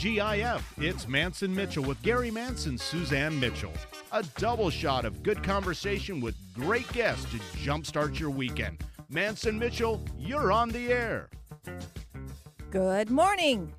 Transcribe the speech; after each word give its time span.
TGIF, 0.00 0.62
it's 0.78 1.06
Mance 1.06 1.42
and 1.42 1.54
Mitchell 1.54 1.84
with 1.84 2.00
Gary 2.00 2.30
Mance 2.30 2.64
and, 2.64 2.80
Suzanne 2.80 3.38
Mitchell. 3.38 3.74
A 4.12 4.22
double 4.38 4.70
shot 4.70 5.04
of 5.04 5.22
good 5.22 5.42
conversation 5.42 6.22
with 6.22 6.34
great 6.54 6.90
guests 6.94 7.30
to 7.30 7.36
jumpstart 7.58 8.18
your 8.18 8.30
weekend. 8.30 8.82
Mance 9.10 9.44
and 9.44 9.60
Mitchell, 9.60 10.02
you're 10.18 10.52
on 10.52 10.70
the 10.70 10.90
air. 10.90 11.28
Good 12.70 13.10
morning. 13.10 13.74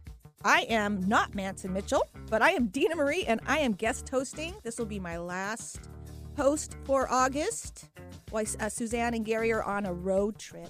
I 0.45 0.67
am 0.69 1.01
not 1.07 1.33
Mance 1.33 1.63
and 1.65 1.73
Mitchell, 1.73 2.07
but 2.29 2.43
I 2.43 2.51
am 2.51 2.67
Dena 2.67 2.95
Marie 2.95 3.23
and 3.23 3.41
I 3.47 3.57
am 3.57 3.71
guest 3.71 4.07
hosting. 4.07 4.53
This 4.61 4.77
will 4.77 4.85
be 4.85 4.99
my 4.99 5.17
last 5.17 5.89
host 6.37 6.77
for 6.83 7.11
August. 7.11 7.89
While 8.29 8.45
uh, 8.59 8.69
Suzanne 8.69 9.15
and 9.15 9.25
Gary 9.25 9.51
are 9.51 9.63
on 9.63 9.87
a 9.87 9.93
road 9.93 10.37
trip. 10.37 10.69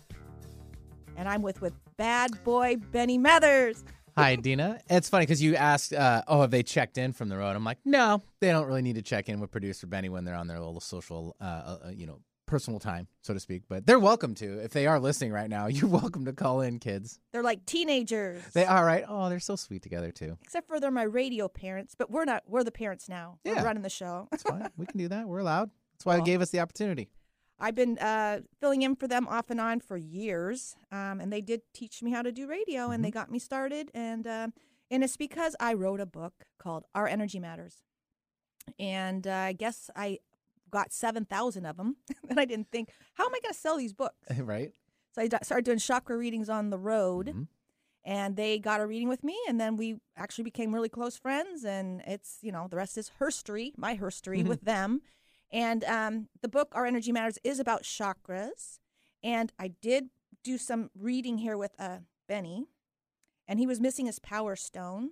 And 1.18 1.28
I'm 1.28 1.42
with 1.42 1.60
with 1.60 1.74
bad 1.98 2.42
boy 2.46 2.78
Benny 2.94 3.18
Mathers. 3.18 3.84
Hi, 4.18 4.36
Dena. 4.36 4.80
It's 4.90 5.10
funny 5.10 5.24
because 5.26 5.42
you 5.42 5.56
asked, 5.56 5.94
uh, 5.94 6.24
"Oh, 6.28 6.42
have 6.42 6.52
they 6.52 6.64
checked 6.64 6.98
in 6.98 7.14
from 7.14 7.30
the 7.30 7.38
road?" 7.38 7.56
I'm 7.56 7.64
like, 7.64 7.78
"No, 7.86 8.22
they 8.40 8.50
don't 8.50 8.68
really 8.68 8.82
need 8.82 8.96
to 8.96 9.02
check 9.02 9.30
in 9.30 9.40
with 9.40 9.52
producer 9.52 9.88
Benny 9.88 10.10
when 10.10 10.26
they're 10.26 10.36
on 10.36 10.48
their 10.48 10.60
little 10.60 10.80
social, 10.80 11.36
uh, 11.40 11.44
uh, 11.86 11.92
you 11.94 12.08
know, 12.08 12.20
personal 12.46 12.80
time, 12.80 13.08
so 13.22 13.34
to 13.34 13.40
speak. 13.40 13.64
But 13.70 13.86
they're 13.86 14.00
welcome 14.00 14.36
to. 14.36 14.60
If 14.60 14.72
they 14.72 14.86
are 14.86 15.00
listening 15.00 15.32
right 15.32 15.50
now, 15.50 15.68
you're 15.68 15.90
welcome 15.90 16.26
to 16.26 16.34
call 16.34 16.62
in, 16.62 16.80
kids. 16.80 17.20
They're 17.32 17.44
like 17.44 17.66
teenagers. 17.66 18.44
They 18.54 18.66
are 18.66 18.86
right. 18.86 19.06
Oh, 19.08 19.30
they're 19.30 19.40
so 19.40 19.56
sweet 19.56 19.82
together 19.82 20.12
too. 20.12 20.38
Except 20.44 20.68
for 20.68 20.80
they're 20.80 20.92
my 20.92 21.04
radio 21.04 21.48
parents, 21.48 21.96
but 21.98 22.12
we're 22.12 22.26
not. 22.26 22.44
We're 22.48 22.64
the 22.64 22.72
parents 22.72 23.08
now. 23.08 23.40
Yeah. 23.44 23.56
We're 23.56 23.64
running 23.66 23.84
the 23.84 23.90
show. 23.90 24.28
That's 24.32 24.44
fine. 24.44 24.68
we 24.78 24.86
can 24.86 24.98
do 24.98 25.08
that. 25.08 25.28
We're 25.28 25.40
allowed. 25.40 25.72
That's 25.94 26.06
why 26.06 26.18
they 26.18 26.24
gave 26.24 26.42
us 26.42 26.50
the 26.50 26.60
opportunity. 26.60 27.10
I've 27.62 27.76
been 27.76 27.98
uh, 28.00 28.42
filling 28.60 28.82
in 28.82 28.96
for 28.96 29.08
them 29.08 29.28
off 29.28 29.50
and 29.52 29.62
on 29.62 29.80
for 29.80 29.96
years, 29.98 30.76
um, 30.92 31.22
and 31.22 31.32
they 31.32 31.42
did 31.42 31.62
teach 31.74 32.02
me 32.04 32.12
how 32.12 32.22
to 32.24 32.32
do 32.32 32.48
radio, 32.48 32.90
and 32.90 33.04
they 33.04 33.10
Mm-hmm. 33.10 33.20
got 33.20 33.32
me 33.32 33.40
started. 33.40 33.92
And 33.94 34.26
uh, 34.28 34.48
and 34.90 35.04
it's 35.04 35.16
because 35.18 35.56
I 35.60 35.74
wrote 35.76 36.02
a 36.02 36.06
book 36.08 36.34
called 36.60 36.86
Our 36.96 37.08
Energy 37.08 37.40
Matters, 37.40 37.84
and 38.80 39.28
uh, 39.28 39.32
I 39.32 39.54
guess 39.54 39.90
I 39.96 40.20
got 40.70 40.92
seven 40.94 41.26
thousand 41.26 41.66
of 41.66 41.78
them, 41.78 41.98
and 42.30 42.40
I 42.44 42.46
didn't 42.46 42.72
think, 42.72 42.90
how 43.16 43.26
am 43.26 43.34
I 43.36 43.40
going 43.42 43.54
to 43.54 43.60
sell 43.60 43.78
these 43.78 43.94
books? 43.94 44.28
right? 44.40 44.72
So 45.14 45.22
I 45.22 45.28
started 45.44 45.66
doing 45.66 45.78
chakra 45.80 46.18
readings 46.18 46.50
on 46.50 46.70
the 46.70 46.78
road, 46.80 47.28
Mhm. 47.36 47.48
and 48.06 48.36
they 48.36 48.60
got 48.60 48.82
a 48.82 48.88
reading 48.88 49.10
with 49.10 49.24
me, 49.24 49.38
and 49.48 49.60
then 49.60 49.76
we 49.78 49.98
actually 50.18 50.46
became 50.46 50.74
really 50.74 50.90
close 50.90 51.18
friends. 51.18 51.64
And 51.66 52.02
it's 52.08 52.38
you 52.42 52.52
know 52.52 52.68
the 52.70 52.78
rest 52.78 52.98
is 52.98 53.12
herstory, 53.20 53.74
my 53.78 53.98
herstory 53.98 54.44
with 54.46 54.62
them. 54.62 55.02
And 55.52 55.84
um, 55.84 56.28
the 56.42 56.48
book 56.48 56.70
Our 56.74 56.86
Energy 56.86 57.12
Matters 57.12 57.38
is 57.44 57.60
about 57.60 57.84
chakras, 57.84 58.80
and 59.24 59.52
I 59.60 59.70
did 59.82 60.10
do 60.44 60.58
some 60.58 60.90
reading 60.98 61.38
here 61.38 61.58
with 61.58 61.72
uh, 61.78 61.98
Benny, 62.28 62.68
and 63.48 63.60
he 63.60 63.68
was 63.68 63.80
missing 63.80 64.06
his 64.06 64.20
power 64.20 64.56
stone. 64.56 65.12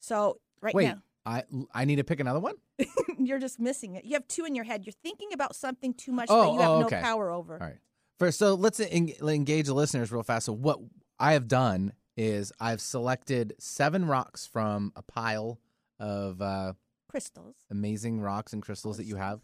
So 0.00 0.40
right 0.60 0.74
Wait, 0.74 0.86
now 0.86 1.02
I 1.26 1.42
I 1.74 1.84
need 1.84 1.96
to 1.96 2.04
pick 2.04 2.20
another 2.20 2.40
one. 2.40 2.54
you're 3.18 3.38
just 3.38 3.58
missing 3.58 3.96
it. 3.96 4.04
You 4.04 4.14
have 4.14 4.28
two 4.28 4.44
in 4.44 4.54
your 4.54 4.64
head. 4.64 4.86
You're 4.86 4.94
thinking 5.02 5.32
about 5.32 5.54
something 5.54 5.92
too 5.92 6.12
much 6.12 6.28
Oh, 6.30 6.42
that 6.42 6.52
you 6.52 6.58
have 6.60 6.70
oh, 6.70 6.80
no 6.80 6.88
power 6.88 7.30
over. 7.30 7.54
All 7.54 7.66
right. 7.66 7.78
First, 8.18 8.38
so 8.38 8.54
let's 8.54 8.80
en- 8.80 9.12
engage 9.22 9.66
the 9.66 9.74
listeners 9.74 10.10
real 10.10 10.22
fast. 10.22 10.46
So 10.46 10.52
what 10.52 10.80
I 11.18 11.34
have 11.34 11.46
done 11.46 11.92
is 12.16 12.52
I've 12.58 12.80
selected 12.80 13.54
seven 13.58 14.06
rocks 14.06 14.46
from 14.46 14.92
a 14.96 15.02
pile 15.02 15.60
of 16.00 16.42
uh, 16.42 16.72
Crystals. 17.08 17.56
amazing 17.70 18.20
rocks 18.20 18.52
and 18.52 18.62
crystals 18.62 18.96
that 18.98 19.04
you 19.04 19.16
have, 19.16 19.40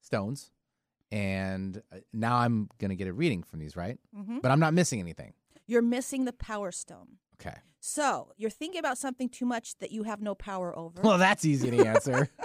stones, 0.00 0.50
and 1.12 1.82
uh, 1.92 1.98
now 2.12 2.36
I'm 2.36 2.68
gonna 2.78 2.96
get 2.96 3.08
a 3.08 3.12
reading 3.12 3.42
from 3.42 3.60
these, 3.60 3.76
right? 3.76 3.98
hmm 4.14 4.38
But 4.40 4.50
I'm 4.50 4.60
not 4.60 4.74
missing 4.74 5.00
anything. 5.00 5.34
You're 5.66 5.82
missing 5.82 6.24
the 6.24 6.32
power 6.32 6.70
stone. 6.72 7.18
Okay. 7.40 7.56
So 7.80 8.32
you're 8.36 8.50
thinking 8.50 8.80
about 8.80 8.98
something 8.98 9.28
too 9.28 9.44
much 9.46 9.78
that 9.78 9.92
you 9.92 10.02
have 10.02 10.20
no 10.20 10.34
power 10.34 10.76
over. 10.76 11.00
Well, 11.02 11.18
that's 11.18 11.44
easy 11.44 11.70
to 11.70 11.86
answer. 11.86 12.28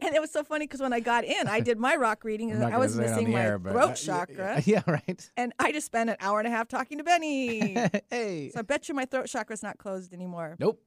and 0.00 0.14
it 0.14 0.20
was 0.20 0.30
so 0.30 0.44
funny 0.44 0.66
because 0.66 0.80
when 0.80 0.92
I 0.92 1.00
got 1.00 1.24
in, 1.24 1.48
I 1.48 1.58
did 1.58 1.78
my 1.78 1.96
rock 1.96 2.22
reading 2.22 2.52
and 2.52 2.62
I 2.62 2.78
was 2.78 2.94
say 2.94 3.02
it 3.02 3.08
on 3.08 3.10
missing 3.16 3.32
my 3.32 3.40
air, 3.42 3.58
throat 3.58 3.90
uh, 3.90 3.94
chakra. 3.94 4.62
Yeah, 4.66 4.82
right. 4.86 5.30
And 5.36 5.52
I 5.58 5.72
just 5.72 5.86
spent 5.86 6.10
an 6.10 6.16
hour 6.20 6.38
and 6.38 6.46
a 6.46 6.50
half 6.52 6.68
talking 6.68 6.98
to 6.98 7.04
Benny. 7.04 7.74
hey. 8.10 8.50
so 8.52 8.60
I 8.60 8.62
bet 8.62 8.88
you 8.88 8.94
my 8.94 9.06
throat 9.06 9.26
chakra's 9.26 9.62
not 9.62 9.78
closed 9.78 10.12
anymore. 10.12 10.56
Nope. 10.60 10.80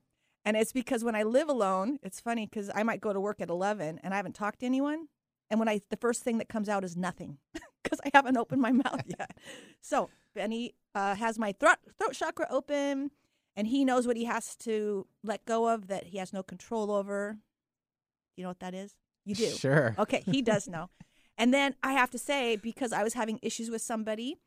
And 0.45 0.57
it's 0.57 0.73
because 0.73 1.03
when 1.03 1.15
I 1.15 1.23
live 1.23 1.49
alone, 1.49 1.99
it's 2.03 2.19
funny 2.19 2.45
because 2.45 2.69
I 2.73 2.83
might 2.83 3.01
go 3.01 3.13
to 3.13 3.19
work 3.19 3.39
at 3.39 3.49
11 3.49 3.99
and 4.03 4.13
I 4.13 4.17
haven't 4.17 4.35
talked 4.35 4.59
to 4.59 4.65
anyone. 4.65 5.07
And 5.49 5.59
when 5.59 5.69
I, 5.69 5.81
the 5.89 5.97
first 5.97 6.23
thing 6.23 6.37
that 6.39 6.49
comes 6.49 6.67
out 6.67 6.83
is 6.83 6.97
nothing 6.97 7.37
because 7.83 7.99
I 8.05 8.09
haven't 8.13 8.37
opened 8.37 8.61
my 8.61 8.71
mouth 8.71 9.03
yet. 9.19 9.37
So 9.81 10.09
Benny 10.35 10.75
uh, 10.95 11.15
has 11.15 11.39
my 11.39 11.53
throat, 11.53 11.77
throat 11.97 12.13
chakra 12.13 12.47
open 12.49 13.11
and 13.55 13.67
he 13.67 13.85
knows 13.85 14.07
what 14.07 14.17
he 14.17 14.25
has 14.25 14.55
to 14.57 15.07
let 15.23 15.45
go 15.45 15.69
of 15.69 15.87
that 15.87 16.07
he 16.07 16.17
has 16.17 16.33
no 16.33 16.43
control 16.43 16.91
over. 16.91 17.37
You 18.35 18.43
know 18.43 18.49
what 18.49 18.59
that 18.59 18.73
is? 18.73 18.95
You 19.25 19.35
do. 19.35 19.49
Sure. 19.49 19.95
Okay, 19.97 20.23
he 20.25 20.41
does 20.41 20.67
know. 20.67 20.89
And 21.37 21.53
then 21.53 21.75
I 21.81 21.93
have 21.93 22.09
to 22.11 22.17
say, 22.17 22.55
because 22.55 22.93
I 22.93 23.03
was 23.03 23.13
having 23.13 23.39
issues 23.41 23.69
with 23.69 23.81
somebody, 23.81 24.37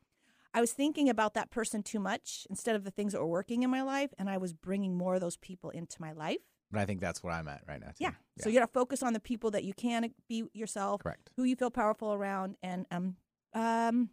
I 0.57 0.59
was 0.59 0.71
thinking 0.71 1.07
about 1.07 1.35
that 1.35 1.51
person 1.51 1.83
too 1.83 1.99
much 1.99 2.47
instead 2.49 2.75
of 2.75 2.83
the 2.83 2.89
things 2.89 3.13
that 3.13 3.19
were 3.19 3.27
working 3.27 3.61
in 3.61 3.69
my 3.69 3.83
life, 3.83 4.09
and 4.17 4.27
I 4.27 4.39
was 4.39 4.53
bringing 4.53 4.97
more 4.97 5.13
of 5.13 5.21
those 5.21 5.37
people 5.37 5.69
into 5.69 6.01
my 6.01 6.13
life. 6.13 6.39
But 6.71 6.81
I 6.81 6.85
think 6.85 6.99
that's 6.99 7.21
where 7.21 7.31
I'm 7.31 7.47
at 7.47 7.61
right 7.67 7.79
now. 7.79 7.89
Too. 7.89 7.97
Yeah. 7.99 8.13
So 8.39 8.49
you 8.49 8.59
got 8.59 8.65
to 8.65 8.73
focus 8.73 9.03
on 9.03 9.13
the 9.13 9.19
people 9.19 9.51
that 9.51 9.63
you 9.63 9.73
can 9.73 10.09
be 10.27 10.45
yourself, 10.53 11.03
correct. 11.03 11.29
who 11.37 11.43
you 11.43 11.55
feel 11.55 11.69
powerful 11.69 12.11
around, 12.11 12.55
and 12.63 12.87
um, 12.89 13.17
um, 13.53 14.09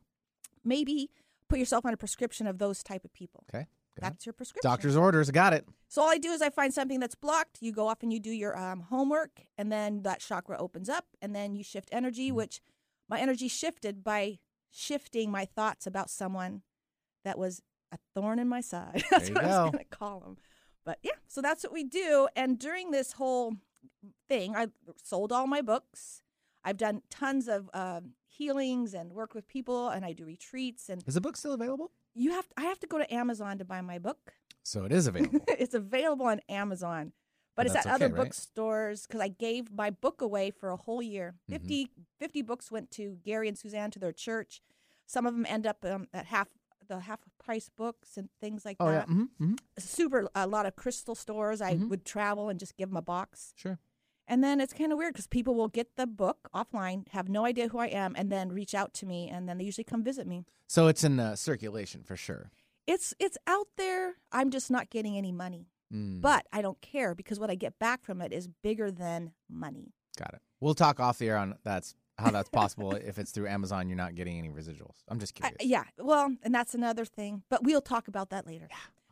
maybe 0.62 1.09
put 1.49 1.59
yourself 1.59 1.87
on 1.87 1.94
a 1.94 1.97
prescription 1.97 2.47
of 2.47 2.59
those 2.59 2.82
type 2.82 3.06
of 3.06 3.15
people. 3.15 3.43
Okay. 3.49 3.66
That's 3.97 4.26
your 4.26 4.34
prescription. 4.34 4.71
Doctor's 4.71 4.97
orders. 4.97 5.31
Got 5.31 5.55
it. 5.55 5.66
So 5.88 6.03
all 6.03 6.11
I 6.11 6.19
do 6.19 6.32
is 6.32 6.43
I 6.43 6.50
find 6.50 6.75
something 6.75 7.00
that's 7.00 7.15
blocked. 7.15 7.62
You 7.62 7.72
go 7.72 7.88
off 7.88 8.03
and 8.03 8.12
you 8.12 8.21
do 8.21 8.31
your 8.31 8.55
um, 8.59 8.81
homework, 8.81 9.41
and 9.56 9.72
then 9.72 10.03
that 10.03 10.21
chakra 10.21 10.59
opens 10.59 10.91
up, 10.91 11.06
and 11.22 11.34
then 11.34 11.56
you 11.56 11.65
shift 11.65 11.88
energy. 11.91 12.28
Mm-hmm. 12.28 12.37
Which 12.37 12.61
my 13.09 13.19
energy 13.19 13.49
shifted 13.49 14.05
by 14.05 14.41
shifting 14.75 15.31
my 15.31 15.45
thoughts 15.45 15.87
about 15.87 16.11
someone 16.11 16.62
that 17.25 17.39
was 17.39 17.62
a 17.93 17.99
thorn 18.15 18.39
in 18.39 18.49
my 18.49 18.61
side. 18.61 19.05
that's 19.11 19.31
what 19.31 19.45
I 19.45 19.62
was 19.62 19.71
going 19.73 19.85
to 19.91 19.97
call 19.97 20.21
them. 20.21 20.37
But 20.85 20.99
yeah, 21.03 21.12
so 21.29 21.41
that's 21.41 21.62
what 21.65 21.73
we 21.73 21.85
do. 21.85 22.29
And 22.37 22.59
during 22.59 22.91
this 22.91 23.12
whole 23.12 23.55
thing, 24.29 24.55
I 24.55 24.67
sold 25.03 25.33
all 25.33 25.47
my 25.47 25.62
books. 25.62 26.23
I've 26.65 26.77
done 26.77 27.03
tons 27.11 27.47
of 27.49 27.71
um, 27.73 28.12
healings 28.27 28.95
and 28.95 29.12
work 29.12 29.35
with 29.35 29.47
people, 29.47 29.89
and 29.89 30.05
I 30.05 30.12
do 30.12 30.25
retreats. 30.25 30.89
And 30.89 31.03
Is 31.06 31.15
the 31.15 31.21
book 31.21 31.37
still 31.37 31.53
available? 31.53 31.91
you 32.15 32.31
have 32.33 32.49
To, 32.49 32.55
I 32.59 32.62
have 32.62 32.79
to 32.81 32.87
go 32.87 32.99
to 32.99 33.12
Amazon 33.15 33.59
to 33.59 33.65
buy 33.65 33.81
my 33.81 33.99
book. 33.99 34.35
So 34.62 34.85
it 34.85 34.93
is 34.93 35.06
available. 35.09 35.41
it's 35.49 35.75
available 35.75 36.27
on 36.27 36.41
Amazon, 36.49 37.12
but 37.56 37.66
it's 37.66 37.75
at 37.76 37.87
other 37.87 38.06
right? 38.09 38.16
bookstores 38.16 39.06
because 39.06 39.20
I 39.20 39.28
gave 39.28 39.70
my 39.72 39.91
book 39.91 40.20
away 40.20 40.50
for 40.50 40.70
a 40.70 40.76
whole 40.76 41.03
year. 41.03 41.34
Mhm. 41.48 41.53
50, 41.53 41.91
50 42.19 42.42
books 42.42 42.70
went 42.70 42.91
to 42.92 43.19
Gary 43.25 43.48
and 43.48 43.56
Suzanne 43.59 43.91
to 43.92 43.98
their 43.98 44.12
church. 44.12 44.60
Some 45.06 45.26
of 45.26 45.34
them 45.34 45.47
end 45.48 45.66
up 45.66 45.84
um, 45.84 46.09
at 46.12 46.26
half 46.26 46.48
the 46.87 47.00
half 47.00 47.20
price 47.38 47.70
books 47.70 48.19
and 48.19 48.28
things 48.41 48.64
like 48.66 48.76
oh 48.81 48.91
yeah. 48.91 48.98
that. 49.00 49.09
hmm 49.09 49.25
hmm 49.38 49.54
Super 49.78 50.28
a 50.34 50.47
lot 50.47 50.66
of 50.66 50.76
crystal 50.76 51.14
stores. 51.14 51.60
I 51.62 51.75
Mhm. 51.76 51.88
would 51.88 52.04
travel 52.04 52.48
and 52.50 52.60
just 52.60 52.76
give 52.76 52.91
them 52.91 52.97
a 52.98 53.03
box. 53.03 53.54
Sure. 53.56 53.78
And 54.26 54.43
then 54.44 54.60
it's 54.60 54.72
kind 54.72 54.91
of 54.93 54.98
weird 54.98 55.12
because 55.14 55.26
people 55.26 55.54
will 55.54 55.69
get 55.69 55.97
the 55.97 56.06
book 56.06 56.48
offline, 56.54 57.09
have 57.09 57.28
no 57.28 57.44
idea 57.44 57.69
who 57.69 57.78
I 57.78 57.87
am, 57.88 58.14
and 58.16 58.31
then 58.32 58.50
reach 58.53 58.75
out 58.75 58.94
to 58.94 59.06
me, 59.06 59.28
and 59.28 59.47
then 59.48 59.59
they 59.59 59.64
usually 59.64 59.84
come 59.84 60.03
visit 60.03 60.26
me. 60.26 60.44
So 60.66 60.88
it's 60.88 61.04
in 61.04 61.20
uh, 61.20 61.37
circulation 61.37 62.03
for 62.03 62.16
sure. 62.16 62.50
It's 62.87 63.14
it's 63.19 63.38
out 63.47 63.69
there. 63.76 64.16
I'm 64.32 64.50
just 64.50 64.70
not 64.70 64.91
getting 64.91 65.16
any 65.16 65.32
money. 65.32 65.69
Mm, 65.93 66.21
But 66.21 66.47
I 66.53 66.62
don't 66.62 66.81
care 66.81 67.15
because 67.15 67.39
what 67.39 67.50
I 67.50 67.55
get 67.55 67.78
back 67.78 68.03
from 68.05 68.21
it 68.21 68.33
is 68.33 68.49
bigger 68.62 68.91
than 68.91 69.33
money. 69.49 69.93
got 70.19 70.33
it. 70.34 70.41
We'll 70.61 70.75
talk 70.75 71.00
off 71.00 71.19
the 71.19 71.28
air 71.28 71.37
on 71.37 71.56
that's 71.65 71.95
how 72.19 72.31
that's 72.31 72.49
possible 72.49 72.93
if 72.95 73.19
it's 73.19 73.33
through 73.33 73.49
Amazon. 73.49 73.89
You're 73.89 73.97
not 73.99 74.15
getting 74.15 74.39
any 74.39 74.49
residuals. 74.49 75.03
I'm 75.08 75.19
just 75.19 75.35
I, 75.43 75.49
curious. 75.50 75.64
yeah, 75.69 75.85
well, 75.99 76.35
and 76.43 76.55
that's 76.55 76.75
another 76.75 77.05
thing. 77.05 77.43
But 77.50 77.64
we'll 77.64 77.81
talk 77.82 78.06
about 78.08 78.31
that 78.31 78.47
later. 78.47 78.69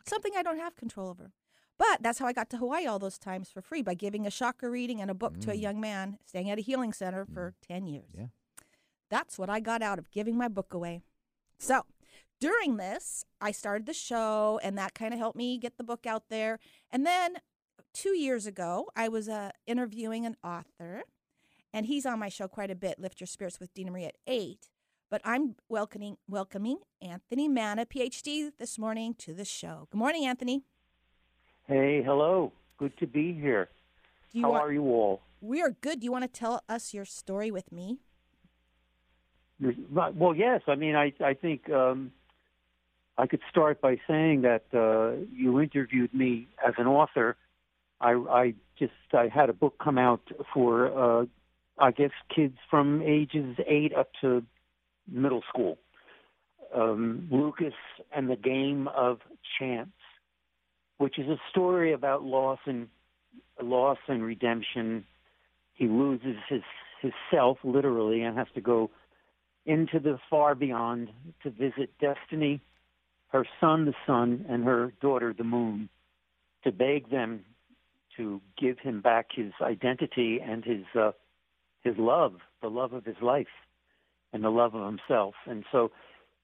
Something 0.07 0.33
I 0.37 0.43
don't 0.43 0.59
have 0.59 0.77
control 0.77 1.09
over. 1.09 1.33
But 1.79 2.03
that's 2.03 2.19
how 2.21 2.27
I 2.27 2.33
got 2.33 2.49
to 2.51 2.59
Hawaii 2.59 2.87
all 2.87 2.99
those 3.01 3.19
times 3.19 3.51
for 3.51 3.61
free 3.61 3.83
by 3.83 3.95
giving 3.95 4.25
a 4.27 4.31
chakra 4.31 4.71
reading 4.71 5.01
and 5.01 5.11
a 5.11 5.15
book 5.15 5.41
to 5.41 5.51
a 5.51 5.55
Mm. 5.55 5.61
young 5.61 5.81
man 5.81 6.19
staying 6.25 6.49
at 6.51 6.59
a 6.59 6.63
healing 6.63 6.93
center 6.93 7.25
for 7.25 7.55
10 7.67 7.87
years. 7.87 8.11
Yeah. 8.17 8.27
That's 9.11 9.39
what 9.39 9.51
I 9.51 9.59
got 9.61 9.83
out 9.83 9.99
of 9.99 10.11
giving 10.11 10.37
my 10.37 10.49
book 10.49 10.73
away. 10.73 11.03
So 11.59 11.83
during 12.43 12.77
this, 12.77 13.25
I 13.41 13.53
started 13.53 13.87
the 13.87 13.95
show, 13.95 14.59
and 14.65 14.77
that 14.77 14.95
kind 14.95 15.15
of 15.15 15.21
helped 15.21 15.37
me 15.37 15.59
get 15.59 15.79
the 15.79 15.85
book 15.85 16.07
out 16.07 16.25
there. 16.29 16.59
And 16.91 17.07
then 17.07 17.37
two 17.95 18.17
years 18.17 18.47
ago, 18.47 18.89
I 18.97 19.07
was 19.07 19.29
uh, 19.29 19.53
interviewing 19.65 20.27
an 20.27 20.37
author, 20.43 21.05
and 21.73 21.87
he's 21.87 22.05
on 22.05 22.19
my 22.19 22.29
show 22.29 22.49
quite 22.49 22.69
a 22.69 22.75
bit, 22.75 22.99
Lift 22.99 23.21
Your 23.21 23.29
Spirits 23.29 23.61
with 23.61 23.73
Dena 23.75 23.93
Marie 23.93 24.07
at 24.07 24.17
8. 24.27 24.69
But 25.09 25.21
I'm 25.25 25.55
welcoming 25.69 26.17
welcoming 26.27 26.79
Anthony 27.01 27.47
Manna, 27.47 27.87
PhD, 27.87 28.51
this 28.59 28.77
morning 28.77 29.15
to 29.19 29.35
the 29.35 29.45
show. 29.45 29.87
Good 29.93 29.99
morning, 29.99 30.27
Anthony. 30.27 30.65
Hey, 31.69 32.03
hello. 32.03 32.51
Good 32.77 32.97
to 32.99 33.07
be 33.07 33.35
here. 33.35 33.69
How 34.35 34.51
want, 34.51 34.65
are 34.65 34.73
you 34.73 34.83
all? 34.83 35.21
We 35.41 35.63
are 35.63 35.71
good. 35.71 36.01
Do 36.01 36.07
you 36.07 36.13
want 36.13 36.25
to 36.25 36.41
tell 36.41 36.65
us 36.69 36.93
your 36.93 37.05
story 37.05 37.53
with 37.53 37.71
me? 37.71 38.01
Well, 39.91 40.35
yes. 40.35 40.63
I 40.67 40.75
mean, 40.75 40.97
I 40.97 41.13
I 41.21 41.35
think 41.35 41.71
um, 41.71 42.11
I 43.19 43.27
could 43.27 43.41
start 43.51 43.81
by 43.81 43.97
saying 44.09 44.43
that 44.43 44.65
uh, 44.73 45.25
you 45.33 45.61
interviewed 45.61 46.15
me 46.15 46.49
as 46.67 46.75
an 46.79 46.87
author, 46.87 47.37
I, 48.01 48.13
I 48.13 48.55
just 48.79 48.93
I 49.13 49.29
had 49.29 49.51
a 49.51 49.53
book 49.53 49.75
come 49.83 49.99
out 49.99 50.23
for 50.53 51.23
uh, 51.23 51.27
I 51.79 51.91
guess 51.91 52.11
kids 52.35 52.57
from 52.71 53.03
ages 53.03 53.57
eight 53.67 53.95
up 53.95 54.11
to 54.21 54.43
middle 55.11 55.43
school. 55.49 55.79
Um, 56.75 57.29
Lucas 57.31 57.75
and 58.15 58.31
the 58.31 58.37
Game 58.37 58.89
of 58.89 59.19
Chance, 59.59 59.91
which 60.99 61.19
is 61.19 61.29
a 61.29 61.37
story 61.51 61.93
about 61.93 62.23
loss 62.23 62.61
and 62.67 62.89
loss 63.63 63.99
and 64.09 64.23
redemption. 64.23 65.05
He 65.75 65.87
loses 65.87 66.37
his 66.49 66.63
his 67.03 67.13
self 67.31 67.59
literally 67.63 68.23
and 68.23 68.39
has 68.39 68.47
to 68.55 68.61
go 68.61 68.91
into 69.67 70.01
the 70.01 70.19
far 70.31 70.55
beyond 70.55 71.11
to 71.43 71.51
visit 71.51 71.91
Destiny, 72.01 72.61
her 73.33 73.47
son 73.61 73.87
the 73.87 73.95
sun, 74.07 74.45
and 74.49 74.65
her 74.65 74.93
daughter 75.01 75.35
the 75.37 75.45
moon, 75.45 75.89
to 76.65 76.71
beg 76.71 77.11
them 77.11 77.45
to 78.17 78.41
give 78.61 78.79
him 78.79 79.01
back 79.01 79.29
his 79.35 79.53
identity 79.63 80.39
and 80.43 80.65
his 80.65 80.85
uh, 80.95 81.13
his 81.83 81.95
love, 81.97 82.35
the 82.61 82.69
love 82.69 82.93
of 82.93 83.05
his 83.05 83.17
life, 83.23 83.47
and 84.33 84.45
the 84.45 84.51
love 84.51 84.75
of 84.75 84.87
himself. 84.87 85.35
And 85.47 85.65
so, 85.73 85.91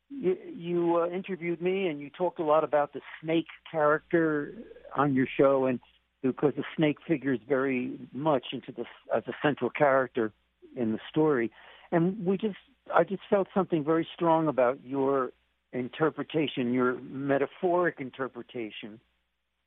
you, 0.08 0.36
you 0.52 0.96
uh, 0.96 1.08
interviewed 1.14 1.60
me, 1.60 1.86
and 1.86 2.00
you 2.00 2.10
talked 2.10 2.40
a 2.40 2.44
lot 2.44 2.64
about 2.64 2.94
the 2.94 3.00
snake 3.22 3.46
character 3.70 4.54
on 4.96 5.14
your 5.14 5.28
show, 5.36 5.66
and 5.66 5.78
because 6.22 6.54
the 6.56 6.64
snake 6.74 6.96
figures 7.06 7.38
very 7.46 7.98
much 8.12 8.46
into 8.52 8.72
the 8.72 8.84
as 9.14 9.22
a 9.28 9.32
central 9.42 9.70
character 9.70 10.32
in 10.74 10.92
the 10.92 10.98
story, 11.10 11.50
and 11.92 12.24
we 12.24 12.38
just 12.38 12.56
I 12.94 13.04
just 13.04 13.22
felt 13.28 13.48
something 13.52 13.84
very 13.84 14.08
strong 14.14 14.48
about 14.48 14.78
your 14.82 15.32
interpretation, 15.72 16.72
your 16.72 16.98
metaphoric 17.00 17.96
interpretation, 18.00 19.00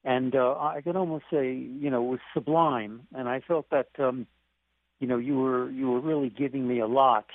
and 0.04 0.36
uh, 0.36 0.56
I 0.58 0.82
can 0.84 0.96
almost 0.96 1.26
say, 1.32 1.54
you 1.54 1.90
know, 1.90 2.02
was 2.02 2.20
sublime. 2.34 3.02
And 3.14 3.30
I 3.30 3.42
felt 3.42 3.70
that, 3.70 3.90
um, 4.00 4.26
you 5.00 5.08
know, 5.08 5.18
you 5.18 5.38
were 5.38 5.70
you 5.70 5.92
were 5.92 6.00
really 6.00 6.30
giving 6.30 6.68
me 6.68 6.80
a 6.80 6.88
lot 6.88 7.26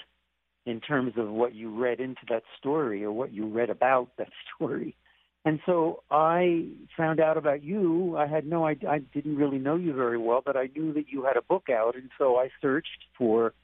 in 0.64 0.80
terms 0.80 1.12
of 1.16 1.28
what 1.30 1.54
you 1.54 1.70
read 1.70 2.00
into 2.00 2.22
that 2.28 2.42
story 2.58 3.04
or 3.04 3.12
what 3.12 3.32
you 3.32 3.46
read 3.46 3.70
about 3.70 4.08
that 4.18 4.30
story. 4.54 4.96
And 5.44 5.60
so 5.64 6.02
I 6.10 6.66
found 6.96 7.20
out 7.20 7.36
about 7.36 7.62
you. 7.62 8.16
I 8.16 8.26
had 8.26 8.44
no 8.44 8.66
idea, 8.66 8.90
I 8.90 8.98
didn't 8.98 9.36
really 9.36 9.58
know 9.58 9.76
you 9.76 9.94
very 9.94 10.18
well, 10.18 10.42
but 10.44 10.56
I 10.56 10.68
knew 10.74 10.92
that 10.94 11.04
you 11.08 11.22
had 11.22 11.36
a 11.36 11.42
book 11.42 11.68
out. 11.70 11.94
And 11.94 12.10
so 12.18 12.36
I 12.36 12.50
searched 12.60 13.04
for 13.16 13.54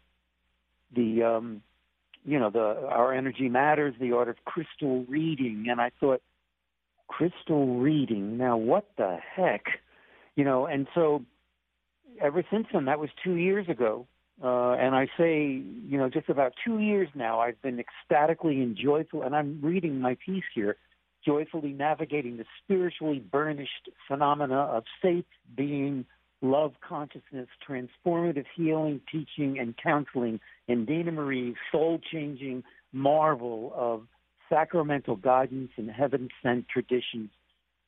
the, 0.95 1.25
um, 1.25 1.63
you 2.25 2.39
know, 2.39 2.51
the 2.51 2.87
Our 2.89 3.13
Energy 3.13 3.49
Matters, 3.49 3.95
the 4.01 4.13
art 4.13 4.29
of 4.29 4.37
crystal 4.45 5.05
reading. 5.09 5.67
And 5.69 5.81
I 5.81 5.91
thought, 6.01 6.23
crystal 7.09 7.79
reading, 7.79 8.39
now 8.39 8.57
what 8.57 8.89
the 8.97 9.19
heck? 9.35 9.65
You 10.37 10.45
know, 10.45 10.67
and 10.67 10.87
so 10.95 11.25
ever 12.21 12.45
since 12.51 12.67
then, 12.73 12.87
that 12.87 12.99
was 12.99 13.11
two 13.23 13.37
years 13.37 13.69
ago. 13.69 14.07
Uh, 14.43 14.73
and 14.73 14.95
I 14.95 15.09
say, 15.19 15.63
you 15.87 15.99
know, 15.99 16.09
just 16.09 16.29
about 16.29 16.55
two 16.65 16.79
years 16.81 17.09
now, 17.15 17.41
I've 17.41 17.61
been 17.63 17.79
ecstatically 17.79 18.61
and 18.61 18.77
joyful, 18.77 19.23
and 19.23 19.37
I'm 19.37 19.61
reading 19.63 20.01
my 20.01 20.17
piece 20.25 20.45
here, 20.55 20.77
joyfully 21.25 21.73
navigating 21.73 22.39
the 22.39 22.45
spiritually 22.65 23.21
burnished 23.21 23.91
phenomena 24.09 24.59
of 24.59 24.85
safe 25.01 25.27
being, 25.55 26.07
love 26.43 26.75
consciousness, 26.87 27.49
transformative 27.67 28.47
healing, 28.55 29.01
teaching, 29.11 29.59
and 29.59 29.75
counseling 29.77 30.41
and 30.69 30.87
Dena 30.87 31.13
Marie's 31.13 31.57
soul 31.71 32.01
changing 32.13 32.65
marvel 32.93 33.73
of 33.75 34.03
sacramental 34.51 35.17
guidance 35.17 35.71
and 35.77 35.91
heaven 35.91 36.29
sent 36.43 36.69
traditions 36.69 37.31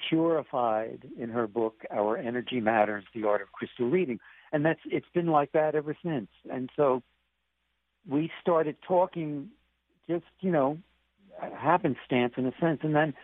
purified 0.08 1.08
in 1.18 1.30
her 1.30 1.46
book, 1.46 1.82
Our 1.90 2.16
Energy 2.16 2.60
Matters, 2.60 3.04
The 3.14 3.24
Art 3.24 3.42
of 3.42 3.52
Crystal 3.52 3.90
Reading. 3.90 4.18
And 4.52 4.64
that's 4.64 4.80
it's 4.86 5.06
been 5.12 5.26
like 5.26 5.52
that 5.52 5.74
ever 5.74 5.96
since. 6.02 6.28
And 6.50 6.70
so 6.76 7.02
we 8.08 8.30
started 8.40 8.76
talking 8.86 9.50
just, 10.08 10.24
you 10.40 10.50
know, 10.50 10.78
happenstance 11.58 12.34
in 12.36 12.46
a 12.46 12.52
sense, 12.60 12.80
and 12.82 12.94
then 12.94 13.14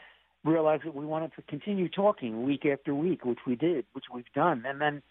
realized 0.45 0.85
that 0.85 0.95
we 0.95 1.05
wanted 1.05 1.33
to 1.37 1.43
continue 1.43 1.89
talking 1.89 2.45
week 2.45 2.67
after 2.67 2.95
week, 2.95 3.25
which 3.25 3.41
we 3.47 3.55
did, 3.55 3.85
which 3.93 4.07
we've 4.13 4.33
done. 4.35 4.65
And 4.67 4.81
then 4.81 5.03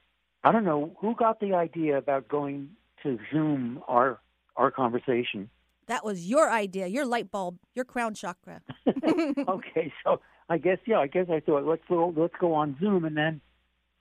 I 0.44 0.52
don't 0.52 0.66
know 0.66 0.96
who 1.00 1.16
got 1.16 1.40
the 1.40 1.54
idea 1.54 1.98
about 1.98 2.28
going 2.28 2.70
to 3.04 3.18
Zoom 3.32 3.82
our 3.88 4.20
our 4.56 4.72
conversation. 4.72 5.50
That 5.88 6.06
was 6.06 6.28
your 6.28 6.52
idea, 6.52 6.88
your 6.88 7.06
light 7.06 7.32
bulb, 7.32 7.58
your 7.74 7.86
crown 7.86 8.14
chakra. 8.14 8.62
okay, 8.88 9.92
so 10.04 10.22
I 10.50 10.58
guess 10.58 10.78
yeah, 10.86 11.00
I 11.00 11.08
guess 11.08 11.28
I 11.30 11.40
thought 11.40 11.66
let's 11.66 11.84
go, 11.88 12.14
let's 12.16 12.36
go 12.40 12.54
on 12.54 12.78
Zoom, 12.80 13.06
and 13.06 13.18
then 13.18 13.42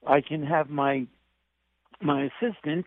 I 0.07 0.21
can 0.21 0.43
have 0.45 0.71
my 0.71 1.07
my 2.01 2.29
assistant 2.31 2.87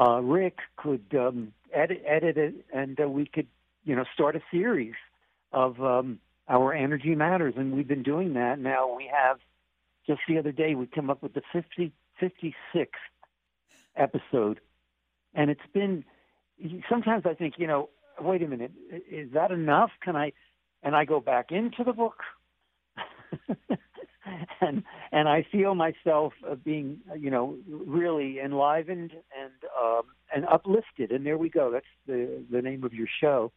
uh, 0.00 0.20
Rick 0.20 0.58
could 0.76 1.04
um, 1.14 1.52
edit 1.72 2.02
edit 2.06 2.38
it, 2.38 2.54
and 2.72 2.98
uh, 3.00 3.08
we 3.08 3.26
could 3.26 3.46
you 3.84 3.94
know 3.94 4.04
start 4.14 4.36
a 4.36 4.40
series 4.50 4.94
of 5.52 5.80
um, 5.82 6.18
our 6.48 6.72
energy 6.72 7.14
matters, 7.14 7.54
and 7.56 7.72
we've 7.72 7.88
been 7.88 8.02
doing 8.02 8.34
that. 8.34 8.58
Now 8.58 8.94
we 8.94 9.10
have 9.12 9.38
just 10.06 10.20
the 10.28 10.38
other 10.38 10.52
day 10.52 10.74
we 10.74 10.86
come 10.86 11.10
up 11.10 11.22
with 11.22 11.34
the 11.34 11.42
50, 11.52 11.92
56th 12.20 12.86
episode, 13.96 14.60
and 15.34 15.50
it's 15.50 15.60
been. 15.72 16.04
Sometimes 16.90 17.24
I 17.24 17.34
think 17.34 17.54
you 17.56 17.66
know, 17.66 17.88
wait 18.20 18.42
a 18.42 18.48
minute, 18.48 18.72
is 19.10 19.32
that 19.32 19.50
enough? 19.50 19.90
Can 20.02 20.16
I? 20.16 20.32
And 20.82 20.94
I 20.96 21.04
go 21.04 21.20
back 21.20 21.50
into 21.50 21.84
the 21.84 21.92
book. 21.92 22.16
and 24.60 24.82
and 25.12 25.28
I 25.28 25.46
feel 25.50 25.74
myself 25.74 26.32
uh, 26.48 26.54
being 26.54 26.98
you 27.18 27.30
know 27.30 27.56
really 27.68 28.38
enlivened 28.40 29.12
and 29.12 29.52
um, 29.80 30.02
and 30.34 30.46
uplifted. 30.46 31.10
And 31.12 31.24
there 31.24 31.38
we 31.38 31.48
go. 31.48 31.70
That's 31.70 31.86
the 32.06 32.44
the 32.50 32.62
name 32.62 32.84
of 32.84 32.92
your 32.92 33.08
show. 33.20 33.52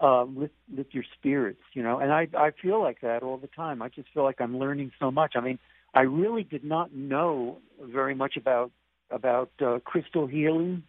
Um, 0.00 0.36
lift, 0.38 0.54
lift 0.72 0.94
your 0.94 1.02
spirits, 1.18 1.62
you 1.74 1.82
know. 1.82 1.98
And 1.98 2.12
I 2.12 2.28
I 2.36 2.50
feel 2.62 2.80
like 2.80 3.00
that 3.00 3.22
all 3.22 3.36
the 3.36 3.48
time. 3.48 3.82
I 3.82 3.88
just 3.88 4.08
feel 4.14 4.22
like 4.22 4.40
I'm 4.40 4.58
learning 4.58 4.92
so 4.98 5.10
much. 5.10 5.32
I 5.34 5.40
mean, 5.40 5.58
I 5.94 6.02
really 6.02 6.44
did 6.44 6.64
not 6.64 6.94
know 6.94 7.58
very 7.82 8.14
much 8.14 8.36
about 8.36 8.70
about 9.10 9.50
uh, 9.64 9.78
crystal 9.84 10.26
healing, 10.26 10.82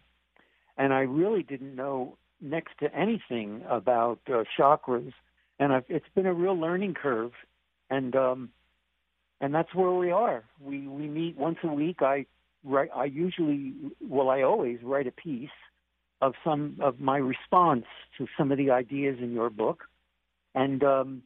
and 0.76 0.92
I 0.92 1.00
really 1.00 1.42
didn't 1.42 1.74
know 1.74 2.18
next 2.40 2.78
to 2.80 2.94
anything 2.94 3.62
about 3.68 4.20
uh, 4.28 4.44
chakras. 4.58 5.12
And 5.58 5.72
I've, 5.72 5.84
it's 5.88 6.06
been 6.14 6.26
a 6.26 6.34
real 6.34 6.58
learning 6.58 6.94
curve, 6.94 7.32
and 7.88 8.14
um, 8.16 8.50
and 9.40 9.54
that's 9.54 9.74
where 9.74 9.90
we 9.90 10.10
are. 10.10 10.44
We 10.60 10.86
we 10.86 11.08
meet 11.08 11.36
once 11.36 11.58
a 11.62 11.68
week. 11.68 12.02
I 12.02 12.26
write. 12.64 12.90
I 12.94 13.04
usually, 13.04 13.74
well, 14.00 14.28
I 14.28 14.42
always 14.42 14.78
write 14.82 15.06
a 15.06 15.12
piece 15.12 15.48
of 16.22 16.34
some 16.44 16.76
of 16.80 17.00
my 17.00 17.16
response 17.16 17.86
to 18.18 18.26
some 18.36 18.52
of 18.52 18.58
the 18.58 18.70
ideas 18.70 19.18
in 19.20 19.32
your 19.32 19.48
book, 19.48 19.84
and 20.54 20.82
um, 20.84 21.22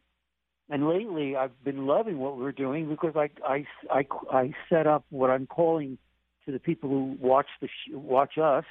and 0.70 0.88
lately 0.88 1.36
I've 1.36 1.62
been 1.64 1.86
loving 1.86 2.18
what 2.18 2.38
we're 2.38 2.52
doing 2.52 2.88
because 2.88 3.14
I 3.16 3.30
I 3.46 3.64
I, 3.90 4.06
I 4.30 4.52
set 4.68 4.86
up 4.86 5.04
what 5.10 5.30
I'm 5.30 5.46
calling 5.46 5.98
to 6.46 6.52
the 6.52 6.58
people 6.58 6.88
who 6.90 7.16
watch 7.20 7.48
the 7.60 7.68
sh- 7.68 7.92
watch 7.92 8.38
us 8.38 8.64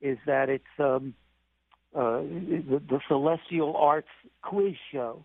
is 0.00 0.18
that 0.26 0.48
it's 0.48 0.64
um, 0.78 1.14
uh, 1.94 2.18
the, 2.20 2.82
the 2.88 3.00
Celestial 3.08 3.76
Arts 3.76 4.08
Quiz 4.42 4.74
Show 4.92 5.24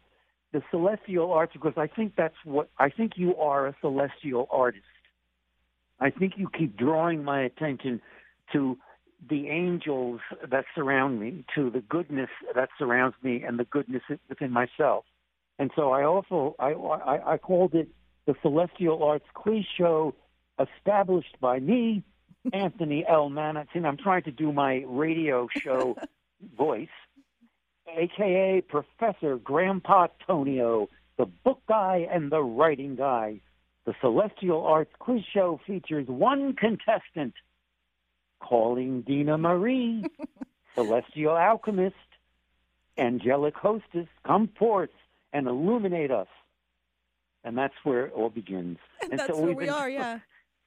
the 0.51 0.61
celestial 0.69 1.31
arts 1.31 1.53
because 1.53 1.73
I 1.77 1.87
think 1.87 2.13
that's 2.17 2.35
what 2.43 2.69
I 2.77 2.89
think 2.89 3.13
you 3.15 3.35
are 3.37 3.67
a 3.67 3.75
celestial 3.81 4.47
artist. 4.51 4.83
I 5.99 6.09
think 6.09 6.33
you 6.37 6.49
keep 6.49 6.77
drawing 6.77 7.23
my 7.23 7.41
attention 7.41 8.01
to 8.53 8.77
the 9.29 9.49
angels 9.49 10.19
that 10.49 10.65
surround 10.75 11.19
me, 11.19 11.45
to 11.55 11.69
the 11.69 11.81
goodness 11.81 12.29
that 12.55 12.69
surrounds 12.77 13.15
me, 13.21 13.43
and 13.43 13.59
the 13.59 13.65
goodness 13.65 14.01
within 14.27 14.51
myself. 14.51 15.05
And 15.61 15.69
so 15.75 15.91
I 15.91 16.05
also 16.05 16.55
I 16.57 16.71
I, 16.71 17.33
I 17.33 17.37
called 17.37 17.75
it 17.75 17.87
the 18.25 18.33
Celestial 18.41 19.03
Arts 19.03 19.27
Quiz 19.35 19.63
Show, 19.77 20.15
established 20.59 21.39
by 21.39 21.59
me, 21.59 22.01
Anthony 22.51 23.05
L. 23.07 23.29
Manatson. 23.29 23.85
I'm 23.85 23.97
trying 23.97 24.23
to 24.23 24.31
do 24.31 24.51
my 24.51 24.83
radio 24.87 25.47
show 25.55 25.97
voice 26.57 26.89
aka 27.95 28.61
Professor 28.61 29.37
Grandpa 29.37 30.07
Tonio, 30.25 30.89
the 31.19 31.27
book 31.27 31.61
guy 31.67 32.07
and 32.11 32.31
the 32.31 32.41
writing 32.41 32.95
guy. 32.95 33.41
The 33.85 33.93
Celestial 34.01 34.65
Arts 34.65 34.93
Quiz 34.97 35.21
Show 35.31 35.61
features 35.67 36.07
one 36.07 36.55
contestant, 36.55 37.35
calling 38.39 39.01
Dena 39.01 39.37
Marie, 39.37 40.05
Celestial 40.75 41.37
Alchemist, 41.37 41.95
angelic 42.97 43.55
hostess, 43.55 44.07
come 44.25 44.49
forth 44.57 44.89
and 45.33 45.47
illuminate 45.47 46.11
us. 46.11 46.27
And 47.43 47.57
that's 47.57 47.73
where 47.83 48.05
it 48.05 48.13
all 48.13 48.29
begins. 48.29 48.77
And, 49.01 49.11
and 49.13 49.19
that's 49.19 49.33
so 49.33 49.41
where 49.41 49.53
we 49.53 49.65
been, 49.65 49.73
are, 49.73 49.89
yeah. 49.89 50.19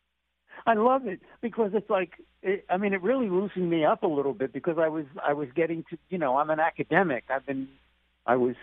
I 0.67 0.75
love 0.75 1.07
it 1.07 1.21
because 1.41 1.71
it's 1.75 1.89
like 1.89 2.13
it, 2.43 2.65
I 2.69 2.77
mean 2.79 2.93
it 2.93 3.03
really 3.03 3.29
loosened 3.29 3.71
me 3.71 3.85
up 3.85 4.03
a 4.03 4.09
little 4.09 4.33
bit 4.33 4.53
because 4.53 4.77
I 4.79 4.89
was 4.89 5.05
I 5.25 5.33
was 5.33 5.49
getting 5.55 5.85
to 5.91 5.99
you 6.11 6.19
know 6.19 6.37
I'm 6.37 6.51
an 6.51 6.61
academic 6.61 7.25
I've 7.29 7.45
been 7.45 7.69
I 8.27 8.37
was 8.37 8.55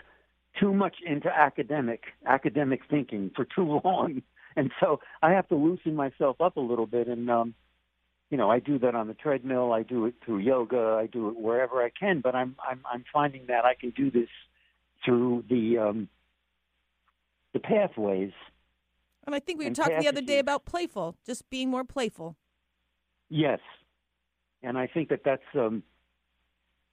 too 0.60 0.74
much 0.74 0.96
into 1.06 1.30
academic 1.30 2.04
academic 2.26 2.82
thinking 2.90 3.32
for 3.36 3.46
too 3.46 3.82
long 3.84 4.24
and 4.56 4.72
so 4.80 5.00
I 5.22 5.32
have 5.32 5.48
to 5.50 5.56
loosen 5.56 5.96
myself 5.96 6.42
up 6.42 6.58
a 6.58 6.62
little 6.62 6.86
bit. 6.86 7.08
And 7.08 7.30
um, 7.30 7.54
you 8.30 8.38
know, 8.38 8.50
I 8.50 8.60
do 8.60 8.80
that 8.80 8.96
on 8.96 9.08
the 9.08 9.14
treadmill. 9.14 9.74
I 9.74 9.84
do 9.84 10.06
it 10.06 10.16
through 10.26 10.40
yoga. 10.40 10.98
I 11.00 11.08
do 11.08 11.30
it 11.30 11.38
wherever 11.38 11.82
I 11.82 11.90
can. 11.90 12.22
But 12.22 12.36
I'm 12.36 12.56
I'm 12.68 12.82
I'm 12.92 13.04
finding 13.12 13.46
that 13.48 13.66
I 13.66 13.76
can 13.76 13.92
do 13.92 14.12
this 14.12 14.30
through 15.04 15.44
the 15.50 15.78
um, 15.78 16.10
the 17.54 17.60
pathways. 17.60 18.32
And 19.26 19.36
I 19.36 19.40
think 19.40 19.60
we 19.60 19.66
were 19.66 19.68
And 19.68 19.76
talking 19.76 20.00
the 20.00 20.08
other 20.08 20.22
day 20.22 20.40
about 20.40 20.66
playful, 20.66 21.16
just 21.26 21.50
being 21.50 21.70
more 21.70 21.84
playful. 21.84 22.36
Yes, 23.30 23.60
and 24.64 24.78
I 24.78 24.88
think 24.88 25.10
that 25.10 25.22
that's 25.24 25.44
um, 25.54 25.84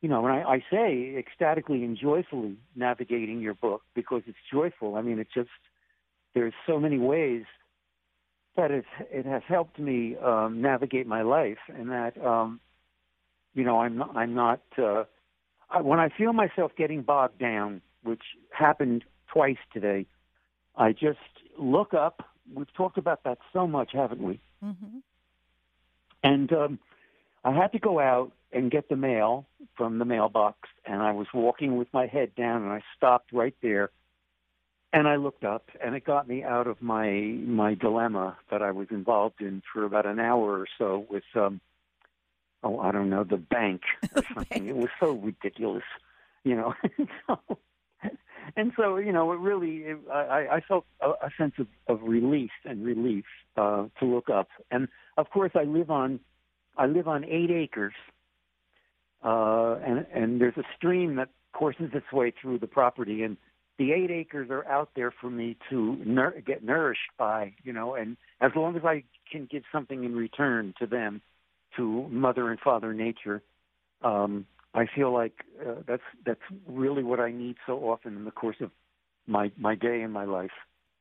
you 0.00 0.08
know, 0.08 0.20
when 0.22 0.32
I, 0.32 0.42
I 0.42 0.64
say 0.70 1.16
ecstatically 1.16 1.82
and 1.84 1.96
joyfully 1.96 2.56
navigating 2.76 3.40
your 3.40 3.54
book 3.54 3.82
because 3.94 4.22
it's 4.26 4.38
joyful. 4.52 4.94
I 4.94 5.02
mean, 5.02 5.18
it 5.18 5.28
just 5.34 5.50
there's 6.34 6.54
so 6.66 6.78
many 6.78 6.98
ways 6.98 7.44
that 8.56 8.70
it 8.70 8.84
it 9.10 9.26
has 9.26 9.42
helped 9.48 9.78
me 9.78 10.16
um, 10.16 10.60
navigate 10.60 11.06
my 11.06 11.22
life, 11.22 11.58
and 11.68 11.90
that 11.90 12.22
um, 12.24 12.60
you 13.54 13.64
know, 13.64 13.80
I'm 13.80 13.96
not, 13.96 14.16
I'm 14.16 14.34
not 14.34 14.60
uh, 14.78 15.04
I, 15.70 15.80
when 15.80 15.98
I 15.98 16.10
feel 16.16 16.32
myself 16.32 16.72
getting 16.76 17.02
bogged 17.02 17.38
down, 17.38 17.82
which 18.08 18.22
happened 18.50 19.04
twice 19.32 19.58
today. 19.72 20.06
I 20.76 20.92
just 20.92 21.18
look 21.58 21.94
up. 21.94 22.28
We've 22.52 22.72
talked 22.74 22.98
about 22.98 23.24
that 23.24 23.38
so 23.52 23.66
much, 23.66 23.90
haven't 23.92 24.22
we? 24.22 24.40
hmm 24.60 24.98
And 26.22 26.52
um, 26.52 26.78
I 27.44 27.52
had 27.52 27.72
to 27.72 27.78
go 27.78 28.00
out 28.00 28.32
and 28.52 28.70
get 28.70 28.88
the 28.88 28.96
mail 28.96 29.46
from 29.76 29.98
the 29.98 30.04
mailbox, 30.04 30.68
and 30.86 31.02
I 31.02 31.12
was 31.12 31.26
walking 31.34 31.76
with 31.76 31.88
my 31.92 32.06
head 32.06 32.34
down, 32.34 32.62
and 32.62 32.72
I 32.72 32.82
stopped 32.96 33.32
right 33.32 33.54
there, 33.62 33.90
and 34.92 35.06
I 35.06 35.16
looked 35.16 35.44
up, 35.44 35.70
and 35.84 35.94
it 35.94 36.04
got 36.04 36.26
me 36.26 36.42
out 36.42 36.66
of 36.66 36.80
my 36.80 37.10
my 37.10 37.74
dilemma 37.74 38.36
that 38.50 38.62
I 38.62 38.70
was 38.70 38.88
involved 38.90 39.40
in 39.40 39.62
for 39.70 39.84
about 39.84 40.06
an 40.06 40.18
hour 40.18 40.58
or 40.58 40.66
so 40.78 41.06
with, 41.10 41.24
um, 41.34 41.60
oh, 42.62 42.80
I 42.80 42.90
don't 42.90 43.10
know, 43.10 43.24
the 43.24 43.36
bank 43.36 43.82
or 44.16 44.22
something. 44.34 44.68
It 44.68 44.76
was 44.76 44.88
so 44.98 45.12
ridiculous, 45.12 45.84
you 46.44 46.56
know. 46.56 46.74
so, 47.26 47.38
and 48.56 48.72
so, 48.76 48.96
you 48.96 49.12
know, 49.12 49.32
it 49.32 49.38
really, 49.38 49.76
it, 49.78 49.98
I, 50.12 50.46
I 50.52 50.60
felt 50.66 50.84
a, 51.00 51.10
a 51.10 51.30
sense 51.36 51.54
of, 51.58 51.66
of 51.88 52.02
release 52.02 52.50
and 52.64 52.84
relief 52.84 53.24
uh, 53.56 53.86
to 54.00 54.06
look 54.06 54.30
up, 54.30 54.48
and 54.70 54.88
of 55.16 55.30
course, 55.30 55.52
I 55.54 55.64
live 55.64 55.90
on 55.90 56.20
I 56.76 56.86
live 56.86 57.08
on 57.08 57.24
eight 57.24 57.50
acres, 57.50 57.94
uh, 59.24 59.76
and 59.84 60.06
and 60.14 60.40
there's 60.40 60.56
a 60.56 60.64
stream 60.76 61.16
that 61.16 61.28
courses 61.52 61.90
its 61.92 62.10
way 62.12 62.32
through 62.40 62.60
the 62.60 62.66
property, 62.68 63.22
and 63.22 63.36
the 63.78 63.92
eight 63.92 64.10
acres 64.10 64.48
are 64.50 64.66
out 64.66 64.90
there 64.94 65.12
for 65.20 65.30
me 65.30 65.56
to 65.70 65.96
nour- 66.04 66.40
get 66.44 66.62
nourished 66.64 67.10
by, 67.16 67.54
you 67.62 67.72
know, 67.72 67.94
and 67.94 68.16
as 68.40 68.52
long 68.54 68.76
as 68.76 68.84
I 68.84 69.04
can 69.30 69.48
give 69.50 69.62
something 69.72 70.04
in 70.04 70.14
return 70.14 70.74
to 70.80 70.86
them, 70.86 71.20
to 71.76 72.08
Mother 72.08 72.50
and 72.50 72.58
Father 72.60 72.92
Nature, 72.92 73.42
um, 74.02 74.46
I 74.74 74.86
feel 74.94 75.12
like 75.12 75.44
uh, 75.66 75.82
that's 75.86 76.02
that's 76.24 76.40
really 76.66 77.02
what 77.02 77.20
I 77.20 77.32
need 77.32 77.56
so 77.66 77.78
often 77.90 78.16
in 78.16 78.24
the 78.24 78.30
course 78.30 78.56
of 78.60 78.70
my 79.26 79.50
my 79.56 79.74
day 79.74 80.02
and 80.02 80.12
my 80.12 80.24
life. 80.24 80.50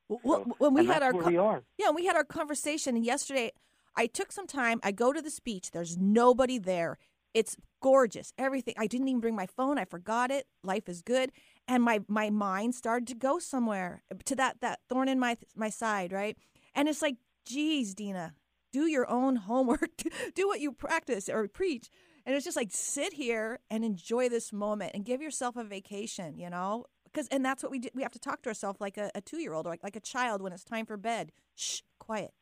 Well, 0.08 0.44
So- 0.44 0.54
when 0.58 0.74
we 0.74 0.86
had 0.86 1.02
that's 1.02 1.14
our 1.14 1.22
we 1.22 1.36
are. 1.36 1.62
Yeah, 1.76 1.90
we 1.90 2.06
had 2.06 2.16
our 2.16 2.24
conversation 2.24 2.96
yesterday. 3.02 3.52
I 3.96 4.06
took 4.06 4.32
some 4.32 4.46
time. 4.46 4.80
I 4.82 4.92
go 4.92 5.12
to 5.12 5.20
the 5.20 5.30
speech. 5.30 5.72
There's 5.72 5.96
nobody 5.96 6.58
there. 6.58 6.98
It's 7.34 7.56
gorgeous. 7.82 8.32
Everything. 8.38 8.74
I 8.78 8.86
didn't 8.86 9.08
even 9.08 9.20
bring 9.20 9.36
my 9.36 9.46
phone. 9.46 9.78
I 9.78 9.84
forgot 9.84 10.30
it. 10.30 10.46
Life 10.62 10.88
is 10.88 11.02
good. 11.02 11.30
And 11.66 11.82
my 11.82 12.00
my 12.08 12.30
mind 12.30 12.74
started 12.74 13.06
to 13.08 13.14
go 13.14 13.38
somewhere 13.38 14.02
to 14.24 14.34
that 14.36 14.60
that 14.60 14.80
thorn 14.88 15.08
in 15.08 15.18
my 15.18 15.36
my 15.54 15.68
side, 15.68 16.12
right? 16.12 16.36
And 16.74 16.88
it's 16.88 17.02
like, 17.02 17.16
geez, 17.44 17.94
Dena, 17.94 18.34
do 18.72 18.86
your 18.86 19.08
own 19.10 19.36
homework. 19.36 19.90
do 20.34 20.48
what 20.48 20.60
you 20.60 20.72
practice 20.72 21.28
or 21.28 21.46
preach. 21.48 21.90
And 22.28 22.36
it's 22.36 22.44
just 22.44 22.58
like 22.58 22.68
sit 22.70 23.14
here 23.14 23.58
and 23.70 23.84
enjoy 23.84 24.28
this 24.28 24.52
moment 24.52 24.92
and 24.94 25.04
give 25.04 25.20
yourself 25.20 25.56
a 25.56 25.64
vacation, 25.64 26.38
you 26.38 26.50
know? 26.50 26.84
Because 27.04 27.26
and 27.28 27.44
that's 27.44 27.64
what 27.64 27.72
we 27.72 27.80
do. 27.80 27.88
We 27.94 28.02
have 28.02 28.12
to 28.12 28.18
talk 28.20 28.42
to 28.42 28.50
ourselves 28.50 28.80
like 28.80 28.98
a, 28.98 29.10
a 29.16 29.20
two 29.20 29.38
year 29.38 29.54
old 29.54 29.66
or 29.66 29.70
like, 29.70 29.82
like 29.82 29.96
a 29.96 30.00
child 30.00 30.42
when 30.42 30.52
it's 30.52 30.62
time 30.62 30.86
for 30.86 30.96
bed. 30.96 31.32
Shh, 31.56 31.80
quiet 31.98 32.32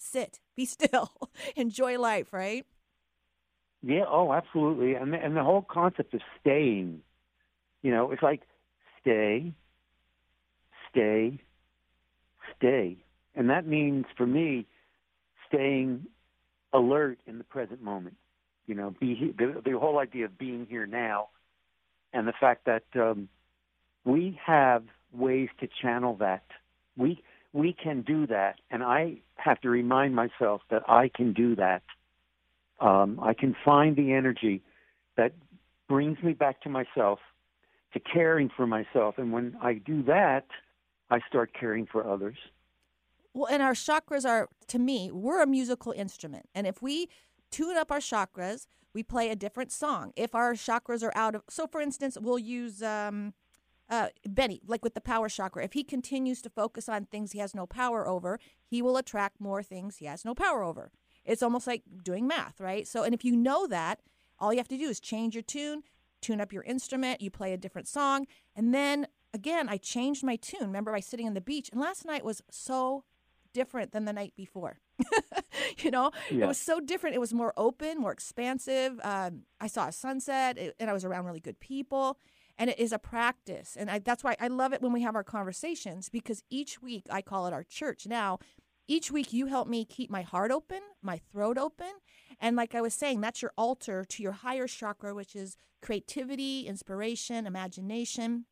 sit, 0.00 0.40
be 0.56 0.64
still, 0.66 1.12
enjoy 1.56 1.98
life, 1.98 2.32
right? 2.32 2.66
Yeah, 3.82 4.04
oh, 4.08 4.32
absolutely. 4.32 4.94
And 4.94 5.12
the, 5.12 5.18
and 5.18 5.36
the 5.36 5.42
whole 5.42 5.62
concept 5.62 6.12
of 6.12 6.20
staying, 6.40 7.00
you 7.82 7.90
know, 7.90 8.10
it's 8.10 8.22
like 8.22 8.42
stay, 9.00 9.54
stay, 10.90 11.38
stay. 12.56 12.98
And 13.34 13.48
that 13.48 13.66
means 13.66 14.04
for 14.16 14.26
me 14.26 14.66
staying 15.48 16.06
alert 16.74 17.20
in 17.26 17.38
the 17.38 17.44
present 17.44 17.82
moment. 17.82 18.16
You 18.66 18.74
know, 18.74 18.94
be 19.00 19.34
the, 19.36 19.60
the 19.64 19.78
whole 19.78 19.98
idea 19.98 20.26
of 20.26 20.38
being 20.38 20.66
here 20.68 20.86
now 20.86 21.28
and 22.12 22.26
the 22.26 22.32
fact 22.38 22.66
that 22.66 22.84
um, 22.94 23.28
we 24.04 24.38
have 24.44 24.84
ways 25.12 25.48
to 25.60 25.68
channel 25.82 26.16
that. 26.16 26.44
We 26.96 27.22
we 27.52 27.72
can 27.72 28.02
do 28.02 28.26
that, 28.28 28.60
and 28.70 28.82
I 28.82 29.16
have 29.36 29.60
to 29.62 29.70
remind 29.70 30.14
myself 30.14 30.62
that 30.70 30.82
I 30.88 31.10
can 31.12 31.32
do 31.32 31.56
that. 31.56 31.82
Um, 32.78 33.18
I 33.20 33.34
can 33.34 33.56
find 33.64 33.96
the 33.96 34.12
energy 34.12 34.62
that 35.16 35.32
brings 35.88 36.22
me 36.22 36.32
back 36.32 36.60
to 36.62 36.68
myself, 36.68 37.18
to 37.92 38.00
caring 38.00 38.50
for 38.56 38.66
myself, 38.66 39.16
and 39.18 39.32
when 39.32 39.56
I 39.60 39.74
do 39.74 40.02
that, 40.04 40.46
I 41.10 41.18
start 41.28 41.50
caring 41.58 41.86
for 41.86 42.06
others. 42.08 42.36
Well, 43.34 43.52
and 43.52 43.62
our 43.62 43.74
chakras 43.74 44.28
are, 44.28 44.48
to 44.68 44.78
me, 44.78 45.10
we're 45.12 45.42
a 45.42 45.46
musical 45.46 45.92
instrument. 45.92 46.48
And 46.54 46.66
if 46.66 46.82
we 46.82 47.08
tune 47.50 47.76
up 47.76 47.90
our 47.90 47.98
chakras, 47.98 48.66
we 48.92 49.02
play 49.02 49.30
a 49.30 49.36
different 49.36 49.72
song. 49.72 50.12
If 50.16 50.34
our 50.34 50.54
chakras 50.54 51.02
are 51.02 51.12
out 51.14 51.34
of, 51.34 51.42
so 51.48 51.66
for 51.66 51.80
instance, 51.80 52.18
we'll 52.20 52.38
use 52.38 52.82
um, 52.82 53.34
uh, 53.88 54.08
Benny, 54.26 54.60
like 54.66 54.82
with 54.82 54.94
the 54.94 55.00
power 55.00 55.28
chakra. 55.28 55.64
If 55.64 55.72
he 55.72 55.84
continues 55.84 56.42
to 56.42 56.50
focus 56.50 56.88
on 56.88 57.06
things 57.06 57.32
he 57.32 57.38
has 57.38 57.54
no 57.54 57.66
power 57.66 58.06
over, 58.06 58.38
he 58.64 58.82
will 58.82 58.96
attract 58.96 59.40
more 59.40 59.62
things 59.62 59.96
he 59.96 60.06
has 60.06 60.24
no 60.24 60.34
power 60.34 60.62
over. 60.62 60.90
It's 61.24 61.42
almost 61.42 61.66
like 61.66 61.82
doing 62.02 62.26
math, 62.26 62.60
right? 62.60 62.86
So, 62.86 63.02
and 63.02 63.14
if 63.14 63.24
you 63.24 63.36
know 63.36 63.66
that, 63.66 64.00
all 64.38 64.52
you 64.52 64.58
have 64.58 64.68
to 64.68 64.78
do 64.78 64.88
is 64.88 65.00
change 65.00 65.34
your 65.34 65.42
tune, 65.42 65.82
tune 66.20 66.40
up 66.40 66.52
your 66.52 66.62
instrument, 66.62 67.20
you 67.20 67.30
play 67.30 67.52
a 67.52 67.58
different 67.58 67.88
song, 67.88 68.26
and 68.56 68.74
then 68.74 69.06
again, 69.32 69.68
I 69.68 69.76
changed 69.76 70.24
my 70.24 70.36
tune. 70.36 70.66
Remember, 70.66 70.92
was 70.92 71.06
sitting 71.06 71.26
on 71.26 71.34
the 71.34 71.40
beach, 71.40 71.68
and 71.70 71.80
last 71.80 72.04
night 72.04 72.24
was 72.24 72.42
so 72.50 73.04
different 73.52 73.92
than 73.92 74.04
the 74.04 74.12
night 74.12 74.34
before. 74.36 74.78
you 75.78 75.90
know, 75.90 76.10
it 76.42 76.46
was 76.46 76.58
so 76.58 76.80
different. 76.80 77.16
It 77.16 77.20
was 77.20 77.34
more 77.34 77.52
open, 77.56 77.98
more 77.98 78.12
expansive. 78.12 79.00
Um, 79.02 79.42
I 79.60 79.66
saw 79.66 79.88
a 79.88 79.92
sunset, 79.92 80.58
and 80.78 80.90
I 80.90 80.92
was 80.92 81.04
around 81.04 81.24
really 81.24 81.40
good 81.40 81.60
people. 81.60 82.18
And 82.58 82.68
it 82.68 82.78
is 82.78 82.92
a 82.92 82.98
practice, 82.98 83.74
and 83.78 83.90
I, 83.90 84.00
that's 84.00 84.22
why 84.22 84.36
I 84.38 84.48
love 84.48 84.74
it 84.74 84.82
when 84.82 84.92
we 84.92 85.00
have 85.00 85.14
our 85.14 85.24
conversations 85.24 86.10
because 86.10 86.42
each 86.50 86.82
week 86.82 87.06
I 87.08 87.22
call 87.22 87.46
it 87.46 87.54
our 87.54 87.62
church. 87.64 88.06
Now, 88.06 88.38
each 88.86 89.10
week 89.10 89.32
you 89.32 89.46
help 89.46 89.66
me 89.66 89.86
keep 89.86 90.10
my 90.10 90.20
heart 90.20 90.50
open, 90.50 90.80
my 91.00 91.22
throat 91.32 91.56
open, 91.56 91.90
and 92.38 92.56
like 92.56 92.74
I 92.74 92.82
was 92.82 92.92
saying, 92.92 93.22
that's 93.22 93.40
your 93.40 93.52
altar 93.56 94.04
to 94.04 94.22
your 94.22 94.32
higher 94.32 94.66
chakra, 94.66 95.14
which 95.14 95.34
is 95.34 95.56
creativity, 95.80 96.66
inspiration, 96.66 97.46
imagination. 97.46 98.44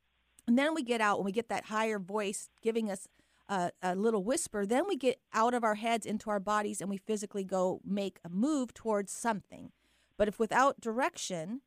And 0.47 0.59
then 0.59 0.75
we 0.75 0.83
get 0.83 1.03
out 1.03 1.19
when 1.19 1.27
we 1.27 1.33
get 1.33 1.51
that 1.51 1.67
higher 1.67 1.99
voice 1.99 2.49
giving 2.63 2.91
us 2.91 3.07
a, 3.49 3.71
a 3.83 3.95
little 3.95 4.23
whisper. 4.23 4.67
Then 4.67 4.85
we 4.89 4.97
get 4.97 5.21
out 5.33 5.55
of 5.55 5.65
our 5.65 5.77
heads 5.77 6.07
into 6.07 6.31
our 6.31 6.41
bodies 6.41 6.81
and 6.81 6.91
we 6.91 6.99
physically 6.99 7.45
go 7.45 7.81
make 7.85 8.19
a 8.25 8.29
move 8.29 8.75
towards 8.75 9.13
something. 9.13 9.73
But 10.17 10.29
if 10.29 10.39
without 10.39 10.81
direction, 10.81 11.63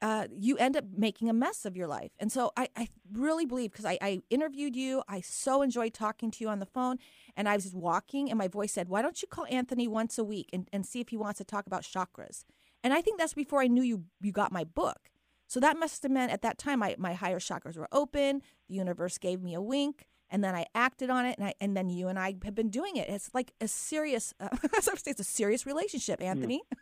uh, 0.00 0.28
you 0.32 0.56
end 0.58 0.76
up 0.76 0.84
making 0.96 1.28
a 1.28 1.32
mess 1.32 1.64
of 1.64 1.76
your 1.76 1.86
life. 1.86 2.12
And 2.20 2.30
so 2.30 2.52
I, 2.56 2.68
I 2.76 2.88
really 3.12 3.46
believe 3.46 3.72
because 3.72 3.84
I, 3.84 3.98
I 4.00 4.20
interviewed 4.30 4.76
you, 4.76 5.02
I 5.08 5.20
so 5.20 5.62
enjoyed 5.62 5.94
talking 5.94 6.30
to 6.30 6.44
you 6.44 6.48
on 6.48 6.60
the 6.60 6.66
phone, 6.66 6.98
and 7.36 7.48
I 7.48 7.56
was 7.56 7.74
walking, 7.74 8.30
and 8.30 8.38
my 8.38 8.48
voice 8.48 8.72
said, 8.72 8.88
"Why 8.88 9.02
don't 9.02 9.20
you 9.20 9.26
call 9.28 9.46
Anthony 9.50 9.88
once 9.88 10.18
a 10.18 10.24
week 10.24 10.50
and, 10.52 10.68
and 10.72 10.86
see 10.86 11.00
if 11.00 11.08
he 11.08 11.16
wants 11.16 11.38
to 11.38 11.44
talk 11.44 11.66
about 11.66 11.82
chakras?" 11.82 12.44
And 12.84 12.94
I 12.94 13.00
think 13.00 13.18
that's 13.18 13.34
before 13.34 13.60
I 13.60 13.66
knew 13.66 13.82
you 13.82 14.04
you 14.20 14.30
got 14.30 14.52
my 14.52 14.62
book. 14.62 15.10
So 15.48 15.60
that 15.60 15.78
must 15.78 16.02
have 16.02 16.12
meant 16.12 16.30
at 16.30 16.42
that 16.42 16.58
time 16.58 16.80
my, 16.80 16.94
my 16.98 17.14
higher 17.14 17.40
chakras 17.40 17.76
were 17.76 17.88
open. 17.90 18.42
The 18.68 18.74
universe 18.74 19.18
gave 19.18 19.42
me 19.42 19.54
a 19.54 19.62
wink, 19.62 20.06
and 20.30 20.42
then 20.44 20.54
I 20.54 20.66
acted 20.74 21.10
on 21.10 21.26
it, 21.26 21.38
and 21.38 21.48
I, 21.48 21.54
and 21.60 21.76
then 21.76 21.88
you 21.88 22.08
and 22.08 22.18
I 22.18 22.34
have 22.44 22.54
been 22.54 22.70
doing 22.70 22.96
it. 22.96 23.08
It's 23.08 23.30
like 23.34 23.52
a 23.60 23.68
serious, 23.68 24.34
uh, 24.40 24.48
I 24.52 24.56
would 24.86 24.98
say 25.04 25.10
it's 25.12 25.20
a 25.20 25.24
serious 25.24 25.66
relationship, 25.66 26.22
Anthony. 26.22 26.62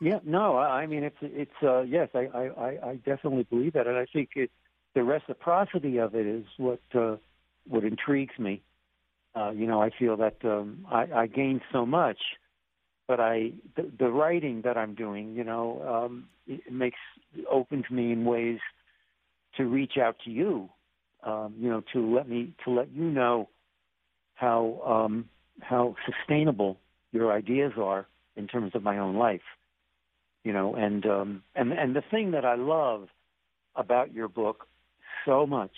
Yeah, 0.00 0.18
no, 0.24 0.56
I 0.56 0.82
I 0.82 0.86
mean 0.86 1.04
it's 1.04 1.16
it's 1.22 1.52
uh, 1.62 1.82
yes, 1.82 2.08
I, 2.12 2.26
I 2.34 2.44
I- 2.66 2.88
I 2.90 2.94
definitely 2.96 3.44
believe 3.44 3.74
that, 3.74 3.86
and 3.86 3.96
I 3.96 4.06
think 4.12 4.30
it, 4.34 4.50
the 4.96 5.04
reciprocity 5.04 5.98
of 5.98 6.16
it 6.16 6.26
is 6.26 6.44
what 6.56 6.80
uh, 6.96 7.16
what 7.64 7.84
intrigues 7.84 8.36
me. 8.40 8.60
Uh, 9.36 9.50
you 9.50 9.66
know, 9.68 9.80
I 9.80 9.90
feel 9.96 10.16
that 10.16 10.38
um, 10.44 10.84
I, 10.90 11.02
I 11.14 11.26
gain 11.28 11.60
so 11.70 11.86
much, 11.86 12.18
but 13.06 13.20
I 13.20 13.52
the, 13.76 13.88
the 13.96 14.08
writing 14.10 14.62
that 14.62 14.76
I'm 14.76 14.96
doing, 14.96 15.34
you 15.36 15.44
know, 15.44 15.80
um, 16.06 16.28
it 16.48 16.72
makes 16.72 16.98
opens 17.48 17.84
me 17.88 18.10
in 18.10 18.24
ways 18.24 18.58
to 19.58 19.64
reach 19.64 19.96
out 19.96 20.16
to 20.24 20.30
you. 20.30 20.70
Um, 21.24 21.54
you 21.58 21.68
know, 21.68 21.82
to 21.92 22.14
let 22.14 22.28
me 22.28 22.52
to 22.64 22.70
let 22.70 22.90
you 22.92 23.04
know 23.04 23.48
how 24.34 24.80
um, 24.86 25.28
how 25.60 25.96
sustainable 26.06 26.78
your 27.12 27.32
ideas 27.32 27.72
are 27.76 28.06
in 28.36 28.46
terms 28.46 28.72
of 28.74 28.82
my 28.82 28.98
own 28.98 29.16
life. 29.16 29.42
You 30.44 30.52
know, 30.52 30.74
and 30.74 31.04
um, 31.06 31.42
and 31.54 31.72
and 31.72 31.94
the 31.94 32.02
thing 32.10 32.30
that 32.32 32.44
I 32.44 32.54
love 32.54 33.08
about 33.74 34.12
your 34.14 34.28
book 34.28 34.66
so 35.26 35.46
much 35.46 35.72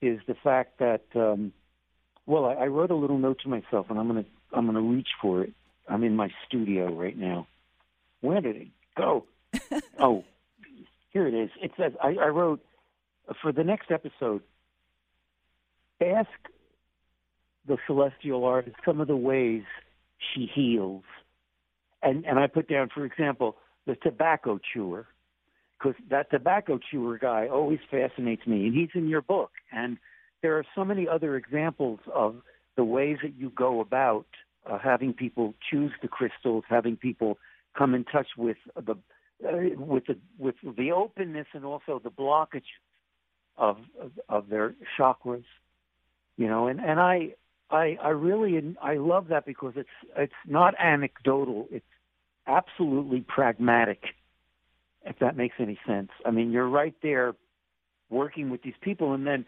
is 0.00 0.20
the 0.26 0.34
fact 0.34 0.78
that 0.78 1.04
um, 1.14 1.52
well, 2.26 2.44
I, 2.44 2.52
I 2.52 2.66
wrote 2.66 2.90
a 2.90 2.94
little 2.94 3.18
note 3.18 3.40
to 3.42 3.48
myself, 3.48 3.86
and 3.88 3.98
I'm 3.98 4.06
gonna 4.06 4.26
I'm 4.52 4.66
gonna 4.66 4.82
reach 4.82 5.08
for 5.20 5.42
it. 5.42 5.52
I'm 5.88 6.04
in 6.04 6.14
my 6.14 6.28
studio 6.46 6.92
right 6.92 7.16
now. 7.16 7.46
Where 8.20 8.40
did 8.40 8.56
it 8.56 8.68
go? 8.96 9.24
oh, 9.98 10.24
here 11.10 11.26
it 11.26 11.34
is. 11.34 11.50
It 11.62 11.72
says 11.78 11.92
I, 12.02 12.14
I 12.20 12.28
wrote 12.28 12.60
for 13.42 13.52
the 13.52 13.64
next 13.64 13.90
episode. 13.90 14.42
Ask 16.00 16.28
the 17.66 17.76
celestial 17.86 18.44
artist 18.44 18.76
some 18.84 19.00
of 19.00 19.08
the 19.08 19.16
ways 19.16 19.62
she 20.34 20.50
heals, 20.52 21.04
and 22.02 22.24
and 22.24 22.38
I 22.38 22.46
put 22.46 22.68
down, 22.68 22.88
for 22.94 23.04
example, 23.04 23.56
the 23.86 23.96
tobacco 23.96 24.58
chewer, 24.72 25.06
because 25.78 25.94
that 26.10 26.30
tobacco 26.30 26.78
chewer 26.78 27.18
guy 27.18 27.48
always 27.48 27.80
fascinates 27.90 28.46
me, 28.46 28.66
and 28.66 28.74
he's 28.74 28.90
in 28.94 29.08
your 29.08 29.22
book, 29.22 29.50
and 29.72 29.98
there 30.42 30.56
are 30.56 30.64
so 30.74 30.84
many 30.84 31.08
other 31.08 31.36
examples 31.36 32.00
of 32.14 32.36
the 32.76 32.84
ways 32.84 33.18
that 33.22 33.34
you 33.36 33.50
go 33.50 33.80
about 33.80 34.26
uh, 34.68 34.78
having 34.78 35.12
people 35.12 35.54
choose 35.70 35.92
the 36.00 36.08
crystals, 36.08 36.64
having 36.68 36.96
people 36.96 37.38
come 37.76 37.94
in 37.94 38.04
touch 38.04 38.28
with 38.36 38.56
the 38.76 38.96
uh, 39.46 39.76
with 39.76 40.06
the 40.06 40.16
with 40.38 40.54
the 40.76 40.92
openness 40.92 41.46
and 41.52 41.64
also 41.64 42.00
the 42.02 42.10
blockage 42.10 42.62
of, 43.58 43.76
of 44.28 44.48
their 44.48 44.74
chakras, 44.98 45.44
you 46.36 46.46
know, 46.46 46.68
and 46.68 46.80
and 46.80 47.00
I 47.00 47.34
I 47.70 47.98
I 48.02 48.10
really 48.10 48.74
I 48.80 48.94
love 48.94 49.28
that 49.28 49.44
because 49.44 49.74
it's 49.76 49.88
it's 50.16 50.32
not 50.46 50.74
anecdotal, 50.78 51.66
it's 51.70 51.84
absolutely 52.46 53.20
pragmatic. 53.20 54.02
If 55.04 55.18
that 55.20 55.36
makes 55.36 55.56
any 55.58 55.78
sense, 55.86 56.10
I 56.24 56.30
mean, 56.30 56.50
you're 56.50 56.68
right 56.68 56.94
there 57.02 57.34
working 58.10 58.50
with 58.50 58.62
these 58.62 58.74
people, 58.80 59.12
and 59.12 59.26
then 59.26 59.44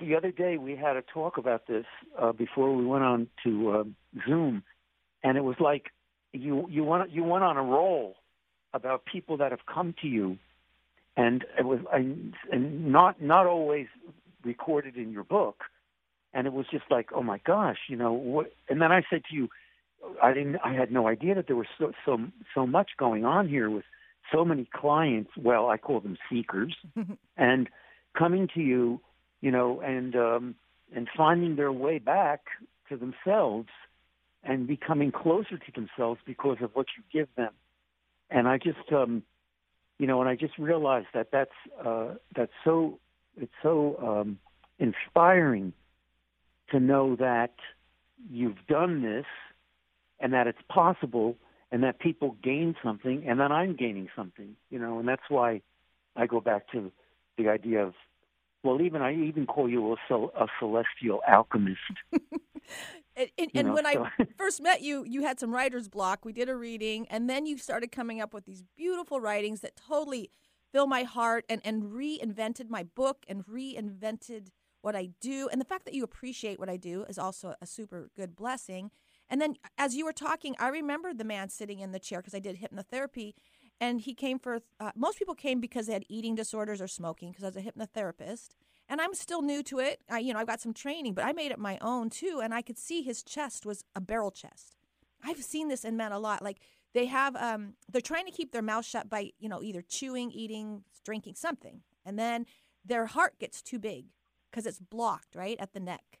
the 0.00 0.16
other 0.16 0.30
day 0.30 0.56
we 0.56 0.76
had 0.76 0.96
a 0.96 1.02
talk 1.02 1.38
about 1.38 1.66
this 1.66 1.86
uh, 2.18 2.32
before 2.32 2.74
we 2.74 2.84
went 2.84 3.04
on 3.04 3.28
to 3.44 3.70
uh, 3.70 3.84
Zoom, 4.28 4.62
and 5.22 5.36
it 5.36 5.44
was 5.44 5.56
like 5.60 5.90
you 6.32 6.66
you 6.68 6.84
went 6.84 7.10
you 7.10 7.24
went 7.24 7.44
on 7.44 7.56
a 7.56 7.62
roll 7.62 8.16
about 8.72 9.04
people 9.04 9.36
that 9.36 9.50
have 9.50 9.66
come 9.72 9.94
to 10.02 10.08
you, 10.08 10.38
and 11.16 11.44
it 11.58 11.64
was 11.64 11.80
and 11.92 12.34
not 12.92 13.20
not 13.22 13.46
always 13.46 13.86
recorded 14.44 14.96
in 14.96 15.12
your 15.12 15.24
book, 15.24 15.64
and 16.32 16.46
it 16.46 16.52
was 16.52 16.66
just 16.70 16.84
like 16.90 17.10
oh 17.14 17.22
my 17.22 17.38
gosh, 17.38 17.78
you 17.88 17.96
know 17.96 18.12
what? 18.12 18.52
And 18.68 18.80
then 18.80 18.92
I 18.92 19.02
said 19.10 19.22
to 19.30 19.34
you, 19.36 19.48
I 20.22 20.32
didn't 20.32 20.56
I 20.64 20.72
had 20.72 20.90
no 20.90 21.08
idea 21.08 21.34
that 21.34 21.46
there 21.46 21.56
was 21.56 21.68
so 21.78 21.92
so 22.04 22.18
so 22.54 22.66
much 22.66 22.90
going 22.98 23.24
on 23.24 23.48
here 23.48 23.70
with 23.70 23.84
so 24.32 24.44
many 24.44 24.68
clients. 24.72 25.30
Well, 25.36 25.68
I 25.68 25.76
call 25.76 26.00
them 26.00 26.16
seekers, 26.30 26.76
and 27.36 27.68
coming 28.16 28.48
to 28.54 28.60
you 28.60 29.00
you 29.40 29.50
know, 29.50 29.80
and 29.80 30.14
um, 30.16 30.54
and 30.94 31.08
finding 31.16 31.56
their 31.56 31.72
way 31.72 31.98
back 31.98 32.40
to 32.88 32.96
themselves 32.96 33.68
and 34.42 34.66
becoming 34.66 35.12
closer 35.12 35.58
to 35.58 35.72
themselves 35.74 36.20
because 36.26 36.58
of 36.62 36.70
what 36.74 36.86
you 36.96 37.02
give 37.12 37.28
them. 37.36 37.52
And 38.30 38.48
I 38.48 38.58
just, 38.58 38.90
um, 38.92 39.22
you 40.00 40.06
know, 40.06 40.22
and 40.22 40.30
I 40.30 40.34
just 40.34 40.56
realized 40.58 41.08
that 41.12 41.28
that's 41.30 41.50
uh, 41.84 42.14
that's 42.34 42.52
so 42.64 42.98
it's 43.36 43.52
so 43.62 43.98
um, 44.02 44.38
inspiring 44.78 45.74
to 46.70 46.80
know 46.80 47.16
that 47.16 47.52
you've 48.30 48.66
done 48.66 49.02
this 49.02 49.26
and 50.18 50.32
that 50.32 50.46
it's 50.46 50.62
possible 50.70 51.36
and 51.70 51.82
that 51.82 51.98
people 51.98 52.34
gain 52.42 52.74
something 52.82 53.24
and 53.28 53.40
that 53.40 53.52
I'm 53.52 53.76
gaining 53.76 54.08
something, 54.16 54.56
you 54.70 54.78
know, 54.78 55.00
and 55.00 55.06
that's 55.06 55.28
why 55.28 55.60
I 56.16 56.26
go 56.26 56.40
back 56.40 56.72
to 56.72 56.90
the 57.36 57.50
idea 57.50 57.84
of 57.84 57.92
well, 58.62 58.80
even 58.80 59.02
I 59.02 59.14
even 59.14 59.44
call 59.46 59.68
you 59.68 59.96
a, 60.10 60.14
a 60.14 60.46
celestial 60.58 61.20
alchemist. 61.28 61.78
and, 63.16 63.28
and, 63.38 63.50
and 63.54 63.68
know, 63.68 63.74
when 63.74 63.84
so. 63.84 64.06
I 64.18 64.26
first 64.38 64.62
met 64.62 64.82
you, 64.82 65.04
you 65.04 65.22
had 65.22 65.40
some 65.40 65.52
writer's 65.52 65.88
block. 65.88 66.24
We 66.24 66.32
did 66.32 66.48
a 66.48 66.56
reading, 66.56 67.06
and 67.08 67.28
then 67.28 67.46
you 67.46 67.58
started 67.58 67.92
coming 67.92 68.20
up 68.20 68.32
with 68.32 68.44
these 68.44 68.64
beautiful 68.76 69.20
writings 69.20 69.60
that 69.60 69.76
totally 69.76 70.30
fill 70.72 70.86
my 70.86 71.02
heart 71.02 71.44
and, 71.48 71.60
and 71.64 71.84
reinvented 71.84 72.70
my 72.70 72.84
book 72.84 73.24
and 73.28 73.44
reinvented 73.44 74.48
what 74.82 74.96
I 74.96 75.10
do. 75.20 75.48
And 75.50 75.60
the 75.60 75.64
fact 75.64 75.84
that 75.84 75.94
you 75.94 76.04
appreciate 76.04 76.58
what 76.58 76.68
I 76.68 76.76
do 76.76 77.04
is 77.04 77.18
also 77.18 77.54
a 77.60 77.66
super 77.66 78.10
good 78.16 78.34
blessing. 78.36 78.90
And 79.28 79.40
then 79.40 79.56
as 79.76 79.94
you 79.94 80.04
were 80.04 80.12
talking, 80.12 80.54
I 80.58 80.68
remembered 80.68 81.18
the 81.18 81.24
man 81.24 81.48
sitting 81.48 81.80
in 81.80 81.92
the 81.92 81.98
chair 81.98 82.20
because 82.20 82.34
I 82.34 82.38
did 82.38 82.58
hypnotherapy 82.60 83.34
and 83.80 84.00
he 84.00 84.14
came 84.14 84.38
for 84.38 84.60
uh, 84.78 84.90
most 84.94 85.18
people 85.18 85.34
came 85.34 85.60
because 85.60 85.86
they 85.86 85.92
had 85.92 86.04
eating 86.08 86.34
disorders 86.34 86.80
or 86.80 86.88
smoking 86.88 87.30
because 87.30 87.44
I 87.44 87.48
was 87.48 87.56
a 87.56 87.62
hypnotherapist 87.62 88.50
and 88.90 89.00
I'm 89.00 89.14
still 89.14 89.40
new 89.40 89.62
to 89.62 89.78
it. 89.78 90.00
I 90.10 90.18
you 90.18 90.34
know 90.34 90.40
I've 90.40 90.46
got 90.46 90.60
some 90.60 90.74
training, 90.74 91.14
but 91.14 91.24
I 91.24 91.32
made 91.32 91.52
it 91.52 91.58
my 91.58 91.78
own 91.80 92.10
too, 92.10 92.40
and 92.42 92.52
I 92.52 92.60
could 92.60 92.76
see 92.76 93.02
his 93.02 93.22
chest 93.22 93.64
was 93.64 93.84
a 93.94 94.00
barrel 94.00 94.32
chest. 94.32 94.76
I've 95.24 95.42
seen 95.42 95.68
this 95.68 95.84
in 95.84 95.96
men 95.96 96.12
a 96.12 96.18
lot. 96.18 96.42
Like 96.42 96.58
they 96.92 97.06
have 97.06 97.36
um 97.36 97.74
they're 97.90 98.02
trying 98.02 98.26
to 98.26 98.32
keep 98.32 98.52
their 98.52 98.60
mouth 98.60 98.84
shut 98.84 99.08
by 99.08 99.30
you 99.38 99.48
know 99.48 99.62
either 99.62 99.80
chewing, 99.80 100.32
eating, 100.32 100.82
drinking 101.04 101.36
something, 101.36 101.80
and 102.04 102.18
then 102.18 102.44
their 102.84 103.06
heart 103.06 103.38
gets 103.38 103.62
too 103.62 103.78
big 103.78 104.06
because 104.50 104.66
it's 104.66 104.80
blocked 104.80 105.34
right 105.34 105.56
at 105.60 105.72
the 105.72 105.80
neck. 105.80 106.18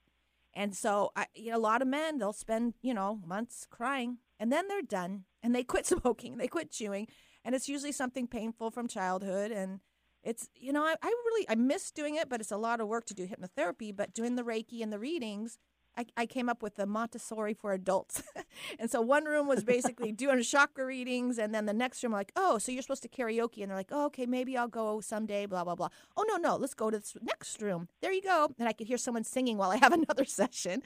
And 0.52 0.74
so, 0.74 1.10
I, 1.14 1.26
you 1.34 1.52
know, 1.52 1.56
a 1.56 1.58
lot 1.58 1.80
of 1.80 1.88
men 1.88 2.18
they'll 2.18 2.32
spend 2.32 2.74
you 2.80 2.94
know 2.94 3.20
months 3.26 3.66
crying, 3.68 4.18
and 4.38 4.52
then 4.52 4.68
they're 4.68 4.80
done, 4.80 5.24
and 5.42 5.54
they 5.54 5.64
quit 5.64 5.86
smoking, 5.94 6.36
they 6.36 6.48
quit 6.48 6.70
chewing, 6.70 7.08
and 7.44 7.54
it's 7.54 7.68
usually 7.68 7.92
something 7.92 8.28
painful 8.28 8.70
from 8.70 8.86
childhood 8.86 9.50
and 9.50 9.80
it's 10.22 10.48
you 10.54 10.72
know 10.72 10.84
I, 10.84 10.94
I, 11.02 11.08
really 11.08 11.46
i 11.48 11.54
miss 11.54 11.90
doing 11.90 12.16
it 12.16 12.28
but 12.28 12.40
it's 12.40 12.50
a 12.50 12.56
lot 12.56 12.80
of 12.80 12.88
work 12.88 13.04
to 13.06 13.14
do 13.14 13.26
hypnotherapy 13.26 13.94
but 13.94 14.12
doing 14.12 14.36
the 14.36 14.42
reiki 14.42 14.82
and 14.82 14.92
the 14.92 14.98
readings 14.98 15.58
i, 15.96 16.04
I 16.16 16.26
came 16.26 16.48
up 16.48 16.62
with 16.62 16.76
the 16.76 16.86
montessori 16.86 17.54
for 17.54 17.72
adults 17.72 18.22
and 18.78 18.90
so 18.90 19.00
one 19.00 19.24
room 19.24 19.46
was 19.46 19.64
basically 19.64 20.12
doing 20.24 20.42
chakra 20.42 20.84
readings 20.84 21.38
and 21.38 21.54
then 21.54 21.66
the 21.66 21.72
next 21.72 22.02
room 22.02 22.12
like 22.12 22.32
oh 22.36 22.58
so 22.58 22.72
you're 22.72 22.82
supposed 22.82 23.02
to 23.02 23.08
karaoke 23.08 23.62
and 23.62 23.70
they're 23.70 23.76
like 23.76 23.90
oh 23.92 24.06
okay 24.06 24.26
maybe 24.26 24.56
i'll 24.56 24.68
go 24.68 25.00
someday 25.00 25.46
blah 25.46 25.64
blah 25.64 25.74
blah 25.74 25.88
oh 26.16 26.24
no 26.28 26.36
no 26.36 26.56
let's 26.56 26.74
go 26.74 26.90
to 26.90 26.98
this 26.98 27.16
next 27.22 27.60
room 27.62 27.88
there 28.02 28.12
you 28.12 28.22
go 28.22 28.48
and 28.58 28.68
i 28.68 28.72
could 28.72 28.86
hear 28.86 28.98
someone 28.98 29.24
singing 29.24 29.56
while 29.56 29.70
i 29.70 29.76
have 29.76 29.92
another 30.00 30.24
session 30.24 30.82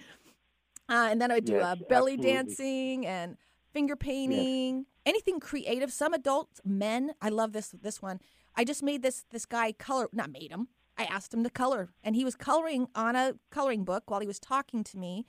uh, 0.89 1.09
and 1.11 1.21
then 1.21 1.31
i 1.31 1.35
would 1.35 1.45
do 1.45 1.55
yes, 1.55 1.65
uh, 1.65 1.77
belly 1.89 2.15
absolutely. 2.15 2.33
dancing 2.33 3.07
and 3.07 3.37
finger 3.75 3.97
painting, 3.97 4.77
yes. 4.77 4.85
anything 5.05 5.41
creative. 5.41 5.93
Some 5.93 6.15
adults, 6.15 6.61
men, 6.65 7.13
I 7.21 7.29
love 7.29 7.53
this 7.53 7.69
this 7.69 8.01
one. 8.01 8.21
I 8.57 8.65
just 8.65 8.83
made 8.83 9.03
this 9.03 9.25
this 9.31 9.47
guy 9.47 9.73
color, 9.73 10.09
not 10.13 10.31
made 10.31 10.51
him. 10.51 10.69
I 10.97 11.05
asked 11.05 11.35
him 11.35 11.43
to 11.43 11.51
color, 11.51 11.91
and 12.03 12.15
he 12.15 12.25
was 12.25 12.37
coloring 12.37 12.87
on 12.95 13.17
a 13.17 13.35
coloring 13.51 13.85
book 13.85 14.11
while 14.11 14.21
he 14.21 14.27
was 14.27 14.39
talking 14.39 14.85
to 14.85 14.99
me. 14.99 15.27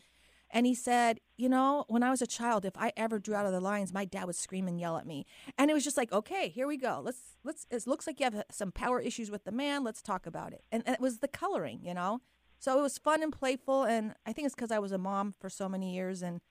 And 0.52 0.66
he 0.66 0.76
said, 0.76 1.20
You 1.38 1.50
know, 1.50 1.86
when 1.88 2.04
I 2.04 2.12
was 2.12 2.22
a 2.22 2.28
child, 2.28 2.66
if 2.66 2.78
I 2.78 2.94
ever 2.96 3.20
drew 3.20 3.36
out 3.36 3.46
of 3.46 3.52
the 3.52 3.60
lines, 3.60 3.94
my 3.94 4.06
dad 4.06 4.26
would 4.26 4.36
scream 4.36 4.68
and 4.68 4.80
yell 4.80 4.98
at 4.98 5.08
me. 5.08 5.26
And 5.58 5.70
it 5.70 5.74
was 5.74 5.84
just 5.84 5.98
like, 5.98 6.12
Okay, 6.12 6.50
here 6.50 6.68
we 6.68 6.78
go. 6.78 7.02
Let's, 7.04 7.38
let's, 7.44 7.66
it 7.70 7.88
looks 7.88 8.08
like 8.08 8.20
you 8.20 8.26
have 8.26 8.36
uh, 8.36 8.44
some 8.52 8.72
power 8.72 9.00
issues 9.00 9.32
with 9.32 9.44
the 9.44 9.52
man. 9.52 9.84
Let's 9.84 10.02
talk 10.02 10.26
about 10.26 10.54
it. 10.54 10.64
And, 10.72 10.84
and 10.86 10.94
it 10.96 11.02
was 11.02 11.20
the 11.20 11.28
coloring, 11.28 11.82
you 11.84 11.94
know? 11.94 12.22
So 12.60 12.78
it 12.80 12.82
was 12.82 12.98
fun 12.98 13.22
and 13.22 13.34
playful. 13.34 13.84
And 13.84 14.14
I 14.26 14.34
think 14.34 14.46
it's 14.46 14.56
because 14.56 14.72
I 14.72 14.80
was 14.80 14.92
a 14.92 14.98
mom 14.98 15.34
for 15.40 15.50
so 15.50 15.68
many 15.68 15.94
years. 15.94 16.22
And 16.22 16.42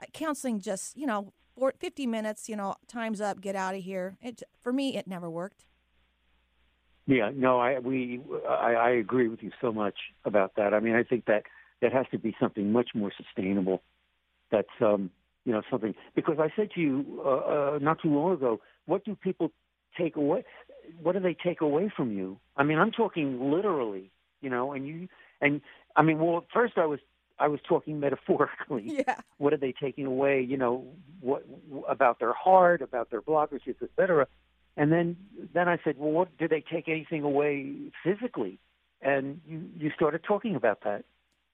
uh, 0.00 0.06
counseling 0.12 0.60
just, 0.60 0.96
you 0.96 1.06
know, 1.06 1.32
50 1.80 2.06
minutes, 2.06 2.48
you 2.48 2.56
know, 2.56 2.76
time's 2.86 3.20
up, 3.20 3.40
get 3.40 3.56
out 3.56 3.74
of 3.74 3.82
here. 3.82 4.16
It, 4.22 4.42
for 4.60 4.72
me, 4.72 4.96
it 4.96 5.06
never 5.06 5.28
worked. 5.28 5.64
Yeah, 7.06 7.30
no, 7.34 7.58
I 7.58 7.78
we 7.78 8.20
I, 8.48 8.74
I 8.74 8.90
agree 8.90 9.28
with 9.28 9.42
you 9.42 9.50
so 9.60 9.72
much 9.72 9.96
about 10.24 10.54
that. 10.56 10.72
I 10.72 10.80
mean, 10.80 10.94
I 10.94 11.02
think 11.02 11.24
that 11.26 11.44
that 11.80 11.92
has 11.92 12.06
to 12.12 12.18
be 12.18 12.34
something 12.40 12.72
much 12.72 12.90
more 12.94 13.10
sustainable. 13.16 13.82
That's 14.50 14.68
um, 14.80 15.10
you 15.44 15.52
know 15.52 15.62
something 15.70 15.94
because 16.14 16.36
I 16.38 16.52
said 16.54 16.70
to 16.74 16.80
you 16.80 17.22
uh, 17.24 17.28
uh, 17.74 17.78
not 17.80 18.00
too 18.00 18.08
long 18.08 18.32
ago, 18.32 18.60
what 18.86 19.04
do 19.04 19.16
people 19.16 19.50
take 19.98 20.16
away? 20.16 20.44
What 21.02 21.12
do 21.12 21.20
they 21.20 21.34
take 21.34 21.60
away 21.60 21.92
from 21.94 22.12
you? 22.12 22.38
I 22.56 22.62
mean, 22.62 22.78
I'm 22.78 22.92
talking 22.92 23.50
literally, 23.50 24.10
you 24.40 24.50
know, 24.50 24.72
and 24.72 24.86
you 24.86 25.08
and 25.40 25.60
I 25.96 26.02
mean, 26.02 26.18
well, 26.20 26.46
first 26.52 26.74
I 26.76 26.86
was 26.86 27.00
I 27.38 27.48
was 27.48 27.60
talking 27.68 27.98
metaphorically. 27.98 28.84
Yeah. 29.06 29.16
What 29.38 29.52
are 29.52 29.56
they 29.56 29.72
taking 29.72 30.06
away? 30.06 30.40
You 30.40 30.56
know, 30.56 30.86
what 31.20 31.44
about 31.88 32.20
their 32.20 32.32
heart, 32.32 32.80
about 32.80 33.10
their 33.10 33.22
blockages, 33.22 33.74
et 33.82 33.90
cetera. 33.96 34.28
And 34.76 34.90
then, 34.90 35.16
then 35.52 35.68
I 35.68 35.78
said, 35.84 35.96
well, 35.98 36.10
what 36.10 36.36
did 36.38 36.50
they 36.50 36.64
take 36.72 36.88
anything 36.88 37.22
away 37.22 37.92
physically? 38.02 38.58
And 39.02 39.40
you, 39.46 39.68
you 39.76 39.90
started 39.94 40.22
talking 40.24 40.54
about 40.56 40.80
that. 40.84 41.04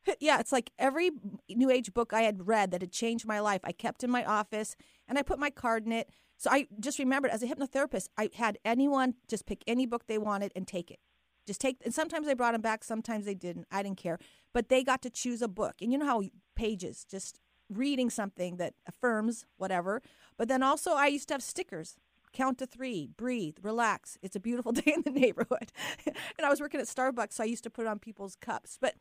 Yeah, 0.20 0.38
it's 0.40 0.52
like 0.52 0.70
every 0.78 1.10
New 1.50 1.70
Age 1.70 1.92
book 1.92 2.12
I 2.14 2.22
had 2.22 2.46
read 2.46 2.70
that 2.70 2.80
had 2.80 2.92
changed 2.92 3.26
my 3.26 3.40
life, 3.40 3.60
I 3.64 3.72
kept 3.72 4.02
in 4.02 4.10
my 4.10 4.24
office 4.24 4.74
and 5.06 5.18
I 5.18 5.22
put 5.22 5.38
my 5.38 5.50
card 5.50 5.84
in 5.84 5.92
it. 5.92 6.08
So 6.38 6.48
I 6.50 6.68
just 6.80 6.98
remembered 6.98 7.30
as 7.30 7.42
a 7.42 7.46
hypnotherapist, 7.46 8.08
I 8.16 8.30
had 8.34 8.58
anyone 8.64 9.14
just 9.26 9.44
pick 9.44 9.62
any 9.66 9.84
book 9.84 10.06
they 10.06 10.16
wanted 10.16 10.52
and 10.56 10.66
take 10.66 10.90
it 10.90 11.00
Just 11.46 11.60
take, 11.60 11.78
and 11.84 11.92
sometimes 11.92 12.26
they 12.26 12.34
brought 12.34 12.52
them 12.52 12.62
back, 12.62 12.84
sometimes 12.84 13.26
they 13.26 13.34
didn't. 13.34 13.66
I 13.70 13.82
didn't 13.82 13.98
care. 13.98 14.18
But 14.54 14.68
they 14.68 14.82
got 14.84 15.02
to 15.02 15.10
choose 15.10 15.42
a 15.42 15.48
book. 15.48 15.74
And 15.82 15.92
you 15.92 15.98
know 15.98 16.06
how 16.06 16.22
pages, 16.54 17.04
just 17.04 17.40
reading 17.68 18.08
something 18.08 18.56
that 18.56 18.74
affirms 18.86 19.44
whatever. 19.58 20.00
But 20.38 20.48
then 20.48 20.62
also, 20.62 20.92
I 20.92 21.08
used 21.08 21.28
to 21.28 21.34
have 21.34 21.42
stickers 21.42 21.96
count 22.38 22.56
to 22.58 22.66
three, 22.66 23.08
breathe, 23.16 23.56
relax. 23.62 24.16
It's 24.22 24.36
a 24.36 24.40
beautiful 24.40 24.70
day 24.80 24.94
in 24.94 25.02
the 25.02 25.10
neighborhood. 25.10 25.72
and 26.06 26.44
I 26.44 26.48
was 26.48 26.60
working 26.60 26.80
at 26.80 26.86
Starbucks, 26.86 27.32
so 27.32 27.42
I 27.42 27.46
used 27.46 27.64
to 27.64 27.70
put 27.70 27.86
on 27.86 27.98
people's 27.98 28.36
cups. 28.36 28.78
But 28.80 28.94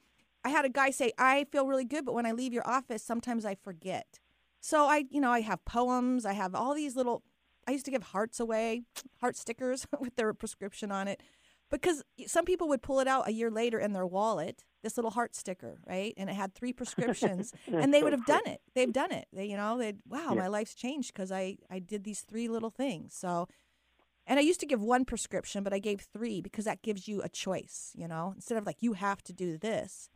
I 0.44 0.50
had 0.50 0.66
a 0.66 0.70
guy 0.70 0.90
say, 0.90 1.12
I 1.20 1.46
feel 1.52 1.68
really 1.68 1.86
good, 1.86 2.04
but 2.04 2.16
when 2.16 2.26
I 2.26 2.32
leave 2.32 2.52
your 2.52 2.68
office, 2.68 3.04
sometimes 3.04 3.46
I 3.46 3.54
forget. 3.54 4.20
So 4.60 4.86
I, 4.86 5.06
you 5.12 5.22
know, 5.22 5.32
I 5.32 5.42
have 5.42 5.64
poems, 5.66 6.26
I 6.26 6.34
have 6.34 6.56
all 6.56 6.74
these 6.74 6.96
little, 6.96 7.22
I 7.68 7.72
used 7.72 7.86
to 7.86 7.92
give 7.92 8.04
hearts 8.04 8.40
away, 8.40 8.82
heart 9.22 9.36
stickers 9.36 9.86
with 10.00 10.16
their 10.16 10.34
prescription 10.34 10.92
on 10.92 11.08
it. 11.08 11.22
Because 11.70 12.04
some 12.28 12.46
people 12.46 12.68
would 12.70 12.82
pull 12.82 13.00
it 13.00 13.08
out 13.08 13.28
a 13.28 13.32
year 13.32 13.52
later 13.52 13.78
in 13.80 13.92
their 13.92 14.06
wallet, 14.06 14.64
this 14.84 14.98
little 14.98 15.12
heart 15.12 15.36
sticker, 15.36 15.80
right? 15.86 16.14
And 16.16 16.30
it 16.30 16.36
had 16.36 16.54
three 16.54 16.72
prescriptions, 16.82 17.54
and 17.68 17.94
they 17.94 18.02
would 18.04 18.14
have 18.14 18.26
done 18.26 18.46
it. 18.46 18.62
They've 18.74 18.92
done 18.92 19.12
it. 19.12 19.28
They, 19.34 19.46
you 19.46 19.58
know, 19.58 19.78
they 19.78 19.96
wow, 20.08 20.30
yeah. 20.30 20.42
my 20.42 20.48
life's 20.48 20.76
changed 20.76 21.14
because 21.14 21.32
I 21.32 21.58
I 21.70 21.80
did 21.80 22.04
these 22.04 22.22
three 22.22 22.48
little 22.48 22.70
things. 22.70 23.14
So, 23.14 23.48
and 24.26 24.40
I 24.40 24.44
used 24.44 24.60
to 24.62 24.66
give 24.66 24.82
one 24.82 25.04
prescription, 25.04 25.64
but 25.64 25.74
I 25.74 25.80
gave 25.80 26.02
three 26.02 26.42
because 26.42 26.66
that 26.66 26.82
gives 26.82 27.08
you 27.08 27.22
a 27.22 27.30
choice. 27.30 27.92
You 27.96 28.08
know, 28.08 28.32
instead 28.36 28.58
of 28.58 28.66
like 28.66 28.82
you 28.82 28.94
have 28.94 29.22
to 29.24 29.34
do 29.34 29.58
this. 29.58 30.10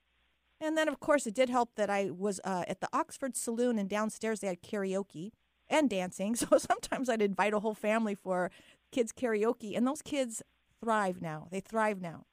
And 0.62 0.78
then, 0.78 0.88
of 0.88 1.00
course, 1.00 1.26
it 1.26 1.34
did 1.34 1.50
help 1.50 1.74
that 1.76 1.90
I 1.90 2.12
was 2.12 2.40
uh, 2.44 2.64
at 2.68 2.82
the 2.82 2.88
Oxford 2.94 3.36
Saloon, 3.36 3.80
and 3.80 3.90
downstairs 3.90 4.40
they 4.40 4.48
had 4.48 4.62
karaoke 4.62 5.32
and 5.68 5.90
dancing. 5.90 6.36
So 6.42 6.58
sometimes 6.58 7.10
I'd 7.10 7.22
invite 7.22 7.54
a 7.54 7.60
whole 7.60 7.74
family 7.74 8.14
for 8.14 8.52
kids 8.92 9.12
karaoke, 9.12 9.76
and 9.76 9.88
those 9.88 10.04
kids 10.04 10.44
thrive 10.82 11.22
now. 11.22 11.48
They 11.52 11.60
thrive 11.60 12.02
now 12.02 12.26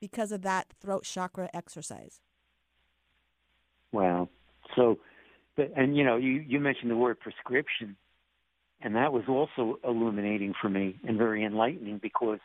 because 0.00 0.32
of 0.32 0.42
that 0.42 0.66
throat 0.80 1.04
chakra 1.04 1.48
exercise. 1.54 2.20
Wow. 3.92 4.28
So, 4.74 4.98
and 5.56 5.96
you 5.96 6.04
know, 6.04 6.16
you, 6.16 6.44
you 6.46 6.60
mentioned 6.60 6.90
the 6.90 6.96
word 6.96 7.18
prescription, 7.18 7.96
and 8.82 8.94
that 8.94 9.12
was 9.12 9.24
also 9.28 9.78
illuminating 9.82 10.52
for 10.60 10.68
me 10.68 10.96
and 11.06 11.16
very 11.16 11.44
enlightening 11.44 11.98
because 11.98 12.38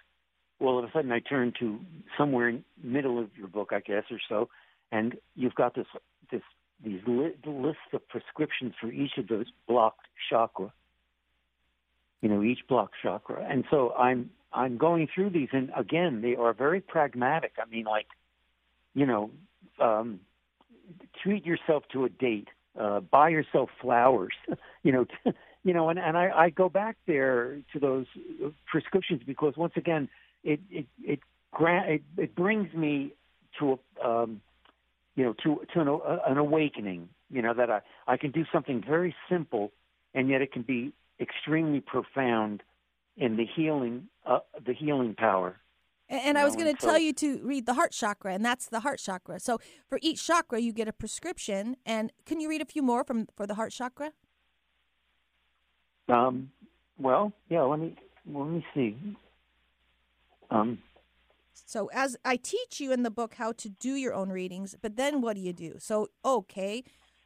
all 0.59 0.79
of 0.79 0.85
a 0.85 0.91
sudden 0.93 1.11
I 1.11 1.19
turned 1.19 1.55
to 1.59 1.79
somewhere 2.17 2.49
in 2.49 2.63
middle 2.81 3.19
of 3.19 3.29
your 3.37 3.47
book, 3.47 3.69
I 3.71 3.79
guess, 3.79 4.03
or 4.11 4.19
so, 4.29 4.49
and 4.91 5.15
you've 5.35 5.55
got 5.55 5.75
this 5.75 5.87
this 6.31 6.41
these 6.83 7.01
li- 7.05 7.35
lists 7.45 7.81
of 7.93 8.07
prescriptions 8.07 8.73
for 8.79 8.91
each 8.91 9.17
of 9.17 9.27
those 9.27 9.47
blocked 9.67 10.07
chakra. 10.29 10.71
You 12.21 12.29
know, 12.29 12.43
each 12.43 12.59
block 12.67 12.91
chakra, 13.01 13.45
and 13.49 13.63
so 13.71 13.93
I'm 13.93 14.29
I'm 14.53 14.77
going 14.77 15.07
through 15.13 15.31
these, 15.31 15.49
and 15.53 15.71
again, 15.75 16.21
they 16.21 16.35
are 16.35 16.53
very 16.53 16.81
pragmatic. 16.81 17.53
I 17.59 17.69
mean, 17.69 17.85
like, 17.85 18.07
you 18.93 19.05
know, 19.05 19.31
um, 19.79 20.19
treat 21.23 21.45
yourself 21.45 21.83
to 21.93 22.05
a 22.05 22.09
date, 22.09 22.49
uh, 22.79 22.99
buy 22.99 23.29
yourself 23.29 23.69
flowers, 23.81 24.33
you 24.83 24.91
know, 24.91 25.05
you 25.63 25.73
know, 25.73 25.89
and 25.89 25.99
and 25.99 26.17
I, 26.17 26.29
I 26.35 26.49
go 26.49 26.69
back 26.69 26.97
there 27.07 27.59
to 27.73 27.79
those 27.79 28.05
prescriptions 28.69 29.21
because 29.25 29.55
once 29.55 29.73
again, 29.75 30.09
it 30.43 30.59
it 30.69 30.87
it 31.03 31.19
grant 31.51 31.89
it, 31.89 32.01
it 32.17 32.35
brings 32.35 32.73
me 32.73 33.13
to 33.59 33.79
a 34.03 34.07
um, 34.07 34.41
you 35.15 35.23
know 35.23 35.33
to 35.43 35.61
to 35.73 35.79
an, 35.79 35.87
uh, 35.87 36.17
an 36.27 36.37
awakening, 36.37 37.09
you 37.29 37.41
know, 37.41 37.53
that 37.53 37.69
I 37.69 37.81
I 38.07 38.17
can 38.17 38.31
do 38.31 38.43
something 38.51 38.83
very 38.85 39.15
simple, 39.29 39.71
and 40.13 40.29
yet 40.29 40.41
it 40.41 40.51
can 40.51 40.63
be 40.63 40.93
extremely 41.21 41.79
profound 41.79 42.63
in 43.17 43.37
the 43.37 43.45
healing 43.45 44.07
uh, 44.25 44.39
the 44.65 44.73
healing 44.73 45.15
power. 45.15 45.57
And, 46.09 46.21
and 46.21 46.37
I 46.37 46.43
was 46.43 46.55
going 46.55 46.75
to 46.75 46.85
tell 46.85 46.99
you 46.99 47.13
to 47.13 47.39
read 47.43 47.65
the 47.65 47.73
heart 47.73 47.91
chakra, 47.91 48.33
and 48.33 48.43
that's 48.43 48.67
the 48.67 48.81
heart 48.81 48.99
chakra. 48.99 49.39
So 49.39 49.59
for 49.87 49.97
each 50.01 50.25
chakra, 50.25 50.59
you 50.59 50.73
get 50.73 50.87
a 50.87 50.93
prescription. 50.93 51.77
And 51.85 52.11
can 52.25 52.39
you 52.39 52.49
read 52.49 52.61
a 52.61 52.65
few 52.65 52.81
more 52.81 53.03
from 53.03 53.27
for 53.35 53.47
the 53.47 53.55
heart 53.55 53.71
chakra? 53.71 54.11
Um, 56.09 56.51
well, 56.97 57.31
yeah. 57.49 57.61
Let 57.61 57.79
me 57.79 57.95
let 58.25 58.47
me 58.47 58.65
see. 58.73 58.97
Um, 60.49 60.79
so 61.53 61.89
as 61.93 62.17
I 62.25 62.35
teach 62.35 62.81
you 62.81 62.91
in 62.91 63.03
the 63.03 63.11
book 63.11 63.35
how 63.35 63.53
to 63.53 63.69
do 63.69 63.93
your 63.93 64.13
own 64.13 64.29
readings, 64.29 64.75
but 64.81 64.97
then 64.97 65.21
what 65.21 65.35
do 65.35 65.41
you 65.41 65.53
do? 65.53 65.75
So 65.79 66.09
okay, 66.25 66.83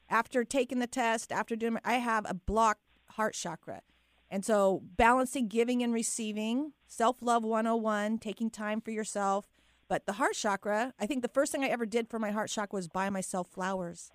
after 0.07 0.43
taking 0.43 0.77
the 0.79 0.87
test, 0.87 1.31
after 1.31 1.55
doing, 1.55 1.79
I 1.83 1.95
have 1.95 2.25
a 2.29 2.35
blocked 2.35 2.84
heart 3.15 3.33
chakra. 3.33 3.81
And 4.29 4.43
so, 4.43 4.81
balancing 4.97 5.47
giving 5.47 5.83
and 5.83 5.93
receiving, 5.93 6.73
self 6.87 7.17
love 7.21 7.43
101, 7.43 8.17
taking 8.19 8.49
time 8.49 8.81
for 8.81 8.91
yourself. 8.91 9.47
But 9.87 10.05
the 10.07 10.13
heart 10.13 10.33
chakra, 10.33 10.93
I 10.99 11.05
think 11.05 11.21
the 11.21 11.29
first 11.29 11.51
thing 11.51 11.63
I 11.63 11.67
ever 11.67 11.85
did 11.85 12.09
for 12.09 12.17
my 12.17 12.31
heart 12.31 12.49
chakra 12.49 12.77
was 12.77 12.87
buy 12.87 13.09
myself 13.09 13.47
flowers. 13.47 14.11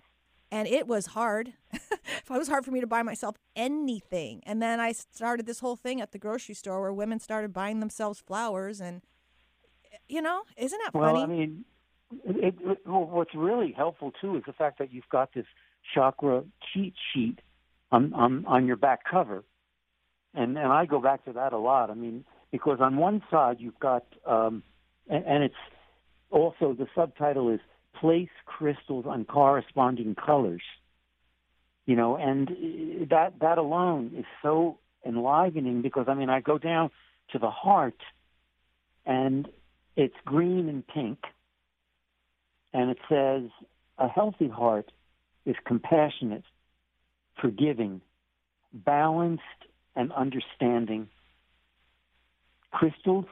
And 0.51 0.67
it 0.67 0.85
was 0.85 1.07
hard. 1.07 1.53
it 1.71 2.29
was 2.29 2.49
hard 2.49 2.65
for 2.65 2.71
me 2.71 2.81
to 2.81 2.87
buy 2.87 3.03
myself 3.03 3.37
anything. 3.55 4.41
And 4.45 4.61
then 4.61 4.81
I 4.81 4.91
started 4.91 5.45
this 5.45 5.61
whole 5.61 5.77
thing 5.77 6.01
at 6.01 6.11
the 6.11 6.19
grocery 6.19 6.55
store 6.55 6.81
where 6.81 6.91
women 6.91 7.21
started 7.21 7.53
buying 7.53 7.79
themselves 7.79 8.19
flowers. 8.19 8.81
And, 8.81 9.01
you 10.09 10.21
know, 10.21 10.41
isn't 10.57 10.79
that 10.83 10.93
well, 10.93 11.15
funny? 11.15 11.19
Well, 11.19 11.23
I 11.23 11.39
mean, 11.39 11.65
it, 12.25 12.55
it, 12.59 12.77
well, 12.85 13.05
what's 13.05 13.33
really 13.33 13.71
helpful, 13.71 14.11
too, 14.19 14.35
is 14.35 14.43
the 14.45 14.51
fact 14.51 14.77
that 14.79 14.91
you've 14.91 15.07
got 15.09 15.33
this 15.33 15.45
chakra 15.95 16.43
cheat 16.73 16.95
sheet 17.13 17.39
on, 17.91 18.13
on, 18.13 18.45
on 18.45 18.67
your 18.67 18.77
back 18.77 19.01
cover 19.09 19.43
and 20.33 20.57
and 20.57 20.71
I 20.71 20.85
go 20.85 21.01
back 21.01 21.25
to 21.25 21.33
that 21.33 21.53
a 21.53 21.57
lot. 21.57 21.89
I 21.89 21.93
mean, 21.93 22.23
because 22.51 22.79
on 22.79 22.97
one 22.97 23.21
side 23.29 23.57
you've 23.59 23.79
got, 23.79 24.05
um, 24.25 24.63
and, 25.09 25.25
and 25.25 25.43
it's 25.43 25.55
also 26.29 26.73
the 26.73 26.87
subtitle 26.95 27.49
is 27.49 27.59
"Place 27.99 28.29
Crystals 28.45 29.05
on 29.07 29.25
Corresponding 29.25 30.15
Colors." 30.15 30.63
You 31.85 31.95
know, 31.95 32.15
and 32.15 33.09
that 33.09 33.39
that 33.41 33.57
alone 33.57 34.11
is 34.17 34.25
so 34.41 34.77
enlivening 35.05 35.81
because 35.81 36.05
I 36.07 36.13
mean, 36.13 36.29
I 36.29 36.39
go 36.39 36.57
down 36.57 36.91
to 37.31 37.39
the 37.39 37.49
heart, 37.49 37.99
and 39.05 39.47
it's 39.97 40.15
green 40.25 40.69
and 40.69 40.87
pink, 40.87 41.19
and 42.73 42.89
it 42.89 42.99
says 43.09 43.49
a 43.97 44.07
healthy 44.07 44.47
heart 44.47 44.91
is 45.45 45.55
compassionate, 45.65 46.43
forgiving, 47.41 48.01
balanced 48.73 49.41
and 49.95 50.11
understanding. 50.13 51.09
Crystals, 52.71 53.25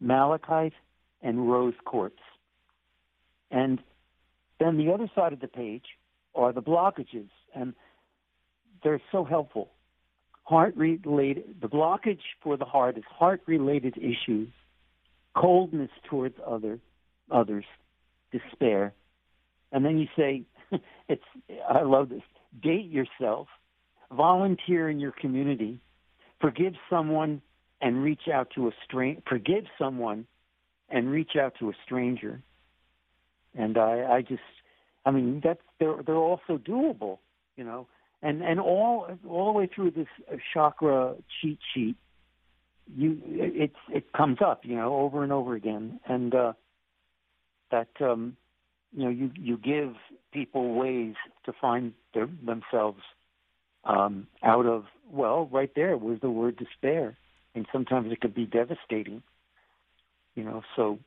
malachite, 0.00 0.72
and 1.22 1.50
rose 1.50 1.74
quartz. 1.84 2.18
And 3.50 3.78
then 4.58 4.78
the 4.78 4.92
other 4.92 5.10
side 5.14 5.32
of 5.32 5.40
the 5.40 5.48
page 5.48 5.84
are 6.34 6.52
the 6.52 6.62
blockages, 6.62 7.28
and 7.54 7.74
they're 8.82 9.02
so 9.12 9.24
helpful. 9.24 9.70
Heart 10.44 10.76
related, 10.76 11.56
the 11.60 11.68
blockage 11.68 12.20
for 12.42 12.56
the 12.56 12.64
heart 12.64 12.98
is 12.98 13.04
heart 13.08 13.42
related 13.46 13.96
issues, 13.96 14.48
coldness 15.34 15.90
towards 16.08 16.36
other, 16.46 16.78
others, 17.30 17.64
despair. 18.30 18.92
And 19.72 19.84
then 19.84 19.98
you 19.98 20.06
say, 20.16 20.42
it's, 21.08 21.22
I 21.70 21.82
love 21.82 22.10
this, 22.10 22.22
date 22.62 22.90
yourself 22.90 23.48
volunteer 24.12 24.88
in 24.88 25.00
your 25.00 25.12
community, 25.12 25.80
forgive 26.40 26.74
someone 26.88 27.42
and 27.80 28.02
reach 28.02 28.28
out 28.32 28.48
to 28.54 28.68
a 28.68 28.70
stranger, 28.84 29.20
forgive 29.28 29.64
someone 29.78 30.26
and 30.88 31.10
reach 31.10 31.32
out 31.40 31.54
to 31.58 31.70
a 31.70 31.72
stranger. 31.84 32.40
And 33.56 33.76
I, 33.78 34.16
I 34.16 34.22
just, 34.22 34.42
I 35.04 35.10
mean, 35.10 35.40
that's 35.42 35.60
they're 35.78 36.02
they're 36.04 36.16
also 36.16 36.58
doable, 36.58 37.18
you 37.56 37.64
know, 37.64 37.86
and 38.22 38.42
and 38.42 38.58
all 38.58 39.06
all 39.28 39.52
the 39.52 39.58
way 39.58 39.68
through 39.72 39.92
this 39.92 40.08
chakra 40.52 41.14
cheat 41.40 41.58
sheet, 41.72 41.96
you 42.96 43.20
it 43.26 43.72
it 43.90 44.12
comes 44.12 44.38
up, 44.44 44.64
you 44.64 44.74
know, 44.74 44.96
over 44.96 45.22
and 45.22 45.32
over 45.32 45.54
again, 45.54 46.00
and 46.06 46.34
uh, 46.34 46.52
that 47.70 47.88
um, 48.00 48.36
you 48.96 49.04
know 49.04 49.10
you 49.10 49.30
you 49.36 49.56
give 49.56 49.94
people 50.34 50.74
ways 50.74 51.14
to 51.46 51.52
find 51.58 51.94
their, 52.12 52.28
themselves 52.44 53.00
um, 53.84 54.26
out 54.42 54.66
of 54.66 54.84
well, 55.10 55.48
right 55.52 55.70
there 55.76 55.96
was 55.96 56.18
the 56.20 56.30
word 56.30 56.56
despair, 56.56 57.16
and 57.54 57.66
sometimes 57.72 58.10
it 58.12 58.20
could 58.20 58.34
be 58.34 58.46
devastating. 58.46 59.22
You 60.34 60.44
know, 60.44 60.62
so 60.74 60.98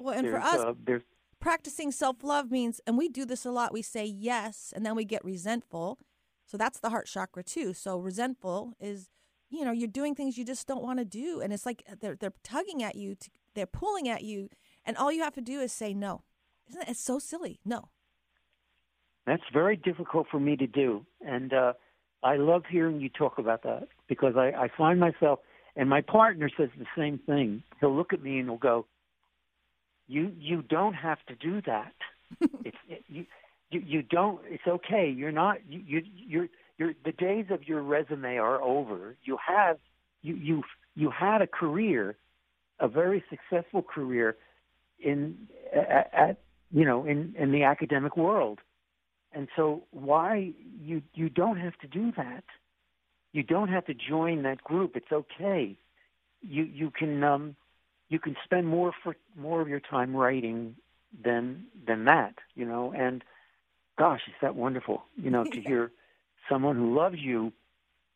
well, 0.00 0.18
and 0.18 0.28
for 0.28 0.38
us, 0.38 0.54
uh, 0.54 0.98
practicing 1.40 1.92
self 1.92 2.24
love 2.24 2.50
means, 2.50 2.80
and 2.86 2.98
we 2.98 3.08
do 3.08 3.24
this 3.24 3.44
a 3.44 3.50
lot. 3.50 3.72
We 3.72 3.82
say 3.82 4.04
yes, 4.04 4.72
and 4.74 4.84
then 4.84 4.96
we 4.96 5.04
get 5.04 5.24
resentful. 5.24 5.98
So 6.44 6.56
that's 6.56 6.80
the 6.80 6.90
heart 6.90 7.06
chakra 7.06 7.44
too. 7.44 7.74
So 7.74 7.98
resentful 7.98 8.72
is, 8.80 9.10
you 9.50 9.64
know, 9.64 9.70
you're 9.70 9.86
doing 9.86 10.14
things 10.14 10.38
you 10.38 10.44
just 10.44 10.66
don't 10.66 10.82
want 10.82 10.98
to 10.98 11.04
do, 11.04 11.40
and 11.40 11.52
it's 11.52 11.66
like 11.66 11.84
uh, 11.90 11.94
they're 12.00 12.16
they're 12.16 12.32
tugging 12.42 12.82
at 12.82 12.96
you, 12.96 13.14
to, 13.14 13.30
they're 13.54 13.66
pulling 13.66 14.08
at 14.08 14.22
you, 14.22 14.48
and 14.84 14.96
all 14.96 15.12
you 15.12 15.22
have 15.22 15.34
to 15.34 15.42
do 15.42 15.60
is 15.60 15.72
say 15.72 15.94
no. 15.94 16.22
Isn't 16.70 16.82
it? 16.82 16.88
It's 16.88 17.00
so 17.00 17.18
silly. 17.18 17.60
No. 17.64 17.90
That's 19.28 19.42
very 19.52 19.76
difficult 19.76 20.26
for 20.30 20.40
me 20.40 20.56
to 20.56 20.66
do, 20.66 21.04
and 21.24 21.52
uh, 21.52 21.72
I 22.22 22.36
love 22.36 22.62
hearing 22.68 23.00
you 23.00 23.08
talk 23.08 23.38
about 23.38 23.62
that 23.62 23.88
because 24.08 24.34
I, 24.36 24.48
I 24.48 24.68
find 24.76 24.98
myself, 24.98 25.40
and 25.76 25.88
my 25.88 26.00
partner 26.00 26.50
says 26.56 26.70
the 26.78 26.86
same 26.96 27.18
thing. 27.26 27.62
He'll 27.80 27.94
look 27.94 28.12
at 28.12 28.22
me 28.22 28.38
and 28.38 28.48
he'll 28.48 28.58
go, 28.58 28.86
you 30.08 30.32
you 30.38 30.62
don't 30.62 30.94
have 30.94 31.18
to 31.28 31.34
do 31.36 31.60
that. 31.66 31.92
it's 32.64 32.76
it, 32.88 33.04
you, 33.08 33.26
you 33.70 33.82
you 33.86 34.02
don't. 34.02 34.40
It's 34.46 34.66
okay. 34.66 35.12
You're 35.14 35.32
not. 35.32 35.58
You 35.68 35.82
you 35.86 36.02
you're 36.16 36.48
you're 36.78 36.94
the 37.04 37.12
days 37.12 37.46
of 37.50 37.68
your 37.68 37.82
resume 37.82 38.38
are 38.38 38.60
over. 38.62 39.16
You 39.22 39.36
have 39.46 39.78
you 40.22 40.34
you 40.34 40.62
you 40.96 41.10
had 41.10 41.42
a 41.42 41.46
career, 41.46 42.16
a 42.80 42.88
very 42.88 43.22
successful 43.30 43.82
career 43.82 44.36
in 44.98 45.36
at, 45.74 46.10
at 46.12 46.36
you 46.72 46.84
know 46.84 47.04
in 47.04 47.34
in 47.38 47.52
the 47.52 47.64
academic 47.64 48.16
world, 48.16 48.60
and 49.38 49.46
so 49.54 49.84
why 49.92 50.52
you 50.82 51.00
you 51.14 51.28
don't 51.28 51.58
have 51.58 51.78
to 51.78 51.86
do 51.86 52.10
that. 52.16 52.42
You 53.32 53.44
don't 53.44 53.68
have 53.68 53.86
to 53.86 53.94
join 53.94 54.42
that 54.42 54.64
group. 54.64 54.96
It's 54.96 55.12
okay. 55.12 55.78
You 56.42 56.64
you 56.64 56.90
can 56.90 57.22
um 57.22 57.54
you 58.08 58.18
can 58.18 58.34
spend 58.42 58.66
more 58.66 58.90
for 59.04 59.14
more 59.36 59.60
of 59.60 59.68
your 59.68 59.78
time 59.78 60.16
writing 60.16 60.74
than 61.24 61.66
than 61.86 62.06
that, 62.06 62.34
you 62.56 62.64
know, 62.64 62.92
and 62.92 63.22
gosh, 63.96 64.22
is 64.26 64.34
that 64.42 64.56
wonderful, 64.56 65.04
you 65.16 65.30
know, 65.30 65.44
to 65.44 65.60
hear 65.70 65.92
someone 66.48 66.74
who 66.74 66.96
loves 66.96 67.18
you 67.20 67.52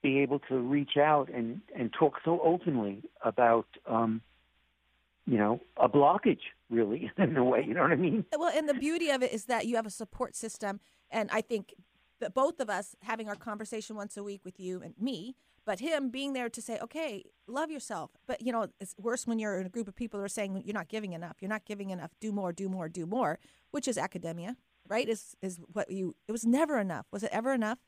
be 0.02 0.18
able 0.18 0.40
to 0.40 0.58
reach 0.58 0.96
out 0.96 1.28
and 1.28 1.60
and 1.76 1.92
talk 1.92 2.14
so 2.24 2.40
openly 2.42 3.00
about 3.24 3.68
um 3.86 4.22
you 5.26 5.38
know 5.38 5.60
a 5.76 5.88
blockage 5.88 6.50
really 6.68 7.12
in 7.18 7.36
a 7.36 7.44
way 7.44 7.64
you 7.64 7.74
know 7.74 7.82
what 7.82 7.92
i 7.92 7.96
mean 7.96 8.24
well 8.36 8.50
and 8.52 8.68
the 8.68 8.74
beauty 8.74 9.08
of 9.10 9.22
it 9.22 9.32
is 9.32 9.44
that 9.44 9.66
you 9.66 9.76
have 9.76 9.86
a 9.86 9.90
support 9.90 10.34
system 10.34 10.80
and 11.12 11.30
i 11.32 11.40
think 11.40 11.74
that 12.20 12.34
both 12.34 12.60
of 12.60 12.70
us 12.70 12.96
having 13.02 13.28
our 13.28 13.34
conversation 13.34 13.96
once 13.96 14.16
a 14.16 14.22
week 14.22 14.44
with 14.44 14.58
you 14.58 14.80
and 14.82 14.94
me 14.98 15.36
but 15.64 15.78
him 15.78 16.10
being 16.10 16.32
there 16.32 16.48
to 16.48 16.60
say 16.60 16.78
okay 16.82 17.24
love 17.46 17.70
yourself. 17.70 18.10
But 18.26 18.42
you 18.42 18.50
know 18.50 18.66
it's 18.80 18.96
worse 18.98 19.28
when 19.28 19.38
you're 19.38 19.60
in 19.60 19.66
a 19.66 19.68
group 19.68 19.86
of 19.86 19.94
people 19.94 20.18
who 20.18 20.24
are 20.24 20.28
saying 20.28 20.60
you're 20.64 20.74
not 20.74 20.88
giving 20.88 21.12
enough. 21.12 21.36
You're 21.40 21.48
not 21.48 21.64
giving 21.64 21.90
enough. 21.90 22.10
Do 22.20 22.32
more 22.32 22.52
do 22.52 22.68
more 22.68 22.88
do 22.88 23.06
more 23.06 23.38
which 23.70 23.86
is 23.86 23.96
academia 23.96 24.56
right? 24.88 25.08
Is 25.08 25.36
is 25.40 25.60
what 25.72 25.90
you 25.90 26.16
it 26.26 26.32
was 26.32 26.44
never 26.44 26.78
enough. 26.78 27.06
Was 27.12 27.22
it 27.22 27.30
ever 27.32 27.52
enough? 27.52 27.78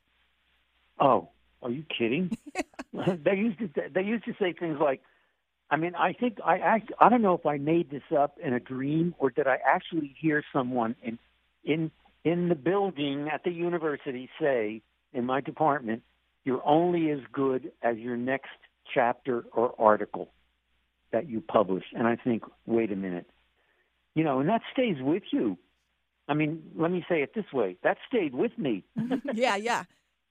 Oh 1.01 1.31
are 1.65 1.71
you 1.71 1.85
kidding? 1.97 2.37
they 2.93 3.35
used 3.35 3.59
to 3.59 3.69
they 3.93 4.03
used 4.03 4.25
to 4.27 4.35
say 4.39 4.53
things 4.53 4.79
like, 4.81 5.01
I 5.71 5.77
mean, 5.77 5.95
I 5.95 6.13
think 6.13 6.39
I 6.45 6.59
act, 6.59 6.93
I 7.01 7.09
don't 7.09 7.23
know 7.23 7.35
if 7.35 7.47
I 7.47 7.57
made 7.57 7.91
this 7.91 8.03
up 8.17 8.37
in 8.39 8.53
a 8.53 8.61
dream 8.61 9.15
or 9.19 9.31
did 9.31 9.47
I 9.47 9.59
actually 9.67 10.15
hear 10.21 10.45
someone 10.53 10.95
in 11.03 11.19
in 11.65 11.91
in 12.25 12.49
the 12.49 12.55
building 12.55 13.29
at 13.33 13.45
the 13.45 13.51
university 13.51 14.29
say 14.41 14.83
in 15.13 15.25
my 15.25 15.41
department, 15.41 16.03
you're 16.45 16.67
only 16.67 17.11
as 17.11 17.21
good 17.33 17.71
as 17.83 17.97
your 17.99 18.17
next 18.17 18.51
chapter 18.93 19.45
or 19.53 19.75
article 19.79 20.31
that 21.13 21.29
you 21.29 21.41
publish. 21.41 21.85
And 21.95 22.07
I 22.07 22.17
think, 22.17 22.43
wait 22.67 22.93
a 22.93 22.97
minute. 22.97 23.27
You 24.15 24.25
know, 24.25 24.41
and 24.41 24.49
that 24.49 24.63
stays 24.73 24.97
with 25.01 25.23
you. 25.33 25.59
I 26.29 26.35
mean, 26.35 26.63
let 26.77 26.91
me 26.91 27.05
say 27.09 27.23
it 27.23 27.35
this 27.35 27.45
way. 27.53 27.77
That 27.83 27.99
stayed 28.09 28.35
with 28.35 28.57
me. 28.59 28.85
yeah, 29.35 29.57
yeah. 29.57 29.85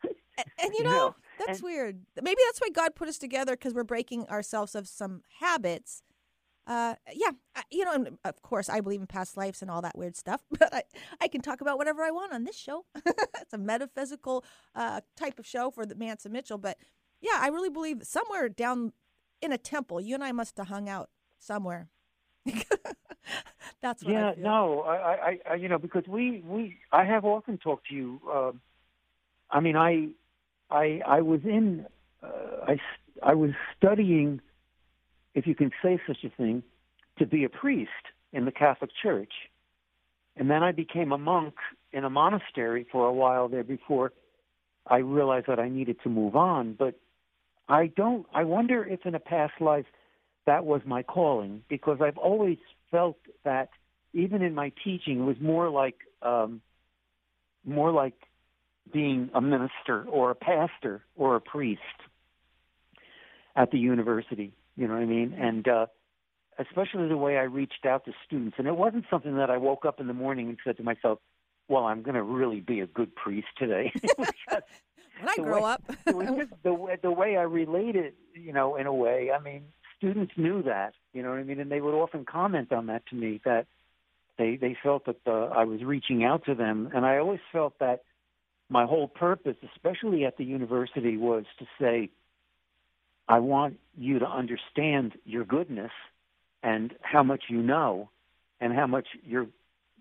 And, 0.04 0.48
and 0.58 0.74
you 0.74 0.84
know, 0.84 0.92
know 0.92 1.16
that's 1.38 1.60
and, 1.60 1.66
weird. 1.66 2.00
Maybe 2.22 2.42
that's 2.48 2.60
why 2.60 2.70
God 2.74 2.96
put 2.96 3.08
us 3.08 3.18
together 3.18 3.54
because 3.54 3.74
we're 3.74 3.84
breaking 3.84 4.28
ourselves 4.30 4.74
of 4.74 4.88
some 4.88 5.22
habits. 5.40 6.02
Uh, 6.66 6.96
yeah, 7.14 7.32
you 7.72 7.84
know, 7.84 8.06
of 8.24 8.42
course, 8.42 8.70
I 8.70 8.80
believe 8.80 9.02
in 9.02 9.08
past 9.08 9.36
lives 9.36 9.62
and 9.62 9.70
all 9.70 9.82
that 9.82 9.98
weird 9.98 10.16
stuff, 10.16 10.42
but 10.60 10.74
I, 10.74 10.84
I 11.20 11.28
can 11.28 11.42
talk 11.42 11.62
about 11.62 11.78
whatever 11.78 12.04
I 12.04 12.12
want 12.12 12.34
on 12.34 12.46
this 12.46 12.58
show. 12.58 12.86
it's 13.06 13.54
a 13.54 13.58
metaphysical 13.58 14.46
uh, 14.76 15.02
type 15.18 15.40
of 15.40 15.46
show 15.46 15.72
for 15.72 15.86
the 15.86 15.96
Mance 15.96 16.26
and 16.26 16.34
Mitchell, 16.34 16.58
but 16.58 16.78
yeah, 17.22 17.38
I 17.40 17.48
really 17.48 17.70
believe 17.70 18.04
somewhere 18.04 18.50
down 18.50 18.94
in 19.42 19.52
a 19.52 19.58
temple, 19.58 20.00
you 20.00 20.16
and 20.16 20.24
I 20.24 20.32
must 20.32 20.58
have 20.58 20.68
hung 20.68 20.88
out 20.88 21.10
somewhere. 21.38 21.90
That's 23.82 24.04
what 24.04 24.14
yeah. 24.14 24.32
I 24.32 24.36
no, 24.36 24.82
I, 24.82 24.96
I, 24.96 25.40
I, 25.52 25.56
you 25.56 25.68
know, 25.68 25.78
because 25.78 26.04
we, 26.08 26.42
we, 26.46 26.78
I 26.92 27.04
have 27.04 27.26
often 27.26 27.58
talked 27.58 27.88
to 27.88 27.96
you. 27.96 28.22
Uh, 28.32 28.52
I 29.50 29.60
mean, 29.60 29.76
I, 29.76 30.10
I 30.70 31.02
I 31.06 31.22
was 31.22 31.42
in 31.44 31.86
uh, 32.22 32.28
I 32.68 32.78
I 33.22 33.34
was 33.36 33.52
studying, 33.78 34.42
if 35.36 35.48
you 35.48 35.56
can 35.56 35.72
say 35.82 36.00
such 36.08 36.24
a 36.24 36.30
thing, 36.30 36.64
to 37.18 37.26
be 37.26 37.44
a 37.44 37.50
priest 37.50 37.92
in 38.32 38.46
the 38.46 38.52
Catholic 38.52 38.92
Church, 39.02 39.32
and 40.36 40.50
then 40.50 40.64
I 40.64 40.72
became 40.72 41.12
a 41.12 41.18
monk 41.18 41.56
in 41.92 42.04
a 42.04 42.10
monastery 42.10 42.88
for 42.92 43.08
a 43.08 43.14
while 43.14 43.48
there 43.48 43.64
before 43.64 44.14
I 44.88 44.98
realized 44.98 45.48
that 45.48 45.60
I 45.60 45.70
needed 45.70 45.98
to 46.04 46.10
move 46.10 46.36
on. 46.36 46.74
But 46.74 46.96
I 47.70 47.88
don't. 47.88 48.26
I 48.34 48.44
wonder 48.44 48.84
if 48.84 49.06
in 49.06 49.16
a 49.16 49.20
past 49.20 49.54
life 49.60 49.86
that 50.46 50.66
was 50.66 50.82
my 50.86 51.04
calling 51.04 51.64
because 51.70 52.00
I've 52.02 52.18
always 52.18 52.58
felt 52.92 53.18
that 53.44 53.70
even 54.14 54.42
in 54.42 54.54
my 54.54 54.72
teaching 54.84 55.22
it 55.22 55.24
was 55.24 55.38
more 55.40 55.70
like 55.70 55.96
um, 56.22 56.62
more 57.66 57.92
like 57.92 58.16
being 58.92 59.30
a 59.34 59.42
minister 59.42 60.04
or 60.10 60.32
a 60.32 60.36
pastor 60.36 61.04
or 61.16 61.36
a 61.36 61.42
priest 61.42 61.82
at 63.56 63.72
the 63.72 63.78
university. 63.78 64.52
You 64.76 64.88
know 64.88 64.96
what 64.96 65.04
I 65.04 65.06
mean? 65.06 65.34
And 65.34 65.68
uh, 65.68 65.86
especially 66.60 67.08
the 67.08 67.18
way 67.18 67.38
I 67.38 67.44
reached 67.44 67.86
out 67.86 68.06
to 68.06 68.14
students. 68.26 68.56
And 68.58 68.68
it 68.68 68.76
wasn't 68.76 69.06
something 69.10 69.36
that 69.38 69.50
I 69.50 69.58
woke 69.58 69.86
up 69.86 70.00
in 70.00 70.08
the 70.08 70.14
morning 70.14 70.50
and 70.50 70.58
said 70.64 70.78
to 70.78 70.84
myself, 70.84 71.20
well, 71.68 71.86
I'm 71.86 72.02
going 72.02 72.16
to 72.16 72.24
really 72.24 72.60
be 72.60 72.80
a 72.82 72.88
good 72.88 73.16
priest 73.16 73.48
today. 73.58 73.94
when 74.18 75.30
I 75.30 75.36
grow 75.38 75.64
way, 75.64 75.72
up. 75.72 75.84
it 76.08 76.16
was 76.16 76.28
just 76.28 76.64
the 76.64 76.74
way, 76.74 76.98
the 77.02 77.12
way 77.12 77.38
I 77.38 77.44
related, 77.44 78.14
you 78.34 78.54
know, 78.54 78.76
in 78.76 78.88
a 78.88 78.94
way. 78.94 79.32
I 79.32 79.42
mean, 79.42 79.64
students 79.98 80.34
knew 80.38 80.64
that, 80.64 80.94
you 81.14 81.24
know 81.24 81.30
what 81.30 81.40
I 81.40 81.44
mean? 81.44 81.60
And 81.60 81.72
they 81.72 81.82
would 81.82 81.94
often 81.94 82.26
comment 82.26 82.72
on 82.72 82.88
that 82.88 83.06
to 83.08 83.16
me 83.16 83.40
that 83.46 83.68
they, 84.38 84.58
they 84.58 84.76
felt 84.82 85.06
that 85.06 85.20
uh, 85.28 85.46
I 85.46 85.64
was 85.64 85.84
reaching 85.84 86.24
out 86.24 86.46
to 86.46 86.56
them. 86.56 86.90
And 86.94 87.06
I 87.06 87.18
always 87.18 87.40
felt 87.52 87.80
that 87.80 88.02
my 88.70 88.86
whole 88.86 89.08
purpose, 89.08 89.58
especially 89.76 90.26
at 90.26 90.38
the 90.38 90.44
university, 90.44 91.18
was 91.18 91.46
to 91.60 91.66
say, 91.80 92.10
I 93.28 93.40
want 93.40 93.80
you 93.98 94.20
to 94.20 94.28
understand 94.30 95.14
your 95.26 95.46
goodness 95.46 95.92
and 96.62 96.94
how 97.02 97.24
much 97.24 97.44
you 97.50 97.62
know 97.62 98.10
and 98.60 98.74
how 98.74 98.88
much 98.88 99.08
you're 99.26 99.48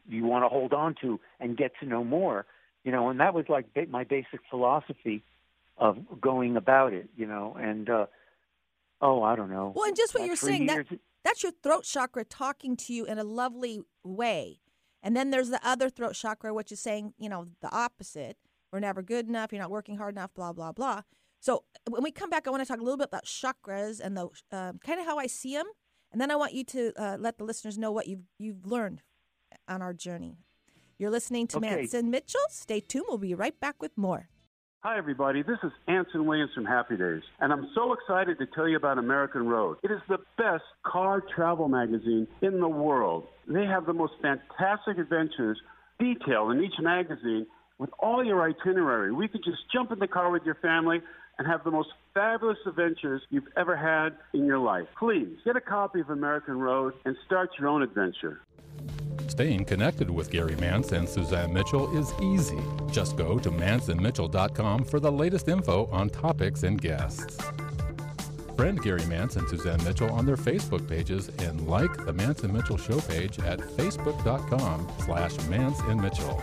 you 0.08 0.24
want 0.24 0.44
to 0.44 0.48
hold 0.48 0.72
on 0.72 0.96
to 1.00 1.20
and 1.38 1.56
get 1.56 1.72
to 1.80 1.86
know 1.86 2.02
more 2.02 2.44
you 2.82 2.90
know 2.90 3.08
and 3.08 3.20
that 3.20 3.34
was 3.34 3.44
like 3.48 3.66
my 3.88 4.02
basic 4.02 4.40
philosophy 4.50 5.22
of 5.78 5.96
going 6.20 6.56
about 6.56 6.92
it 6.92 7.08
you 7.16 7.24
know 7.26 7.56
and 7.60 7.88
uh 7.88 8.06
oh 9.00 9.22
i 9.22 9.36
don't 9.36 9.50
know 9.50 9.72
well 9.76 9.86
and 9.86 9.96
just 9.96 10.12
what 10.12 10.26
you're 10.26 10.34
saying 10.34 10.66
that 10.66 10.86
that's 11.24 11.44
your 11.44 11.52
throat 11.62 11.84
chakra 11.84 12.24
talking 12.24 12.76
to 12.76 12.92
you 12.92 13.04
in 13.04 13.16
a 13.16 13.24
lovely 13.24 13.80
way 14.02 14.58
and 15.04 15.16
then 15.16 15.30
there's 15.30 15.50
the 15.50 15.60
other 15.64 15.88
throat 15.88 16.14
chakra 16.14 16.52
which 16.52 16.72
is 16.72 16.80
saying 16.80 17.14
you 17.16 17.28
know 17.28 17.46
the 17.60 17.72
opposite 17.72 18.36
we're 18.72 18.80
never 18.80 19.02
good 19.02 19.28
enough. 19.28 19.52
You're 19.52 19.60
not 19.60 19.70
working 19.70 19.98
hard 19.98 20.14
enough. 20.14 20.32
Blah 20.34 20.54
blah 20.54 20.72
blah. 20.72 21.02
So 21.42 21.64
when 21.90 22.04
we 22.04 22.12
come 22.12 22.30
back, 22.30 22.46
I 22.46 22.50
want 22.50 22.62
to 22.62 22.68
talk 22.68 22.78
a 22.78 22.84
little 22.84 22.96
bit 22.96 23.08
about 23.08 23.24
chakras 23.24 23.98
and 24.00 24.16
the 24.16 24.28
uh, 24.52 24.74
kind 24.86 25.00
of 25.00 25.06
how 25.06 25.18
I 25.18 25.26
see 25.26 25.54
them, 25.54 25.66
and 26.12 26.20
then 26.20 26.30
I 26.30 26.36
want 26.36 26.54
you 26.54 26.62
to 26.62 26.92
uh, 26.96 27.16
let 27.18 27.36
the 27.38 27.42
listeners 27.42 27.76
know 27.76 27.90
what 27.90 28.06
you've 28.06 28.22
you've 28.38 28.64
learned 28.64 29.02
on 29.66 29.82
our 29.82 29.92
journey. 29.92 30.38
You're 30.98 31.10
listening 31.10 31.48
to 31.48 31.56
okay. 31.56 31.74
Mance 31.74 31.94
and 31.94 32.12
Mitchell. 32.12 32.40
Stay 32.48 32.78
tuned. 32.78 33.06
We'll 33.08 33.18
be 33.18 33.34
right 33.34 33.58
back 33.58 33.82
with 33.82 33.90
more. 33.98 34.28
Hi, 34.84 34.96
everybody. 34.96 35.42
This 35.42 35.58
is 35.64 35.72
Anson 35.88 36.26
Williams 36.26 36.52
from 36.54 36.64
Happy 36.64 36.96
Days, 36.96 37.22
and 37.40 37.52
I'm 37.52 37.68
so 37.74 37.92
excited 37.92 38.38
to 38.38 38.46
tell 38.46 38.68
you 38.68 38.76
about 38.76 38.98
American 38.98 39.48
Road. 39.48 39.78
It 39.82 39.90
is 39.90 40.00
the 40.08 40.18
best 40.38 40.62
car 40.86 41.24
travel 41.34 41.66
magazine 41.66 42.28
in 42.40 42.60
the 42.60 42.68
world. 42.68 43.26
They 43.48 43.64
have 43.64 43.86
the 43.86 43.94
most 43.94 44.12
fantastic 44.22 44.96
adventures 44.96 45.60
detailed 45.98 46.52
in 46.52 46.62
each 46.62 46.78
magazine 46.80 47.48
with 47.78 47.90
all 47.98 48.24
your 48.24 48.48
itinerary. 48.48 49.12
We 49.12 49.26
could 49.26 49.42
just 49.42 49.58
jump 49.72 49.90
in 49.90 49.98
the 49.98 50.06
car 50.06 50.30
with 50.30 50.44
your 50.44 50.54
family 50.56 51.00
and 51.38 51.46
have 51.46 51.64
the 51.64 51.70
most 51.70 51.88
fabulous 52.14 52.58
adventures 52.66 53.22
you've 53.30 53.48
ever 53.56 53.76
had 53.76 54.16
in 54.32 54.46
your 54.46 54.58
life. 54.58 54.86
Please 54.98 55.36
get 55.44 55.56
a 55.56 55.60
copy 55.60 56.00
of 56.00 56.10
American 56.10 56.58
Road 56.58 56.94
and 57.04 57.16
start 57.26 57.50
your 57.58 57.68
own 57.68 57.82
adventure. 57.82 58.42
Staying 59.28 59.64
connected 59.64 60.10
with 60.10 60.30
Gary 60.30 60.56
Mance 60.56 60.92
and 60.92 61.08
Suzanne 61.08 61.52
Mitchell 61.52 61.96
is 61.96 62.12
easy. 62.20 62.60
Just 62.90 63.16
go 63.16 63.38
to 63.38 63.50
manceandmitchell.com 63.50 64.84
for 64.84 65.00
the 65.00 65.10
latest 65.10 65.48
info 65.48 65.86
on 65.86 66.10
topics 66.10 66.64
and 66.64 66.80
guests. 66.80 67.38
Friend 68.56 68.80
Gary 68.82 69.06
Mance 69.06 69.36
and 69.36 69.48
Suzanne 69.48 69.82
Mitchell 69.84 70.10
on 70.10 70.26
their 70.26 70.36
Facebook 70.36 70.86
pages 70.86 71.30
and 71.38 71.66
like 71.66 72.04
the 72.04 72.12
Mance 72.12 72.42
and 72.42 72.52
Mitchell 72.52 72.76
show 72.76 73.00
page 73.00 73.38
at 73.40 73.58
facebook.com 73.58 74.86
slash 74.98 75.36
Mance 75.48 75.80
and 75.88 76.00
Mitchell. 76.00 76.42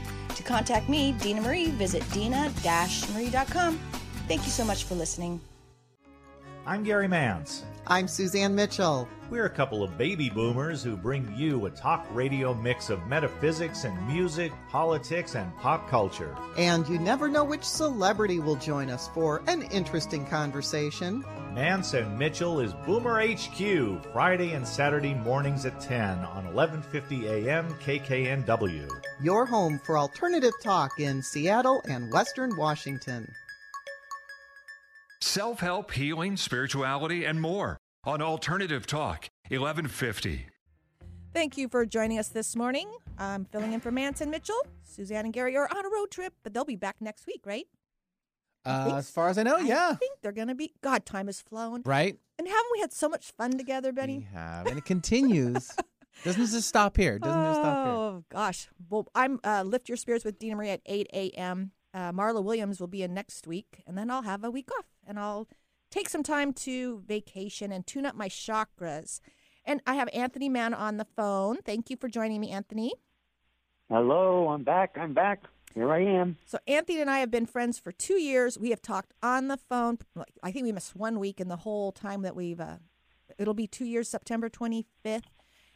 To 0.35 0.43
contact 0.43 0.89
me, 0.89 1.11
Dena 1.13 1.41
Marie, 1.41 1.71
visit 1.71 2.03
dena-marie.com. 2.11 3.79
Thank 4.27 4.45
you 4.45 4.51
so 4.51 4.63
much 4.63 4.85
for 4.85 4.95
listening. 4.95 5.41
I'm 6.65 6.83
Gary 6.83 7.07
Mance. 7.07 7.63
I'm 7.87 8.07
Suzanne 8.07 8.53
Mitchell. 8.53 9.07
We're 9.31 9.45
a 9.45 9.49
couple 9.49 9.83
of 9.83 9.97
baby 9.97 10.29
boomers 10.29 10.83
who 10.83 10.95
bring 10.95 11.33
you 11.35 11.65
a 11.65 11.71
talk 11.71 12.05
radio 12.11 12.53
mix 12.53 12.89
of 12.91 13.05
metaphysics 13.07 13.83
and 13.83 14.07
music, 14.07 14.51
politics, 14.69 15.35
and 15.35 15.57
pop 15.57 15.89
culture. 15.89 16.37
And 16.57 16.87
you 16.87 16.99
never 16.99 17.27
know 17.27 17.43
which 17.43 17.63
celebrity 17.63 18.39
will 18.39 18.57
join 18.57 18.89
us 18.89 19.09
for 19.13 19.41
an 19.47 19.63
interesting 19.63 20.25
conversation. 20.25 21.25
Mance 21.53 21.95
and 21.95 22.17
Mitchell 22.17 22.61
is 22.61 22.73
Boomer 22.85 23.21
HQ, 23.21 24.05
Friday 24.13 24.53
and 24.53 24.65
Saturday 24.65 25.13
mornings 25.13 25.65
at 25.65 25.81
10 25.81 26.19
on 26.19 26.45
1150 26.53 27.27
AM 27.27 27.73
KKNW. 27.73 28.89
Your 29.21 29.45
home 29.45 29.77
for 29.83 29.97
alternative 29.97 30.53
talk 30.63 30.97
in 31.01 31.21
Seattle 31.21 31.81
and 31.89 32.09
Western 32.13 32.55
Washington. 32.55 33.29
Self 35.19 35.59
help, 35.59 35.91
healing, 35.91 36.37
spirituality, 36.37 37.25
and 37.25 37.41
more 37.41 37.77
on 38.05 38.21
Alternative 38.21 38.87
Talk 38.87 39.29
1150. 39.49 40.45
Thank 41.33 41.57
you 41.57 41.67
for 41.67 41.85
joining 41.85 42.17
us 42.17 42.29
this 42.29 42.55
morning. 42.55 42.89
I'm 43.17 43.43
filling 43.43 43.73
in 43.73 43.81
for 43.81 43.91
Mance 43.91 44.21
and 44.21 44.31
Mitchell. 44.31 44.55
Suzanne 44.83 45.25
and 45.25 45.33
Gary 45.33 45.57
are 45.57 45.67
on 45.69 45.85
a 45.85 45.89
road 45.89 46.11
trip, 46.11 46.33
but 46.43 46.53
they'll 46.53 46.63
be 46.63 46.77
back 46.77 46.95
next 47.01 47.27
week, 47.27 47.41
right? 47.45 47.67
Uh, 48.65 48.95
as 48.97 49.09
far 49.09 49.29
as 49.29 49.37
I 49.37 49.43
know, 49.43 49.57
yeah. 49.57 49.89
I 49.91 49.95
think 49.95 50.19
they're 50.21 50.31
going 50.31 50.47
to 50.47 50.55
be. 50.55 50.73
God, 50.81 51.05
time 51.05 51.27
has 51.27 51.41
flown. 51.41 51.81
Right? 51.85 52.17
And 52.37 52.47
haven't 52.47 52.71
we 52.73 52.79
had 52.79 52.93
so 52.93 53.09
much 53.09 53.31
fun 53.31 53.57
together, 53.57 53.91
Benny? 53.91 54.19
We 54.19 54.27
have. 54.33 54.67
And 54.67 54.77
it 54.77 54.85
continues. 54.85 55.71
Doesn't 56.23 56.45
just 56.45 56.67
stop 56.67 56.97
here. 56.97 57.17
Doesn't 57.17 57.43
just 57.43 57.59
stop 57.59 57.85
here. 57.85 57.93
Oh, 57.93 58.23
gosh. 58.29 58.69
Well, 58.89 59.07
I'm 59.15 59.39
uh, 59.43 59.63
Lift 59.63 59.89
Your 59.89 59.95
Spirits 59.95 60.23
with 60.23 60.37
Dena 60.37 60.55
Marie 60.55 60.69
at 60.69 60.81
8 60.85 61.07
a.m. 61.13 61.71
Uh, 61.93 62.11
Marla 62.11 62.43
Williams 62.43 62.79
will 62.79 62.87
be 62.87 63.01
in 63.03 63.13
next 63.13 63.47
week, 63.47 63.81
and 63.87 63.97
then 63.97 64.11
I'll 64.11 64.21
have 64.21 64.43
a 64.43 64.51
week 64.51 64.69
off, 64.77 64.85
and 65.05 65.19
I'll 65.19 65.47
take 65.89 66.09
some 66.09 66.23
time 66.23 66.53
to 66.53 67.03
vacation 67.07 67.71
and 67.71 67.85
tune 67.85 68.05
up 68.05 68.15
my 68.15 68.29
chakras. 68.29 69.19
And 69.65 69.81
I 69.85 69.95
have 69.95 70.09
Anthony 70.13 70.49
Manna 70.49 70.77
on 70.77 70.97
the 70.97 71.07
phone. 71.15 71.57
Thank 71.65 71.89
you 71.89 71.97
for 71.97 72.07
joining 72.07 72.39
me, 72.39 72.51
Anthony. 72.51 72.93
Hello, 73.89 74.49
I'm 74.49 74.63
back. 74.63 74.97
I'm 74.97 75.13
back. 75.13 75.43
Here 75.73 75.91
I 75.91 76.01
am. 76.01 76.37
So 76.45 76.59
Anthony 76.67 76.99
and 76.99 77.09
I 77.09 77.19
have 77.19 77.31
been 77.31 77.45
friends 77.45 77.79
for 77.79 77.93
two 77.93 78.19
years. 78.19 78.59
We 78.59 78.71
have 78.71 78.81
talked 78.81 79.13
on 79.23 79.47
the 79.47 79.57
phone. 79.57 79.99
I 80.43 80.51
think 80.51 80.65
we 80.65 80.71
missed 80.73 80.95
one 80.95 81.17
week 81.17 81.39
in 81.39 81.47
the 81.47 81.57
whole 81.57 81.91
time 81.91 82.23
that 82.23 82.35
we've. 82.35 82.59
Uh, 82.59 82.77
it'll 83.37 83.53
be 83.53 83.67
two 83.67 83.85
years, 83.85 84.09
September 84.09 84.49
twenty 84.49 84.85
fifth, 85.01 85.31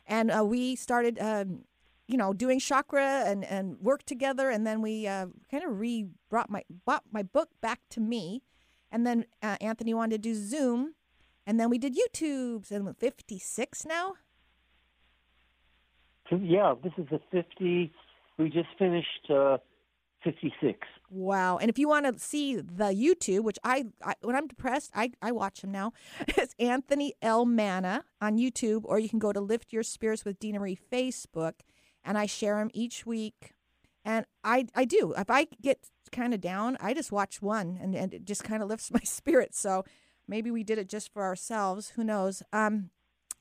and 0.06 0.30
uh, 0.30 0.44
we 0.44 0.76
started, 0.76 1.18
um, 1.20 1.64
you 2.08 2.18
know, 2.18 2.34
doing 2.34 2.60
chakra 2.60 3.24
and 3.26 3.46
and 3.46 3.78
work 3.80 4.04
together. 4.04 4.50
And 4.50 4.68
then 4.68 4.82
we 4.82 5.08
uh, 5.08 5.28
kind 5.50 5.64
of 5.64 5.80
re 5.80 6.08
brought 6.30 6.50
my 6.50 6.64
brought 6.86 7.04
my 7.12 7.24
book 7.24 7.50
back 7.62 7.80
to 7.92 8.02
me, 8.02 8.44
and 8.92 9.08
then 9.08 9.26
uh, 9.42 9.56
Anthony 9.62 9.94
wanted 9.94 10.22
to 10.22 10.30
do 10.30 10.36
Zoom, 10.36 10.96
and 11.48 11.58
then 11.58 11.70
we 11.70 11.78
did 11.78 11.96
YouTube's, 11.96 12.70
and 12.70 12.98
fifty 12.98 13.40
six 13.40 13.86
now. 13.86 14.16
Yeah, 16.30 16.74
this 16.84 16.94
is 16.98 17.06
the 17.10 17.22
fifty. 17.32 17.94
We 18.38 18.50
just 18.50 18.68
finished. 18.78 19.32
Uh, 20.26 20.32
56. 20.32 20.80
Wow. 21.10 21.58
And 21.58 21.70
if 21.70 21.78
you 21.78 21.88
want 21.88 22.06
to 22.06 22.20
see 22.20 22.56
the 22.56 22.86
YouTube, 22.86 23.44
which 23.44 23.58
I, 23.64 23.86
I 24.04 24.16
when 24.22 24.36
I'm 24.36 24.48
depressed, 24.48 24.92
I, 24.96 25.12
I 25.22 25.32
watch 25.32 25.64
him 25.64 25.72
now, 25.72 25.94
it's 26.28 26.56
Anthony 26.60 27.14
L. 27.22 27.46
Manna 27.46 28.04
on 28.22 28.38
YouTube, 28.38 28.82
or 28.86 29.00
you 29.00 29.10
can 29.10 29.20
go 29.20 29.32
to 29.32 29.40
Lift 29.40 29.72
Your 29.72 29.84
Spirits 29.84 30.26
with 30.26 30.40
Dena 30.40 30.60
Marie 30.60 30.78
Facebook, 30.92 31.54
and 32.04 32.18
I 32.18 32.26
share 32.26 32.58
them 32.58 32.70
each 32.74 33.06
week. 33.06 33.54
And 34.04 34.26
I, 34.44 34.68
I 34.76 34.86
do. 34.86 35.14
If 35.18 35.32
I 35.32 35.48
get 35.62 35.90
kind 36.12 36.34
of 36.34 36.42
down, 36.42 36.78
I 36.80 36.94
just 36.94 37.12
watch 37.12 37.42
one, 37.42 37.78
and, 37.82 37.96
and 37.96 38.14
it 38.14 38.26
just 38.26 38.44
kind 38.44 38.62
of 38.62 38.70
lifts 38.70 38.92
my 38.92 39.02
spirits. 39.04 39.60
So 39.60 39.86
maybe 40.28 40.52
we 40.52 40.64
did 40.64 40.78
it 40.78 40.90
just 40.90 41.12
for 41.14 41.24
ourselves. 41.24 41.92
Who 41.92 42.04
knows? 42.04 42.44
Um, 42.52 42.90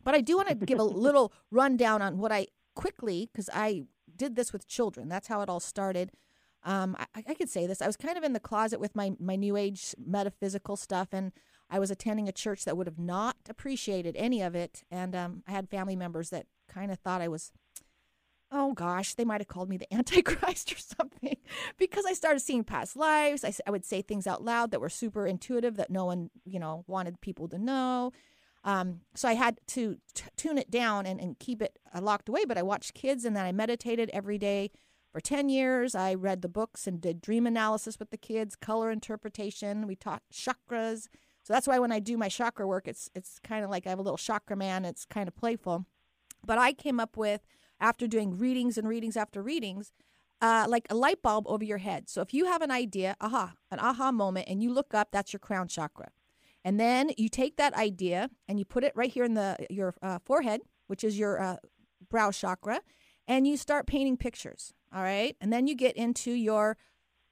but 0.03 0.15
I 0.15 0.21
do 0.21 0.37
want 0.37 0.49
to 0.49 0.55
give 0.55 0.79
a 0.79 0.85
little 0.85 1.33
rundown 1.51 2.03
on 2.03 2.19
what 2.19 2.31
I 2.33 2.49
quickly, 2.75 3.29
because 3.33 3.49
I 3.53 3.85
did 4.17 4.37
this 4.37 4.53
with 4.53 4.69
children. 4.69 5.09
That's 5.09 5.29
how 5.29 5.41
it 5.41 5.49
all 5.49 5.61
started. 5.61 6.13
Um, 6.65 6.97
I, 6.99 7.25
I 7.29 7.35
could 7.35 7.51
say 7.51 7.67
this. 7.67 7.83
I 7.83 7.87
was 7.87 7.97
kind 7.97 8.17
of 8.17 8.25
in 8.25 8.33
the 8.33 8.41
closet 8.41 8.81
with 8.81 8.97
my, 8.97 9.13
my 9.21 9.37
new 9.37 9.57
age 9.57 9.95
metaphysical 10.05 10.77
stuff, 10.77 11.09
and 11.13 11.33
I 11.71 11.79
was 11.79 11.91
attending 11.91 12.29
a 12.29 12.33
church 12.33 12.65
that 12.65 12.77
would 12.77 12.87
have 12.87 12.99
not 12.99 13.37
appreciated 13.49 14.17
any 14.17 14.41
of 14.43 14.55
it. 14.55 14.83
And 14.91 15.15
um, 15.15 15.43
I 15.47 15.53
had 15.53 15.69
family 15.69 15.97
members 15.97 16.31
that 16.31 16.47
kind 16.69 16.91
of 16.91 16.99
thought 16.99 17.21
I 17.21 17.29
was, 17.29 17.53
oh 18.51 18.73
gosh, 18.73 19.15
they 19.15 19.25
might 19.25 19.41
have 19.41 19.49
called 19.49 19.69
me 19.69 19.77
the 19.77 19.93
Antichrist 19.95 20.73
or 20.73 20.79
something 20.79 21.37
because 21.79 22.05
I 22.07 22.13
started 22.13 22.41
seeing 22.41 22.65
past 22.65 22.97
lives. 22.97 23.45
I, 23.45 23.53
I 23.67 23.71
would 23.71 23.85
say 23.85 24.01
things 24.01 24.27
out 24.27 24.43
loud 24.43 24.71
that 24.71 24.81
were 24.81 24.89
super 24.89 25.27
intuitive 25.27 25.77
that 25.77 25.91
no 25.91 26.07
one, 26.07 26.31
you 26.45 26.59
know, 26.59 26.85
wanted 26.87 27.21
people 27.21 27.49
to 27.49 27.59
know. 27.59 28.13
Um, 28.65 29.01
so 29.15 29.29
I 29.29 29.35
had 29.35 29.59
to 29.69 29.99
t- 30.15 30.25
tune 30.37 30.57
it 30.57 30.71
down 30.71 31.05
and, 31.05 31.21
and 31.21 31.39
keep 31.39 31.61
it 31.61 31.79
uh, 31.95 32.01
locked 32.01 32.31
away. 32.31 32.47
But 32.47 32.57
I 32.57 32.63
watched 32.63 32.95
kids 32.95 33.27
and 33.27 33.37
then 33.37 33.45
I 33.45 33.53
meditated 33.53 34.09
every 34.15 34.39
day 34.39 34.71
for 35.15 35.21
10 35.21 35.49
years. 35.49 35.95
I 35.95 36.13
read 36.15 36.43
the 36.43 36.49
books 36.49 36.89
and 36.89 37.01
did 37.01 37.21
dream 37.21 37.47
analysis 37.47 38.01
with 38.01 38.11
the 38.11 38.17
kids, 38.17 38.57
color 38.57 38.91
interpretation. 38.91 39.87
We 39.87 39.95
taught 39.95 40.25
chakras. 40.33 41.07
So 41.45 41.53
that's 41.53 41.69
why 41.69 41.79
when 41.79 41.93
I 41.93 42.01
do 42.01 42.17
my 42.17 42.29
chakra 42.29 42.67
work, 42.67 42.89
it's 42.89 43.09
it's 43.15 43.39
kind 43.39 43.65
of 43.65 43.71
like 43.71 43.87
I 43.87 43.91
have 43.91 44.01
a 44.01 44.03
little 44.03 44.19
chakra 44.19 44.57
man. 44.57 44.85
It's 44.85 45.05
kind 45.05 45.29
of 45.29 45.37
playful. 45.37 45.87
But 46.45 46.59
I 46.59 46.73
came 46.73 46.99
up 46.99 47.17
with 47.17 47.43
after 47.81 48.09
doing 48.09 48.37
readings 48.37 48.77
and 48.77 48.89
readings 48.89 49.17
after 49.17 49.41
readings, 49.41 49.93
uh, 50.43 50.67
like 50.69 50.87
a 50.91 50.97
light 50.97 51.23
bulb 51.23 51.47
over 51.47 51.63
your 51.63 51.79
head. 51.79 52.09
So 52.09 52.21
if 52.21 52.35
you 52.35 52.47
have 52.47 52.61
an 52.61 52.73
idea, 52.73 53.15
aha, 53.21 53.53
an 53.71 53.79
aha 53.79 54.11
moment, 54.11 54.49
and 54.49 54.65
you 54.65 54.73
look 54.73 54.95
up, 54.95 55.11
that's 55.13 55.33
your 55.33 55.41
crown 55.41 55.69
chakra. 55.69 56.09
And 56.65 56.81
then 56.81 57.13
you 57.17 57.29
take 57.29 57.57
that 57.59 57.75
idea 57.75 58.31
and 58.49 58.59
you 58.59 58.65
put 58.65 58.83
it 58.83 58.93
right 58.97 59.13
here 59.13 59.25
in 59.25 59.35
the 59.35 59.65
your 59.71 59.95
uh, 60.03 60.19
forehead, 60.25 60.63
which 60.89 61.05
is 61.05 61.17
your 61.17 61.41
uh, 61.41 61.57
brow 62.11 62.33
chakra, 62.33 62.81
and 63.29 63.47
you 63.47 63.57
start 63.57 63.87
painting 63.87 64.17
pictures. 64.17 64.75
All 64.95 65.03
right. 65.03 65.37
And 65.41 65.53
then 65.53 65.67
you 65.67 65.75
get 65.75 65.97
into 65.97 66.31
your 66.31 66.77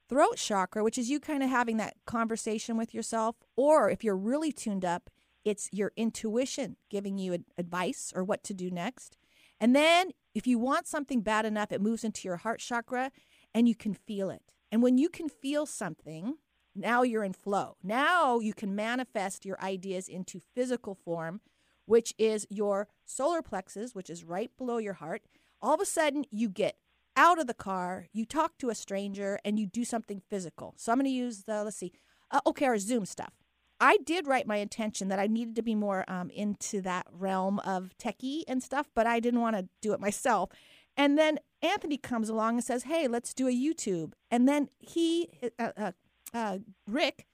throat 0.09 0.35
chakra, 0.35 0.83
which 0.83 0.97
is 0.97 1.09
you 1.09 1.19
kind 1.19 1.41
of 1.41 1.49
having 1.49 1.77
that 1.77 1.95
conversation 2.05 2.75
with 2.75 2.93
yourself. 2.93 3.37
Or 3.55 3.89
if 3.89 4.03
you're 4.03 4.17
really 4.17 4.51
tuned 4.51 4.83
up, 4.83 5.09
it's 5.45 5.69
your 5.71 5.93
intuition 5.95 6.75
giving 6.89 7.17
you 7.17 7.43
advice 7.57 8.11
or 8.15 8.23
what 8.23 8.43
to 8.43 8.53
do 8.53 8.69
next. 8.69 9.17
And 9.59 9.75
then 9.75 10.11
if 10.35 10.45
you 10.45 10.59
want 10.59 10.87
something 10.87 11.21
bad 11.21 11.45
enough, 11.45 11.71
it 11.71 11.81
moves 11.81 12.03
into 12.03 12.27
your 12.27 12.37
heart 12.37 12.59
chakra 12.59 13.11
and 13.53 13.67
you 13.67 13.75
can 13.75 13.93
feel 13.93 14.29
it. 14.29 14.41
And 14.71 14.81
when 14.81 14.97
you 14.97 15.07
can 15.07 15.29
feel 15.29 15.65
something, 15.65 16.35
now 16.75 17.03
you're 17.03 17.23
in 17.23 17.33
flow. 17.33 17.77
Now 17.81 18.39
you 18.39 18.53
can 18.53 18.75
manifest 18.75 19.45
your 19.45 19.61
ideas 19.61 20.09
into 20.09 20.41
physical 20.53 20.95
form, 20.95 21.39
which 21.85 22.13
is 22.17 22.47
your 22.49 22.87
solar 23.05 23.41
plexus, 23.41 23.93
which 23.93 24.09
is 24.09 24.23
right 24.23 24.51
below 24.57 24.79
your 24.79 24.93
heart. 24.93 25.21
All 25.61 25.75
of 25.75 25.81
a 25.81 25.85
sudden, 25.85 26.25
you 26.29 26.49
get 26.49 26.77
out 27.15 27.39
of 27.39 27.47
the 27.47 27.53
car, 27.53 28.07
you 28.13 28.25
talk 28.25 28.57
to 28.59 28.69
a 28.69 28.75
stranger, 28.75 29.39
and 29.45 29.59
you 29.59 29.65
do 29.65 29.85
something 29.85 30.21
physical. 30.29 30.73
So 30.77 30.91
I'm 30.91 30.97
going 30.97 31.05
to 31.05 31.11
use 31.11 31.43
the, 31.43 31.63
let's 31.63 31.77
see, 31.77 31.91
uh, 32.31 32.41
okay, 32.47 32.65
our 32.65 32.77
Zoom 32.77 33.05
stuff. 33.05 33.33
I 33.79 33.97
did 33.97 34.27
write 34.27 34.47
my 34.47 34.57
intention 34.57 35.09
that 35.09 35.19
I 35.19 35.27
needed 35.27 35.55
to 35.57 35.61
be 35.61 35.75
more 35.75 36.05
um, 36.07 36.29
into 36.29 36.81
that 36.81 37.05
realm 37.11 37.59
of 37.59 37.91
techie 37.97 38.43
and 38.47 38.63
stuff, 38.63 38.89
but 38.95 39.05
I 39.05 39.19
didn't 39.19 39.41
want 39.41 39.57
to 39.57 39.67
do 39.81 39.93
it 39.93 39.99
myself. 39.99 40.49
And 40.95 41.17
then 41.17 41.39
Anthony 41.61 41.97
comes 41.97 42.29
along 42.29 42.55
and 42.55 42.63
says, 42.63 42.83
"Hey, 42.83 43.07
let's 43.07 43.33
do 43.33 43.47
a 43.47 43.51
YouTube." 43.51 44.13
And 44.29 44.47
then 44.47 44.69
he, 44.79 45.29
uh, 45.57 45.71
uh, 45.75 45.91
uh, 46.33 46.59
Rick, 46.87 47.25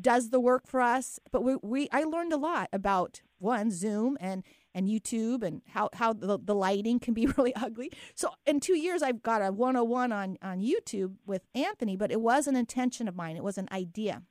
does 0.00 0.30
the 0.30 0.40
work 0.40 0.66
for 0.66 0.80
us. 0.80 1.20
But 1.30 1.44
we, 1.44 1.56
we, 1.62 1.88
I 1.92 2.04
learned 2.04 2.32
a 2.32 2.38
lot 2.38 2.68
about 2.72 3.20
one 3.38 3.70
Zoom 3.70 4.16
and 4.20 4.42
and 4.74 4.88
YouTube 4.88 5.42
and 5.42 5.62
how 5.68 5.90
how 5.94 6.12
the, 6.12 6.38
the 6.42 6.54
lighting 6.54 6.98
can 6.98 7.14
be 7.14 7.26
really 7.36 7.54
ugly. 7.54 7.90
So 8.14 8.30
in 8.46 8.60
two 8.60 8.76
years, 8.76 9.02
I've 9.02 9.22
got 9.22 9.42
a 9.42 9.52
101 9.52 10.12
on 10.12 10.38
on 10.42 10.60
YouTube 10.60 11.14
with 11.26 11.42
Anthony. 11.54 11.96
But 11.96 12.10
it 12.10 12.20
was 12.20 12.46
an 12.46 12.56
intention 12.56 13.08
of 13.08 13.16
mine. 13.16 13.36
It 13.36 13.44
was 13.44 13.58
an 13.58 13.68
idea. 13.70 14.22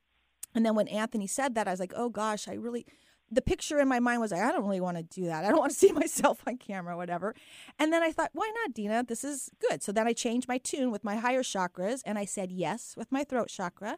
And 0.53 0.65
then 0.65 0.75
when 0.75 0.87
Anthony 0.87 1.27
said 1.27 1.55
that, 1.55 1.67
I 1.67 1.71
was 1.71 1.79
like, 1.79 1.93
oh 1.95 2.09
gosh, 2.09 2.47
I 2.47 2.53
really, 2.53 2.85
the 3.29 3.41
picture 3.41 3.79
in 3.79 3.87
my 3.87 3.99
mind 3.99 4.19
was 4.19 4.31
like, 4.31 4.41
I 4.41 4.51
don't 4.51 4.63
really 4.63 4.81
want 4.81 4.97
to 4.97 5.03
do 5.03 5.25
that. 5.25 5.45
I 5.45 5.49
don't 5.49 5.59
want 5.59 5.71
to 5.71 5.77
see 5.77 5.91
myself 5.93 6.41
on 6.45 6.57
camera, 6.57 6.97
whatever. 6.97 7.33
And 7.79 7.93
then 7.93 8.03
I 8.03 8.11
thought, 8.11 8.31
why 8.33 8.51
not, 8.61 8.73
Dena? 8.73 9.03
This 9.07 9.23
is 9.23 9.49
good. 9.69 9.81
So 9.81 9.91
then 9.91 10.07
I 10.07 10.13
changed 10.13 10.47
my 10.47 10.57
tune 10.57 10.91
with 10.91 11.03
my 11.03 11.15
higher 11.15 11.43
chakras 11.43 12.01
and 12.05 12.19
I 12.19 12.25
said 12.25 12.51
yes 12.51 12.95
with 12.97 13.11
my 13.11 13.23
throat 13.23 13.47
chakra. 13.47 13.97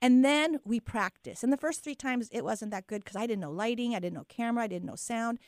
And 0.00 0.24
then 0.24 0.58
we 0.64 0.80
practiced. 0.80 1.44
And 1.44 1.52
the 1.52 1.56
first 1.56 1.84
three 1.84 1.94
times 1.94 2.28
it 2.32 2.44
wasn't 2.44 2.72
that 2.72 2.88
good 2.88 3.04
because 3.04 3.16
I 3.16 3.26
didn't 3.26 3.42
know 3.42 3.52
lighting, 3.52 3.94
I 3.94 4.00
didn't 4.00 4.14
know 4.14 4.26
camera, 4.28 4.64
I 4.64 4.68
didn't 4.68 4.86
know 4.86 4.96
sound. 4.96 5.38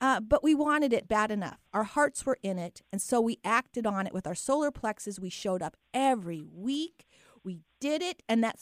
Uh, 0.00 0.20
but 0.20 0.42
we 0.42 0.54
wanted 0.54 0.92
it 0.92 1.08
bad 1.08 1.30
enough. 1.30 1.58
Our 1.74 1.84
hearts 1.84 2.24
were 2.24 2.38
in 2.42 2.58
it. 2.58 2.82
And 2.90 3.02
so 3.02 3.20
we 3.20 3.38
acted 3.44 3.86
on 3.86 4.06
it 4.06 4.14
with 4.14 4.26
our 4.26 4.34
solar 4.34 4.70
plexus. 4.70 5.20
We 5.20 5.30
showed 5.30 5.62
up 5.62 5.76
every 5.92 6.40
week. 6.40 7.06
We 7.44 7.60
did 7.80 8.02
it. 8.02 8.22
And 8.28 8.42
that 8.42 8.56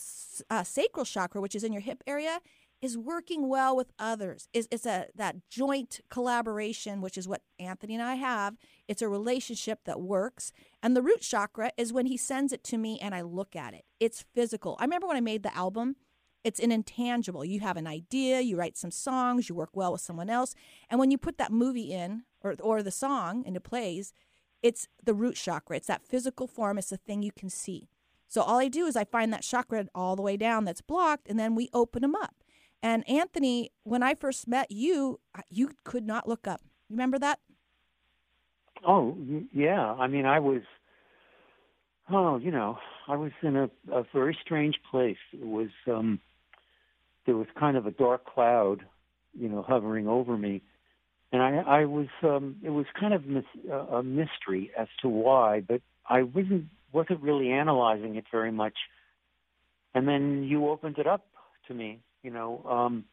uh, 0.51 0.65
sacral 0.65 1.05
chakra, 1.05 1.41
which 1.41 1.55
is 1.55 1.63
in 1.63 1.73
your 1.73 1.83
hip 1.83 2.03
area, 2.07 2.41
is 2.81 2.97
working 2.97 3.49
well 3.49 3.77
with 3.77 3.93
others. 3.99 4.49
Is 4.53 4.69
it's 4.71 4.87
a 4.87 5.07
that 5.15 5.37
joint 5.51 6.01
collaboration, 6.11 7.01
which 7.01 7.19
is 7.19 7.29
what 7.29 7.43
Anthony 7.59 7.95
and 7.95 8.03
I 8.03 8.15
have. 8.15 8.57
It's 8.87 9.03
a 9.03 9.09
relationship 9.09 9.81
that 9.85 10.01
works. 10.01 10.53
And 10.83 10.97
the 10.97 11.03
root 11.03 11.21
chakra 11.21 11.71
is 11.77 11.93
when 11.93 12.07
he 12.07 12.17
sends 12.17 12.53
it 12.53 12.63
to 12.65 12.79
me 12.79 12.99
and 13.01 13.15
I 13.15 13.23
look 13.23 13.57
at 13.57 13.75
it. 13.75 13.85
It's 14.01 14.25
physical. 14.35 14.77
I 14.79 14.85
remember 14.85 15.07
when 15.07 15.17
I 15.17 15.21
made 15.21 15.43
the 15.43 15.57
album, 15.57 15.97
it's 16.49 16.61
an 16.61 16.73
intangible. 16.73 17.45
You 17.45 17.61
have 17.61 17.77
an 17.77 17.87
idea, 17.87 18.41
you 18.41 18.57
write 18.57 18.79
some 18.79 18.91
songs, 18.91 19.51
you 19.51 19.55
work 19.55 19.75
well 19.75 19.93
with 19.93 20.01
someone 20.01 20.31
else, 20.31 20.55
and 20.89 20.99
when 20.99 21.11
you 21.11 21.19
put 21.19 21.37
that 21.37 21.53
movie 21.53 21.93
in 21.93 22.23
or 22.41 22.55
or 22.61 22.83
the 22.83 22.91
song 22.91 23.45
into 23.45 23.61
plays, 23.61 24.15
it's 24.63 24.89
the 25.05 25.13
root 25.13 25.37
chakra. 25.37 25.77
It's 25.77 25.89
that 25.89 26.03
physical 26.03 26.47
form. 26.47 26.79
It's 26.79 26.89
the 26.89 26.97
thing 26.97 27.23
you 27.23 27.33
can 27.33 27.51
see. 27.51 27.91
So 28.29 28.41
all 28.41 28.59
I 28.59 28.69
do 28.69 28.87
is 28.87 28.97
I 28.97 29.05
find 29.05 29.31
that 29.33 29.43
chakra 29.43 29.87
all 29.95 30.17
the 30.17 30.23
way 30.23 30.39
down 30.39 30.65
that's 30.65 30.81
blocked, 30.81 31.29
and 31.29 31.39
then 31.39 31.55
we 31.55 31.69
open 31.75 32.01
them 32.01 32.15
up. 32.15 32.37
And 32.83 33.09
Anthony, 33.09 33.71
when 33.85 34.03
I 34.03 34.15
first 34.15 34.49
met 34.49 34.71
you, 34.71 35.21
you 35.51 35.73
could 35.85 36.07
not 36.07 36.27
look 36.27 36.47
up. 36.47 36.63
You 36.89 36.95
remember 36.95 37.19
that? 37.19 37.41
Oh 38.87 39.19
yeah. 39.53 39.93
I 39.93 40.07
mean, 40.07 40.25
I 40.25 40.39
was. 40.39 40.63
Oh, 42.11 42.39
you 42.39 42.51
know, 42.51 42.79
I 43.07 43.17
was 43.17 43.33
in 43.43 43.55
a, 43.55 43.69
a 43.93 44.03
very 44.15 44.35
strange 44.43 44.77
place. 44.91 45.19
It 45.35 45.47
was 45.47 45.69
um, 45.87 46.19
there 47.29 47.37
was 47.37 47.47
kind 47.61 47.77
of 47.77 47.85
a 47.85 47.91
dark 47.91 48.25
cloud, 48.25 48.87
you 49.39 49.51
know, 49.51 49.61
hovering 49.61 50.09
over 50.09 50.39
me, 50.39 50.63
and 51.31 51.43
I, 51.43 51.59
I 51.59 51.85
was. 51.85 52.07
Um, 52.23 52.57
it 52.65 52.71
was 52.71 52.87
kind 52.99 53.13
of 53.13 53.27
mis- 53.27 53.71
a 53.71 54.03
mystery 54.03 54.71
as 54.77 54.89
to 55.03 55.11
why, 55.11 55.61
but 55.61 55.83
I 56.09 56.23
wasn't 56.23 56.65
wasn't 56.91 57.21
really 57.21 57.53
analyzing 57.53 58.17
it 58.17 58.25
very 58.33 58.51
much. 58.51 58.73
And 59.95 60.09
then 60.09 60.45
you 60.45 60.69
opened 60.71 60.97
it 60.97 61.07
up 61.07 61.27
to 61.67 61.75
me, 61.75 62.01
you 62.23 62.31
know. 62.31 62.65
Um, 62.67 63.05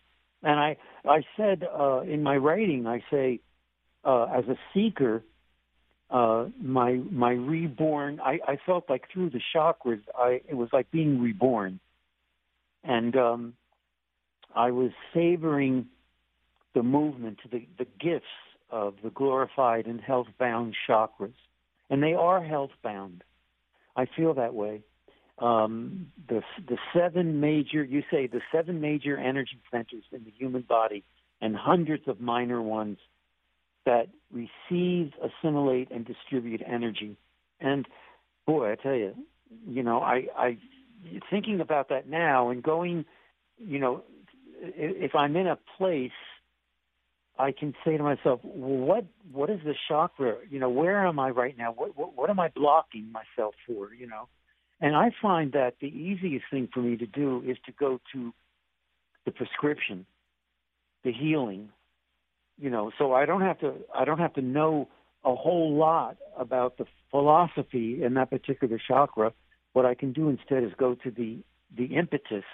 and 0.41 0.57
I 0.57 0.78
I 1.05 1.24
said 1.36 1.63
uh, 1.78 1.99
in 2.07 2.24
my 2.24 2.38
writing, 2.38 2.88
I 2.88 3.03
say 3.11 3.41
uh, 4.05 4.28
as 4.34 4.45
a 4.45 4.55
seeker, 4.74 5.24
uh, 6.09 6.45
my 6.61 7.01
my 7.11 7.32
reborn. 7.32 8.22
I, 8.22 8.39
I 8.47 8.59
felt 8.66 8.89
like 8.89 9.11
through 9.11 9.32
the 9.32 9.41
chakras, 9.53 10.03
I 10.18 10.39
it 10.47 10.55
was 10.55 10.70
like 10.72 10.89
being 10.89 11.22
reborn, 11.22 11.82
and 12.86 13.13
um, 13.18 13.53
I 14.56 14.72
was 14.72 14.91
savoring 15.14 15.88
the 16.74 16.84
movement, 16.84 17.39
the 17.51 17.68
the 17.78 17.88
gifts 17.99 18.26
of 18.70 18.95
the 19.03 19.10
glorified 19.10 19.86
and 19.86 20.01
health 20.01 20.28
bound 20.39 20.76
chakras, 20.88 21.34
and 21.89 22.01
they 22.01 22.14
are 22.14 22.43
health 22.43 22.72
bound. 22.84 23.24
I 23.95 24.06
feel 24.06 24.34
that 24.34 24.53
way. 24.53 24.82
Um, 25.39 26.12
the 26.30 26.41
the 26.68 26.78
seven 26.93 27.39
major 27.39 27.84
you 27.84 28.03
say 28.10 28.28
the 28.28 28.41
seven 28.51 28.80
major 28.80 29.18
energy 29.18 29.60
centers 29.70 30.03
in 30.12 30.24
the 30.24 30.32
human 30.32 30.62
body 30.62 31.03
and 31.41 31.56
hundreds 31.56 32.08
of 32.08 32.22
minor 32.22 32.62
ones 32.62 32.97
that 33.86 34.08
receive, 34.32 35.12
assimilate, 35.22 35.91
and 35.91 36.06
distribute 36.06 36.62
energy. 36.66 37.18
And 37.60 37.88
boy, 38.45 38.72
I 38.72 38.76
tell 38.76 38.95
you, 38.95 39.14
you 39.68 39.84
know, 39.84 39.99
I, 39.99 40.28
I 40.38 40.58
thinking 41.30 41.60
about 41.60 41.89
that 41.89 42.10
now 42.10 42.49
and 42.49 42.64
going, 42.64 43.06
you 43.58 43.80
know, 43.80 44.03
if 44.76 45.16
I'm 45.16 45.36
in 45.36 45.47
a 45.47 45.57
place 45.78 46.11
I 47.38 47.51
can 47.51 47.74
say 47.84 47.97
to 47.97 48.03
myself, 48.03 48.39
what 48.43 49.05
what 49.32 49.49
is 49.49 49.59
the 49.66 49.76
chakra? 49.88 50.38
You 50.49 50.59
know, 50.59 50.70
where 50.70 51.05
am 51.05 51.20
I 51.20 51.30
right 51.30 51.57
now? 51.57 51.74
What, 51.74 51.97
what 51.97 52.16
what 52.16 52.30
am 52.30 52.39
I 52.39 52.49
blocking 52.49 53.11
myself 53.11 53.55
for? 53.68 53.93
You 53.93 54.07
know, 54.07 54.30
and 54.80 54.95
I 54.95 55.11
find 55.22 55.51
that 55.51 55.76
the 55.82 55.88
easiest 55.88 56.45
thing 56.49 56.70
for 56.74 56.82
me 56.82 56.95
to 56.97 57.05
do 57.05 57.43
is 57.45 57.57
to 57.66 57.72
go 57.74 57.99
to 58.13 58.34
the 59.26 59.32
prescription, 59.32 60.05
the 61.03 61.11
healing. 61.11 61.70
You 62.57 62.70
know, 62.70 62.91
so 62.97 63.11
I 63.11 63.26
don't 63.26 63.41
have 63.41 63.59
to 63.59 63.74
I 63.93 64.05
don't 64.05 64.20
have 64.20 64.34
to 64.36 64.41
know 64.41 64.88
a 65.26 65.36
whole 65.36 65.76
lot 65.76 66.16
about 66.38 66.78
the 66.78 66.86
philosophy 67.11 68.01
in 68.01 68.13
that 68.13 68.30
particular 68.30 68.80
chakra. 68.88 69.34
What 69.74 69.86
I 69.86 69.93
can 69.93 70.13
do 70.13 70.30
instead 70.30 70.63
is 70.63 70.72
go 70.78 70.95
to 70.95 71.11
the 71.11 71.39
the 71.76 71.95
impetus 71.95 72.45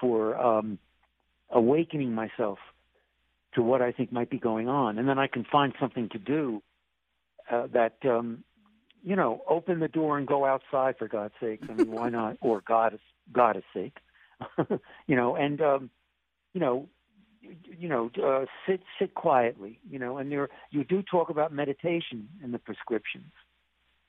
for 0.00 0.36
um, 0.36 0.80
awakening 1.52 2.14
myself 2.14 2.58
to 3.54 3.62
what 3.62 3.82
I 3.82 3.92
think 3.92 4.12
might 4.12 4.30
be 4.30 4.38
going 4.38 4.68
on, 4.68 4.98
and 4.98 5.08
then 5.08 5.18
I 5.18 5.26
can 5.26 5.44
find 5.44 5.74
something 5.78 6.08
to 6.10 6.18
do 6.18 6.62
uh, 7.50 7.66
that 7.72 7.96
um, 8.04 8.44
you 9.02 9.16
know 9.16 9.42
open 9.48 9.80
the 9.80 9.88
door 9.88 10.18
and 10.18 10.26
go 10.26 10.44
outside 10.44 10.96
for 10.98 11.08
God's 11.08 11.34
sake. 11.40 11.60
I 11.68 11.74
mean, 11.74 11.90
why 11.90 12.08
not? 12.10 12.38
Or 12.40 12.62
God, 12.66 12.98
God's 13.32 13.64
sake, 13.74 13.96
you 15.06 15.16
know, 15.16 15.36
and 15.36 15.60
um, 15.60 15.90
you 16.54 16.60
know, 16.60 16.88
you, 17.78 17.88
know, 17.88 18.10
uh, 18.22 18.46
sit 18.66 18.80
sit 18.98 19.14
quietly, 19.14 19.78
you 19.88 19.98
know, 19.98 20.18
and 20.18 20.30
there 20.30 20.48
you 20.70 20.84
do 20.84 21.02
talk 21.02 21.30
about 21.30 21.52
meditation 21.52 22.28
in 22.42 22.52
the 22.52 22.58
prescriptions, 22.58 23.32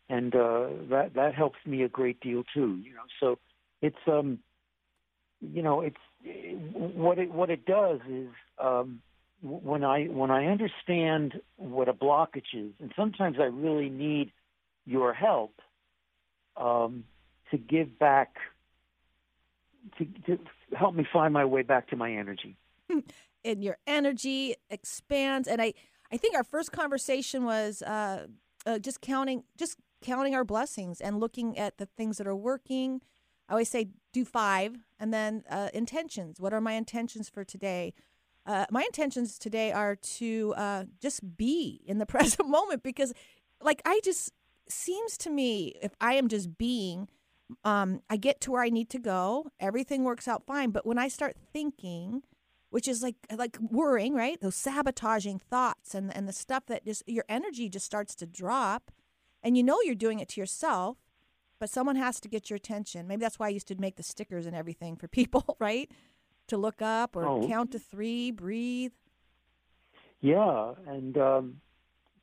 and 0.10 0.36
uh, 0.36 0.68
that 0.90 1.12
that 1.16 1.36
helps 1.36 1.58
me 1.66 1.84
a 1.84 1.90
great 1.90 2.20
deal 2.22 2.44
too, 2.54 2.80
you 2.84 2.94
know. 2.94 3.04
So 3.20 3.40
it's 3.82 3.98
um, 4.08 4.40
you 5.42 5.62
know, 5.62 5.82
it's 5.82 5.98
what 6.24 7.20
it 7.20 7.32
what 7.32 7.50
it 7.50 7.66
does 7.66 8.00
is 8.10 8.30
um 8.60 9.02
when 9.44 9.84
I 9.84 10.06
when 10.06 10.32
I 10.32 10.46
understand 10.46 11.42
what 11.58 11.90
a 11.90 11.94
blockage 11.94 12.54
is, 12.54 12.72
and 12.80 12.94
sometimes 12.96 13.38
I 13.40 13.46
really 13.46 13.90
need 13.90 14.32
your 14.86 15.14
help 15.14 15.60
um, 16.56 17.04
to 17.52 17.58
give 17.58 18.00
back 18.00 18.38
to, 19.98 20.06
to 20.26 20.40
help 20.78 20.96
me 20.96 21.06
find 21.12 21.34
my 21.34 21.44
way 21.44 21.62
back 21.62 21.90
to 21.90 21.98
my 21.98 22.12
energy. 22.14 22.56
and 23.46 23.64
your 23.64 23.78
energy 23.86 24.56
expands, 24.70 25.48
and 25.48 25.62
I 25.62 25.74
I 26.12 26.18
think 26.18 26.36
our 26.36 26.44
first 26.44 26.72
conversation 26.72 27.44
was 27.44 27.82
uh, 27.82 28.28
uh, 28.66 28.80
just 28.80 29.02
counting 29.02 29.44
just 29.58 29.78
counting 30.02 30.36
our 30.36 30.46
blessings 30.46 31.02
and 31.02 31.20
looking 31.20 31.58
at 31.58 31.78
the 31.78 31.86
things 31.86 32.18
that 32.18 32.28
are 32.28 32.36
working. 32.36 33.02
I 33.54 33.58
always 33.58 33.70
say 33.70 33.90
do 34.12 34.26
five, 34.26 34.78
and 35.00 35.14
then 35.14 35.44
uh, 35.50 35.70
intentions. 35.74 36.40
What 36.40 36.54
are 36.54 36.62
my 36.62 36.74
intentions 36.74 37.30
for 37.30 37.44
today? 37.44 37.94
uh, 38.46 38.66
my 38.70 38.82
intentions 38.82 39.38
today 39.38 39.72
are 39.72 39.96
to 39.96 40.54
uh, 40.58 40.84
just 41.00 41.38
be 41.38 41.82
in 41.86 41.98
the 41.98 42.06
present 42.14 42.50
moment 42.50 42.84
because, 42.84 43.14
like, 43.62 43.82
I 43.86 44.02
just 44.04 44.32
seems 44.70 45.18
to 45.20 45.30
me 45.30 45.74
if 45.82 45.94
I 46.02 46.14
am 46.16 46.28
just 46.28 46.58
being, 46.58 47.08
um, 47.64 48.02
I 48.10 48.18
get 48.18 48.42
to 48.42 48.52
where 48.52 48.64
I 48.64 48.70
need 48.70 48.90
to 48.92 49.00
go. 49.00 49.52
Everything 49.60 50.04
works 50.04 50.28
out 50.28 50.46
fine. 50.46 50.72
But 50.72 50.86
when 50.86 50.98
I 50.98 51.08
start 51.08 51.36
thinking, 51.54 52.24
which 52.70 52.88
is 52.88 53.04
like 53.04 53.16
like 53.36 53.58
worrying, 53.60 54.16
right? 54.16 54.42
Those 54.42 54.56
sabotaging 54.56 55.40
thoughts 55.40 55.94
and 55.94 56.16
and 56.16 56.28
the 56.28 56.34
stuff 56.34 56.66
that 56.68 56.86
just 56.86 57.04
your 57.08 57.26
energy 57.30 57.70
just 57.70 57.86
starts 57.86 58.16
to 58.16 58.26
drop, 58.26 58.92
and 59.44 59.56
you 59.56 59.64
know 59.64 59.80
you're 59.84 59.94
doing 59.94 60.20
it 60.20 60.30
to 60.30 60.42
yourself, 60.42 60.98
but 61.60 61.70
someone 61.70 61.96
has 61.96 62.20
to 62.22 62.28
get 62.28 62.50
your 62.50 62.58
attention. 62.58 63.08
Maybe 63.08 63.22
that's 63.22 63.40
why 63.40 63.48
I 63.48 63.50
used 63.50 63.68
to 63.68 63.76
make 63.76 63.96
the 63.96 64.04
stickers 64.04 64.46
and 64.46 64.56
everything 64.56 64.96
for 64.96 65.08
people, 65.08 65.56
right? 65.60 65.90
to 66.48 66.58
look 66.58 66.82
up 66.82 67.16
or 67.16 67.26
oh. 67.26 67.48
count 67.48 67.72
to 67.72 67.80
three, 67.80 68.32
breathe? 68.32 68.92
Yeah, 70.22 70.74
and 70.88 71.18
um, 71.18 71.62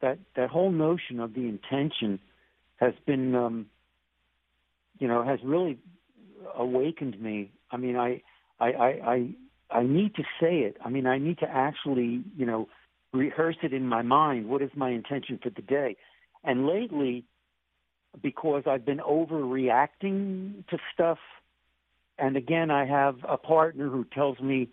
that 0.01 0.19
that 0.37 0.51
whole 0.51 0.71
notion 0.71 1.21
of 1.21 1.35
the 1.35 1.47
intention 1.49 2.19
has 2.77 2.95
been, 3.07 3.35
um, 3.35 3.67
you 4.99 5.07
know, 5.07 5.23
has 5.23 5.39
really 5.45 5.79
awakened 6.57 7.21
me. 7.21 7.51
I 7.71 7.77
mean, 7.77 7.97
I, 7.97 8.23
I, 8.59 8.73
I, 8.73 8.89
I, 8.89 9.29
I 9.71 9.83
need 9.83 10.15
to 10.15 10.23
say 10.41 10.61
it. 10.61 10.79
I 10.83 10.89
mean, 10.89 11.07
I 11.07 11.19
need 11.19 11.39
to 11.41 11.47
actually, 11.49 12.25
you 12.37 12.47
know, 12.47 12.69
rehearse 13.13 13.57
it 13.63 13.75
in 13.75 13.87
my 13.87 14.01
mind. 14.01 14.49
What 14.49 14.63
is 14.63 14.71
my 14.75 14.91
intention 14.91 15.39
for 15.43 15.51
the 15.51 15.63
day? 15.63 15.97
And 16.43 16.67
lately, 16.67 17.25
because 18.23 18.65
I've 18.67 18.85
been 18.85 18.99
overreacting 18.99 20.67
to 20.69 20.79
stuff, 20.93 21.19
and 22.19 22.37
again, 22.37 22.71
I 22.71 22.85
have 22.85 23.17
a 23.27 23.37
partner 23.37 23.89
who 23.89 24.05
tells 24.05 24.41
me, 24.41 24.69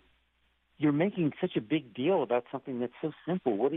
"You're 0.78 0.92
making 0.92 1.32
such 1.40 1.56
a 1.56 1.60
big 1.60 1.94
deal 1.94 2.22
about 2.22 2.44
something 2.50 2.80
that's 2.80 2.92
so 3.00 3.12
simple. 3.26 3.56
What 3.56 3.72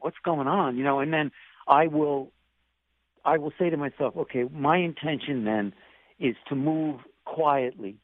what's 0.00 0.18
going 0.24 0.48
on?" 0.48 0.76
You 0.76 0.84
know, 0.84 1.00
and 1.00 1.12
then 1.12 1.30
I 1.66 1.86
will, 1.86 2.32
I 3.24 3.38
will 3.38 3.52
say 3.58 3.70
to 3.70 3.76
myself, 3.76 4.16
"Okay, 4.16 4.44
my 4.44 4.78
intention 4.78 5.44
then 5.44 5.74
is 6.18 6.36
to 6.48 6.54
move 6.54 7.00
quietly, 7.24 7.96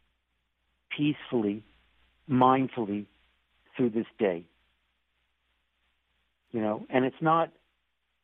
peacefully, 0.91 1.65
mindfully 2.29 3.07
through 3.77 3.91
this 3.91 4.07
day." 4.19 4.45
You 6.53 6.61
know, 6.61 6.87
and 6.91 7.05
it's 7.05 7.21
not. 7.21 7.51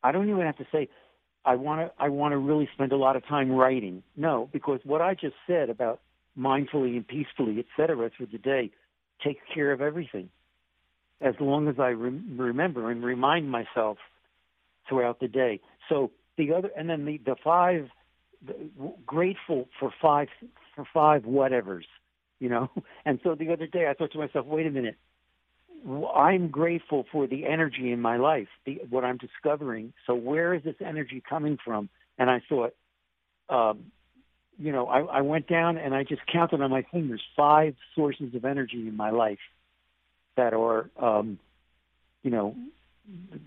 I 0.03 0.11
don't 0.11 0.29
even 0.29 0.45
have 0.45 0.57
to 0.57 0.67
say 0.71 0.87
I 1.45 1.55
want 1.55 1.81
to 1.81 2.03
I 2.03 2.09
want 2.09 2.31
to 2.31 2.37
really 2.37 2.67
spend 2.73 2.91
a 2.91 2.97
lot 2.97 3.15
of 3.15 3.25
time 3.27 3.51
writing. 3.51 4.03
No, 4.15 4.49
because 4.51 4.79
what 4.83 5.01
I 5.01 5.13
just 5.13 5.35
said 5.45 5.69
about 5.69 6.01
mindfully 6.37 6.95
and 6.95 7.07
peacefully, 7.07 7.59
et 7.59 7.65
cetera, 7.77 8.09
through 8.15 8.27
the 8.31 8.37
day 8.37 8.71
takes 9.23 9.41
care 9.53 9.71
of 9.71 9.81
everything. 9.81 10.29
As 11.21 11.35
long 11.39 11.67
as 11.67 11.75
I 11.79 11.89
re- 11.89 12.21
remember 12.35 12.91
and 12.91 13.03
remind 13.03 13.49
myself 13.49 13.97
throughout 14.89 15.19
the 15.19 15.27
day. 15.27 15.61
So 15.87 16.11
the 16.37 16.53
other, 16.53 16.69
and 16.75 16.89
then 16.89 17.05
the 17.05 17.19
the 17.25 17.35
five, 17.43 17.89
the, 18.45 18.53
grateful 19.05 19.67
for 19.79 19.91
five 20.01 20.27
for 20.75 20.85
five 20.93 21.23
whatevers, 21.23 21.85
you 22.39 22.49
know. 22.49 22.69
And 23.05 23.19
so 23.23 23.35
the 23.35 23.53
other 23.53 23.67
day 23.67 23.87
I 23.87 23.93
thought 23.93 24.11
to 24.13 24.17
myself, 24.17 24.47
wait 24.47 24.65
a 24.65 24.71
minute, 24.71 24.97
I'm 26.15 26.47
grateful 26.49 27.05
for 27.11 27.27
the 27.27 27.45
energy 27.45 27.91
in 27.91 28.01
my 28.01 28.17
life, 28.17 28.47
the, 28.65 28.81
what 28.89 29.03
I'm 29.03 29.17
discovering. 29.17 29.93
So 30.07 30.15
where 30.15 30.53
is 30.53 30.63
this 30.63 30.75
energy 30.83 31.21
coming 31.27 31.57
from? 31.63 31.89
And 32.17 32.29
I 32.29 32.41
thought, 32.49 32.73
um, 33.49 33.91
you 34.57 34.71
know, 34.71 34.87
I, 34.87 35.01
I 35.01 35.21
went 35.21 35.47
down 35.47 35.77
and 35.77 35.93
I 35.93 36.03
just 36.03 36.21
counted 36.31 36.61
on 36.61 36.71
my 36.71 36.83
fingers 36.91 37.21
five 37.35 37.75
sources 37.93 38.33
of 38.33 38.45
energy 38.45 38.87
in 38.87 38.95
my 38.95 39.11
life 39.11 39.39
that 40.37 40.53
are, 40.53 40.89
um, 40.99 41.39
you 42.23 42.31
know, 42.31 42.55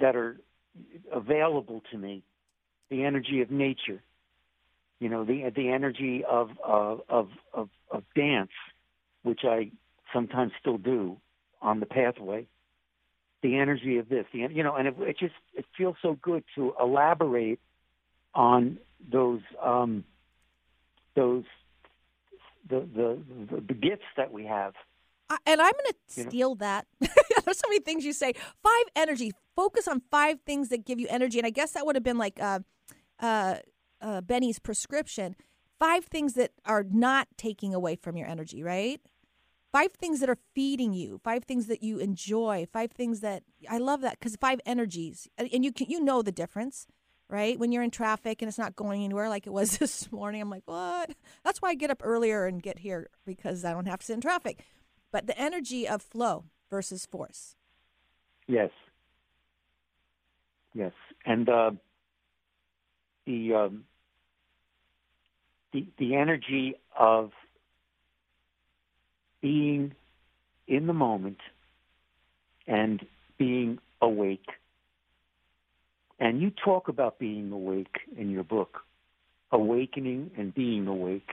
that 0.01 0.15
are 0.15 0.37
available 1.13 1.83
to 1.91 1.99
me. 1.99 2.23
The 2.91 3.05
energy 3.05 3.43
of 3.43 3.51
nature, 3.51 4.01
you 5.01 5.09
know, 5.09 5.25
the 5.25 5.51
the 5.55 5.69
energy 5.69 6.25
of 6.25 6.51
of 6.65 7.01
of 7.09 7.29
of, 7.53 7.69
of 7.91 8.05
dance, 8.15 8.51
which 9.23 9.41
I 9.45 9.73
sometimes 10.13 10.53
still 10.61 10.79
do 10.79 11.19
on 11.61 11.81
the 11.81 11.87
pathway. 11.87 12.47
The 13.43 13.57
energy 13.57 13.99
of 13.99 14.09
this, 14.09 14.27
the 14.33 14.41
you 14.51 14.65
know, 14.65 14.75
and 14.75 14.89
it, 14.89 14.95
it 14.99 15.19
just 15.19 15.35
it 15.55 15.65
feels 15.77 15.95
so 16.03 16.19
good 16.21 16.43
to 16.57 16.75
elaborate 16.81 17.61
on 18.35 18.79
those 19.13 19.41
um, 19.63 20.03
those 21.15 21.45
the, 22.69 22.81
the 22.81 23.19
the 23.51 23.61
the 23.61 23.75
gifts 23.75 24.07
that 24.17 24.33
we 24.33 24.45
have. 24.47 24.75
I, 25.31 25.37
and 25.47 25.61
I'm 25.61 25.73
going 25.73 25.85
to 25.93 25.95
You 26.17 26.25
know? 26.25 26.31
steal 26.31 26.55
that. 26.57 26.87
There's 27.01 27.59
so 27.59 27.69
many 27.69 27.81
things 27.81 28.05
you 28.05 28.13
say. 28.13 28.33
Five 28.63 28.85
energy. 28.97 29.33
Focus 29.55 29.87
on 29.87 30.03
five 30.11 30.41
things 30.47 30.69
that 30.71 30.87
give 30.87 30.99
you 30.99 31.07
energy. 31.11 31.39
And 31.39 31.47
I 31.47 31.51
guess 31.51 31.73
that 31.73 31.85
would 31.87 31.97
have 31.97 32.03
been 32.03 32.19
like 32.19 32.41
uh, 32.41 32.61
uh, 33.21 33.57
uh, 34.01 34.21
Benny's 34.23 34.59
prescription. 34.59 35.37
Five 35.79 36.07
things 36.07 36.35
that 36.35 36.53
are 36.65 36.83
not 36.83 37.29
taking 37.37 37.75
away 37.75 37.97
from 37.97 38.17
your 38.17 38.27
energy, 38.27 38.63
right? 38.63 39.01
Five 39.79 39.93
things 39.93 40.21
that 40.21 40.29
are 40.29 40.39
feeding 40.55 40.93
you. 40.93 41.21
Five 41.23 41.45
things 41.45 41.67
that 41.67 41.83
you 41.83 41.99
enjoy. 41.99 42.67
Five 42.73 42.91
things 42.91 43.21
that 43.21 43.45
I 43.69 43.79
love 43.79 44.01
that 44.01 44.19
because 44.19 44.35
five 44.37 44.61
energies, 44.67 45.29
and 45.39 45.65
you 45.65 45.73
can 45.73 45.89
you 45.89 46.03
know 46.03 46.23
the 46.23 46.33
difference, 46.33 46.87
right? 47.29 47.59
When 47.59 47.71
you're 47.71 47.85
in 47.85 47.91
traffic 47.93 48.43
and 48.43 48.49
it's 48.49 48.59
not 48.59 48.75
going 48.75 49.05
anywhere, 49.05 49.29
like 49.29 49.47
it 49.47 49.53
was 49.53 49.79
this 49.79 50.11
morning. 50.11 50.41
I'm 50.41 50.51
like, 50.51 50.65
what? 50.67 51.11
That's 51.45 51.63
why 51.63 51.71
I 51.71 51.75
get 51.75 51.91
up 51.91 52.03
earlier 52.05 52.47
and 52.47 52.63
get 52.63 52.81
here 52.81 53.09
because 53.25 53.65
I 53.65 53.73
don't 53.73 53.87
have 53.87 54.01
to 54.01 54.07
sit 54.07 54.15
in 54.15 54.21
traffic 54.21 54.65
but 55.11 55.27
the 55.27 55.39
energy 55.39 55.89
of 55.89 56.03
flow 56.03 56.45
versus 56.71 57.07
force. 57.07 57.57
Yes. 58.47 58.71
Yes, 60.75 60.93
and 61.25 61.49
uh, 61.49 61.71
the 63.27 63.55
um, 63.55 63.85
the 65.73 65.87
the 65.99 66.15
energy 66.15 66.75
of 66.97 67.33
being 69.41 69.93
in 70.67 70.87
the 70.87 70.93
moment 70.93 71.39
and 72.67 73.05
being 73.39 73.79
awake. 74.01 74.47
And 76.21 76.41
you 76.41 76.51
talk 76.51 76.89
about 76.89 77.19
being 77.19 77.53
awake 77.53 77.99
in 78.17 78.31
your 78.31 78.45
book, 78.45 78.81
awakening 79.53 80.33
and 80.37 80.55
being 80.55 80.87
awake. 80.87 81.31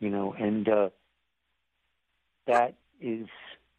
You 0.00 0.10
know, 0.10 0.34
and 0.38 0.68
uh, 0.68 0.88
that 2.46 2.74
is 3.00 3.26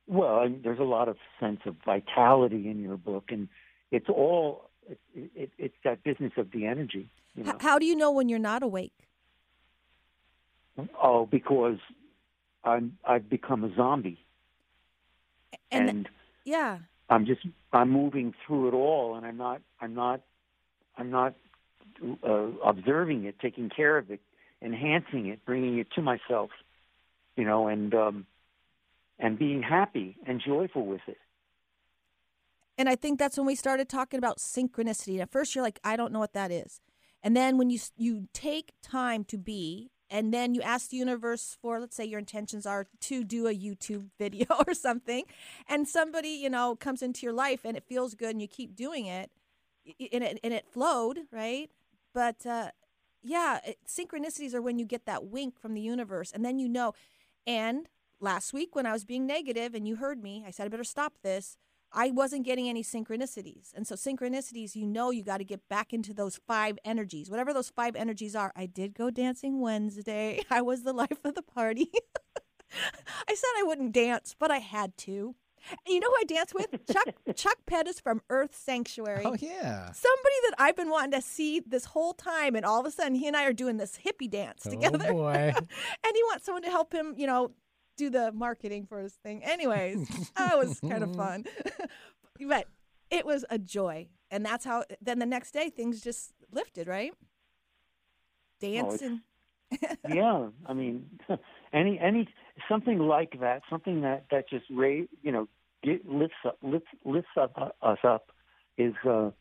well. 0.08 0.40
I 0.40 0.48
mean, 0.48 0.62
there's 0.64 0.80
a 0.80 0.84
lot 0.84 1.08
of 1.08 1.18
sense 1.40 1.60
of 1.66 1.76
vitality 1.86 2.70
in 2.70 2.82
your 2.82 2.98
book, 2.98 3.26
and 3.30 3.48
it's 3.92 4.10
all 4.10 4.70
it, 4.90 5.00
it, 5.36 5.52
it's 5.58 5.76
that 5.84 6.04
business 6.04 6.32
of 6.38 6.52
the 6.52 6.66
energy. 6.66 7.10
You 7.36 7.44
know? 7.44 7.58
How 7.60 7.78
do 7.78 7.86
you 7.86 7.96
know 7.96 8.12
when 8.12 8.30
you're 8.30 8.40
not 8.40 8.64
awake? 8.64 8.94
Oh, 11.02 11.26
because 11.26 11.78
I'm 12.66 12.98
I've 13.08 13.30
become 13.30 13.64
a 13.64 13.74
zombie, 13.76 14.20
And, 15.72 15.90
and 15.90 16.10
yeah, 16.44 16.80
I'm 17.10 17.26
just 17.26 17.42
I'm 17.72 17.92
moving 17.92 18.34
through 18.46 18.70
it 18.70 18.74
all, 18.74 19.16
and 19.16 19.26
I'm 19.26 19.38
not 19.38 19.62
I'm 19.80 19.94
not 19.94 20.22
I'm 20.98 21.12
not 21.12 21.36
uh, 22.24 22.50
observing 22.66 23.26
it, 23.26 23.40
taking 23.40 23.70
care 23.70 23.98
of 23.98 24.10
it, 24.12 24.20
enhancing 24.62 25.28
it, 25.28 25.46
bringing 25.46 25.78
it 25.78 25.88
to 25.96 26.02
myself, 26.02 26.50
you 27.36 27.46
know, 27.46 27.68
and 27.68 27.94
um, 27.94 28.26
and 29.20 29.38
being 29.38 29.62
happy 29.62 30.18
and 30.26 30.42
joyful 30.42 30.86
with 30.86 31.02
it. 31.08 31.18
and 32.78 32.90
I 32.90 32.96
think 32.96 33.20
that's 33.20 33.38
when 33.38 33.48
we 33.48 33.56
started 33.56 33.88
talking 33.88 34.18
about 34.18 34.40
synchronicity. 34.40 35.20
At 35.20 35.32
first, 35.32 35.56
you're 35.56 35.64
like, 35.64 35.80
I 35.84 35.96
don't 35.96 36.12
know 36.12 36.20
what 36.20 36.34
that 36.34 36.52
is, 36.52 36.82
and 37.24 37.36
then 37.36 37.58
when 37.58 37.70
you 37.70 37.80
you 37.96 38.28
take 38.34 38.74
time 38.82 39.24
to 39.26 39.38
be, 39.38 39.92
and 40.16 40.34
then 40.34 40.48
you 40.56 40.62
ask 40.62 40.90
the 40.90 40.98
universe 40.98 41.58
for, 41.62 41.80
let's 41.80 41.96
say, 41.96 42.06
your 42.06 42.20
intentions 42.20 42.66
are 42.66 42.88
to 43.02 43.24
do 43.24 43.48
a 43.48 43.54
YouTube 43.54 44.06
video 44.24 44.48
or 44.68 44.74
something, 44.74 45.24
and 45.68 45.88
somebody 45.88 46.30
you 46.46 46.50
know 46.50 46.76
comes 46.76 47.02
into 47.02 47.20
your 47.26 47.34
life 47.46 47.62
and 47.66 47.76
it 47.78 47.84
feels 47.94 48.16
good, 48.16 48.32
and 48.32 48.42
you 48.42 48.48
keep 48.48 48.76
doing 48.76 49.06
it, 49.20 49.30
and 50.14 50.24
it 50.24 50.40
and 50.44 50.54
it 50.54 50.66
flowed 50.72 51.20
right, 51.32 51.70
but. 52.14 52.46
uh 52.46 52.70
yeah, 53.28 53.60
it, 53.66 53.78
synchronicities 53.88 54.54
are 54.54 54.62
when 54.62 54.78
you 54.78 54.86
get 54.86 55.06
that 55.08 55.26
wink 55.26 55.60
from 55.60 55.74
the 55.74 55.82
universe, 55.82 56.32
and 56.32 56.46
then 56.46 56.60
you 56.60 56.70
know. 56.70 56.94
And 57.48 57.88
last 58.20 58.54
week, 58.54 58.76
when 58.76 58.86
I 58.86 58.92
was 58.92 59.04
being 59.06 59.26
negative 59.26 59.74
and 59.74 59.88
you 59.88 59.96
heard 59.96 60.22
me, 60.22 60.44
I 60.48 60.52
said, 60.52 60.66
I 60.66 60.70
better 60.70 60.84
stop 60.84 61.14
this. 61.24 61.58
I 61.92 62.12
wasn't 62.12 62.46
getting 62.46 62.68
any 62.68 62.84
synchronicities. 62.84 63.74
And 63.74 63.88
so, 63.88 63.96
synchronicities, 63.96 64.76
you 64.76 64.86
know, 64.86 65.12
you 65.12 65.24
got 65.24 65.38
to 65.38 65.46
get 65.46 65.68
back 65.70 65.94
into 65.94 66.14
those 66.14 66.40
five 66.48 66.78
energies, 66.84 67.30
whatever 67.30 67.54
those 67.54 67.70
five 67.70 67.96
energies 67.96 68.36
are. 68.36 68.52
I 68.56 68.66
did 68.66 68.94
go 68.94 69.10
dancing 69.10 69.62
Wednesday. 69.62 70.42
I 70.50 70.62
was 70.62 70.84
the 70.84 70.94
life 70.94 71.20
of 71.24 71.36
the 71.36 71.42
party. 71.42 71.90
I 73.28 73.34
said 73.36 73.50
I 73.58 73.64
wouldn't 73.64 73.94
dance, 73.94 74.36
but 74.38 74.52
I 74.52 74.58
had 74.58 74.98
to. 75.00 75.36
And 75.72 75.94
you 75.94 76.00
know 76.00 76.08
who 76.08 76.16
I 76.20 76.24
danced 76.26 76.54
with? 76.54 76.68
Chuck 76.92 77.08
Chuck 77.36 77.58
Pettis 77.66 78.00
from 78.00 78.22
Earth 78.30 78.56
Sanctuary. 78.56 79.24
Oh 79.26 79.36
yeah. 79.40 79.92
Somebody 79.92 80.36
that 80.44 80.56
I've 80.60 80.76
been 80.76 80.90
wanting 80.90 81.12
to 81.12 81.22
see 81.22 81.60
this 81.60 81.86
whole 81.86 82.14
time, 82.14 82.56
and 82.56 82.66
all 82.66 82.80
of 82.80 82.86
a 82.86 82.92
sudden 82.92 83.16
he 83.16 83.28
and 83.28 83.36
I 83.36 83.46
are 83.46 83.54
doing 83.54 83.78
this 83.78 83.98
hippie 84.06 84.30
dance 84.30 84.64
oh, 84.66 84.70
together. 84.70 85.08
Oh 85.10 85.14
boy. 85.14 85.54
and 85.56 86.14
he 86.14 86.24
wants 86.24 86.46
someone 86.46 86.64
to 86.64 86.70
help 86.70 86.94
him, 86.94 87.16
you 87.18 87.26
know, 87.26 87.52
do 87.96 88.10
the 88.10 88.32
marketing 88.32 88.86
for 88.86 89.00
his 89.00 89.14
thing. 89.14 89.44
Anyways, 89.44 90.08
that 90.38 90.58
was 90.58 90.80
kind 90.80 91.04
of 91.04 91.16
fun. 91.16 91.46
but 92.48 92.68
it 93.10 93.26
was 93.26 93.46
a 93.50 93.58
joy. 93.58 94.08
And 94.32 94.46
that's 94.46 94.66
how 94.66 94.84
then 95.02 95.20
the 95.20 95.26
next 95.26 95.52
day 95.52 95.70
things 95.70 96.02
just 96.02 96.34
lifted, 96.52 96.88
right? 96.88 97.14
Dance 98.60 98.96
it's- 98.96 99.02
and 99.02 99.22
yeah, 100.08 100.48
I 100.68 100.74
mean, 100.74 101.10
any 101.74 102.00
any 102.00 102.30
something 102.70 103.00
like 103.00 103.40
that, 103.40 103.64
something 103.70 104.02
that 104.02 104.26
that 104.30 104.48
just 104.48 104.66
ra- 104.70 105.08
you 105.24 105.32
know 105.32 105.48
get, 105.84 106.08
lifts 106.08 106.36
up 106.46 106.58
lifts 106.62 106.88
lifts 107.04 107.32
up, 107.36 107.76
us 107.82 107.98
up 108.04 108.32
is 108.78 108.94
uh, 109.06 109.32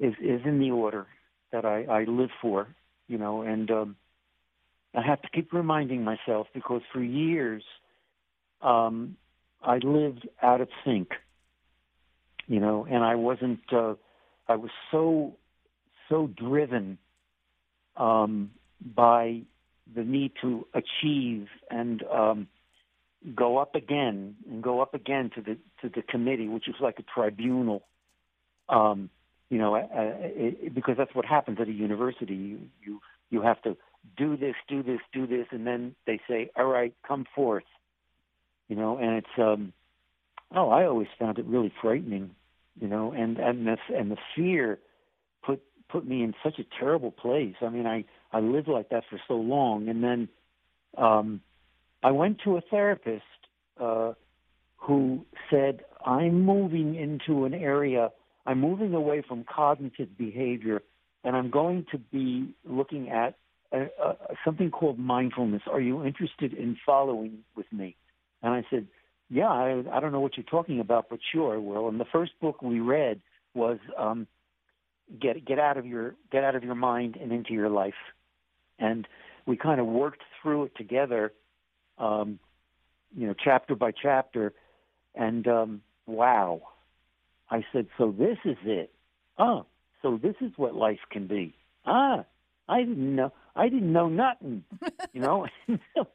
is 0.00 0.14
is 0.20 0.40
in 0.44 0.58
the 0.58 0.72
order 0.72 1.06
that 1.52 1.64
I, 1.64 1.84
I 1.84 2.04
live 2.04 2.30
for, 2.42 2.68
you 3.06 3.18
know, 3.18 3.42
and 3.42 3.70
um, 3.70 3.96
I 4.96 5.02
have 5.02 5.20
to 5.22 5.28
keep 5.28 5.52
reminding 5.52 6.02
myself 6.02 6.46
because 6.54 6.80
for 6.92 7.02
years 7.02 7.62
um, 8.62 9.16
I 9.62 9.76
lived 9.76 10.26
out 10.42 10.62
of 10.62 10.68
sync, 10.84 11.08
you 12.46 12.60
know, 12.60 12.86
and 12.90 13.04
I 13.04 13.14
wasn't. 13.14 13.60
Uh, 13.70 13.94
I 14.48 14.56
was 14.56 14.70
so 14.90 15.36
so 16.08 16.28
driven 16.28 16.98
um, 17.96 18.52
by 18.94 19.42
the 19.94 20.02
need 20.02 20.32
to 20.40 20.66
achieve 20.72 21.48
and 21.70 22.02
um, 22.04 22.48
go 23.34 23.58
up 23.58 23.74
again 23.74 24.36
and 24.50 24.62
go 24.62 24.80
up 24.80 24.94
again 24.94 25.30
to 25.34 25.42
the 25.42 25.58
to 25.82 25.90
the 25.94 26.02
committee, 26.02 26.48
which 26.48 26.68
is 26.68 26.76
like 26.80 26.98
a 26.98 27.02
tribunal. 27.02 27.84
Um, 28.70 29.10
you 29.50 29.58
know, 29.58 29.76
uh, 29.76 29.84
it, 29.94 30.74
because 30.74 30.96
that's 30.96 31.14
what 31.14 31.26
happens 31.26 31.58
at 31.60 31.68
a 31.68 31.72
university. 31.72 32.34
You, 32.34 32.60
you 32.82 33.00
you 33.30 33.42
have 33.42 33.60
to 33.62 33.76
do 34.16 34.36
this, 34.36 34.54
do 34.68 34.82
this, 34.82 35.00
do 35.12 35.26
this, 35.26 35.46
and 35.50 35.66
then 35.66 35.94
they 36.06 36.20
say, 36.28 36.50
"All 36.56 36.66
right, 36.66 36.94
come 37.06 37.26
forth." 37.34 37.64
You 38.68 38.76
know, 38.76 38.98
and 38.98 39.16
it's 39.16 39.38
um, 39.38 39.72
oh, 40.54 40.70
I 40.70 40.86
always 40.86 41.08
found 41.18 41.38
it 41.38 41.46
really 41.46 41.72
frightening. 41.80 42.30
You 42.80 42.88
know, 42.88 43.12
and 43.12 43.38
and 43.38 43.66
the 43.66 43.76
and 43.94 44.10
the 44.10 44.18
fear 44.34 44.78
put 45.44 45.62
put 45.88 46.06
me 46.06 46.22
in 46.22 46.34
such 46.42 46.58
a 46.58 46.64
terrible 46.78 47.10
place. 47.10 47.54
I 47.62 47.68
mean, 47.68 47.86
I 47.86 48.04
I 48.32 48.40
lived 48.40 48.68
like 48.68 48.90
that 48.90 49.04
for 49.08 49.20
so 49.28 49.34
long, 49.34 49.88
and 49.88 50.02
then 50.02 50.28
um, 50.98 51.40
I 52.02 52.10
went 52.10 52.40
to 52.44 52.56
a 52.56 52.60
therapist 52.60 53.24
uh, 53.80 54.12
who 54.76 55.24
said, 55.50 55.84
"I'm 56.04 56.42
moving 56.42 56.94
into 56.96 57.44
an 57.44 57.54
area. 57.54 58.10
I'm 58.44 58.60
moving 58.60 58.94
away 58.94 59.22
from 59.26 59.44
cognitive 59.44 60.16
behavior, 60.16 60.82
and 61.24 61.34
I'm 61.34 61.50
going 61.50 61.86
to 61.92 61.98
be 61.98 62.54
looking 62.64 63.10
at 63.10 63.36
a, 63.72 63.82
a, 64.02 64.16
something 64.44 64.70
called 64.70 64.98
mindfulness. 64.98 65.62
Are 65.70 65.80
you 65.80 66.04
interested 66.04 66.52
in 66.52 66.76
following 66.84 67.38
with 67.56 67.70
me?" 67.72 67.96
And 68.42 68.52
I 68.54 68.64
said, 68.70 68.86
"Yeah, 69.28 69.48
I, 69.48 69.82
I 69.92 70.00
don't 70.00 70.12
know 70.12 70.20
what 70.20 70.36
you're 70.36 70.44
talking 70.44 70.80
about, 70.80 71.06
but 71.10 71.18
sure, 71.32 71.54
I 71.54 71.58
will." 71.58 71.88
And 71.88 72.00
the 72.00 72.06
first 72.12 72.32
book 72.40 72.62
we 72.62 72.80
read 72.80 73.20
was 73.54 73.78
um, 73.98 74.26
"Get 75.20 75.44
Get 75.44 75.58
Out 75.58 75.76
of 75.76 75.86
Your 75.86 76.14
Get 76.30 76.44
Out 76.44 76.54
of 76.54 76.64
Your 76.64 76.74
Mind 76.74 77.16
and 77.16 77.32
Into 77.32 77.52
Your 77.52 77.70
Life," 77.70 77.94
and 78.78 79.06
we 79.46 79.56
kind 79.56 79.80
of 79.80 79.86
worked 79.86 80.22
through 80.42 80.64
it 80.64 80.72
together 80.76 81.32
um, 81.98 82.38
you 83.14 83.26
know, 83.26 83.34
chapter 83.42 83.74
by 83.74 83.90
chapter. 83.90 84.52
And 85.14 85.46
um, 85.48 85.82
wow, 86.06 86.62
I 87.50 87.64
said, 87.72 87.86
so 87.98 88.14
this 88.16 88.38
is 88.44 88.56
it. 88.64 88.92
Oh, 89.38 89.66
so 90.02 90.18
this 90.22 90.34
is 90.40 90.52
what 90.56 90.74
life 90.74 90.98
can 91.10 91.26
be. 91.26 91.54
Ah, 91.86 92.24
I 92.68 92.80
didn't 92.80 93.16
know. 93.16 93.32
I 93.56 93.68
didn't 93.68 93.92
know 93.92 94.08
nothing. 94.08 94.64
You 95.12 95.22
know. 95.22 95.46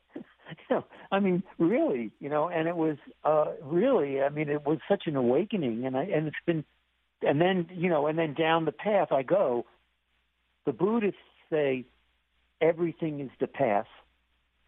I 1.11 1.19
mean, 1.19 1.43
really, 1.57 2.11
you 2.19 2.29
know, 2.29 2.49
and 2.49 2.67
it 2.67 2.75
was 2.75 2.97
uh 3.23 3.45
really, 3.63 4.21
I 4.21 4.29
mean, 4.29 4.49
it 4.49 4.65
was 4.65 4.77
such 4.87 5.03
an 5.07 5.15
awakening, 5.15 5.85
and 5.85 5.97
I 5.97 6.03
and 6.03 6.27
it's 6.27 6.35
been, 6.45 6.63
and 7.21 7.41
then 7.41 7.67
you 7.73 7.89
know, 7.89 8.07
and 8.07 8.17
then 8.17 8.33
down 8.33 8.65
the 8.65 8.71
path 8.71 9.11
I 9.11 9.23
go. 9.23 9.65
The 10.65 10.71
Buddhists 10.71 11.17
say 11.49 11.85
everything 12.61 13.21
is 13.21 13.29
the 13.39 13.47
path, 13.47 13.87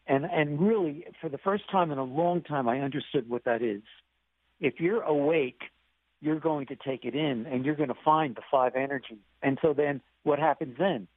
and 0.08 0.26
and 0.26 0.60
really, 0.60 1.06
for 1.22 1.30
the 1.30 1.38
first 1.38 1.70
time 1.72 1.92
in 1.92 2.00
a 2.00 2.04
long 2.04 2.42
time, 2.42 2.68
I 2.68 2.80
understood 2.80 3.30
what 3.30 3.44
that 3.46 3.62
is. 3.62 3.84
If 4.60 4.80
you're 4.80 5.04
awake, 5.04 5.62
you're 6.22 6.40
going 6.40 6.68
to 6.68 6.76
take 6.76 7.06
it 7.06 7.14
in, 7.14 7.46
and 7.46 7.66
you're 7.66 7.76
going 7.76 7.90
to 7.90 8.02
find 8.04 8.36
the 8.36 8.42
five 8.50 8.76
energies. 8.76 9.20
And 9.44 9.60
so 9.62 9.74
then, 9.74 10.02
what 10.24 10.40
happens 10.40 10.76
then? 10.80 11.08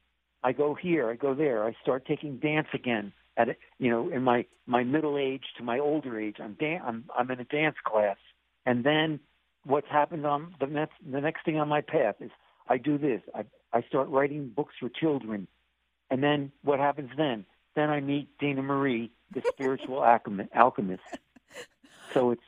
I 0.43 0.51
go 0.51 0.75
here, 0.75 1.09
I 1.09 1.15
go 1.15 1.33
there, 1.33 1.65
I 1.65 1.73
start 1.81 2.05
taking 2.05 2.37
dance 2.37 2.67
again. 2.73 3.13
At 3.37 3.49
you 3.77 3.89
know, 3.91 4.09
in 4.09 4.23
my 4.23 4.45
my 4.65 4.83
middle 4.83 5.17
age 5.17 5.43
to 5.57 5.63
my 5.63 5.77
older 5.79 6.19
age, 6.19 6.37
I'm 6.41 6.53
dan- 6.59 6.81
I'm 6.83 7.05
I'm 7.17 7.29
in 7.29 7.39
a 7.39 7.43
dance 7.43 7.75
class, 7.85 8.17
and 8.65 8.83
then 8.83 9.19
what's 9.63 9.87
happened 9.89 10.25
on 10.25 10.55
the 10.59 10.65
next 10.65 10.93
the 11.09 11.21
next 11.21 11.45
thing 11.45 11.59
on 11.59 11.67
my 11.67 11.81
path 11.81 12.15
is 12.19 12.31
I 12.67 12.77
do 12.77 12.97
this. 12.97 13.21
I 13.35 13.45
I 13.73 13.81
start 13.83 14.09
writing 14.09 14.49
books 14.55 14.73
for 14.79 14.89
children, 14.89 15.47
and 16.09 16.23
then 16.23 16.51
what 16.63 16.79
happens 16.79 17.11
then? 17.15 17.45
Then 17.75 17.91
I 17.91 17.99
meet 17.99 18.35
Dena 18.39 18.63
Marie, 18.63 19.11
the 19.33 19.43
spiritual 19.49 20.03
alchemist. 20.55 21.03
So 22.13 22.31
it's 22.31 22.41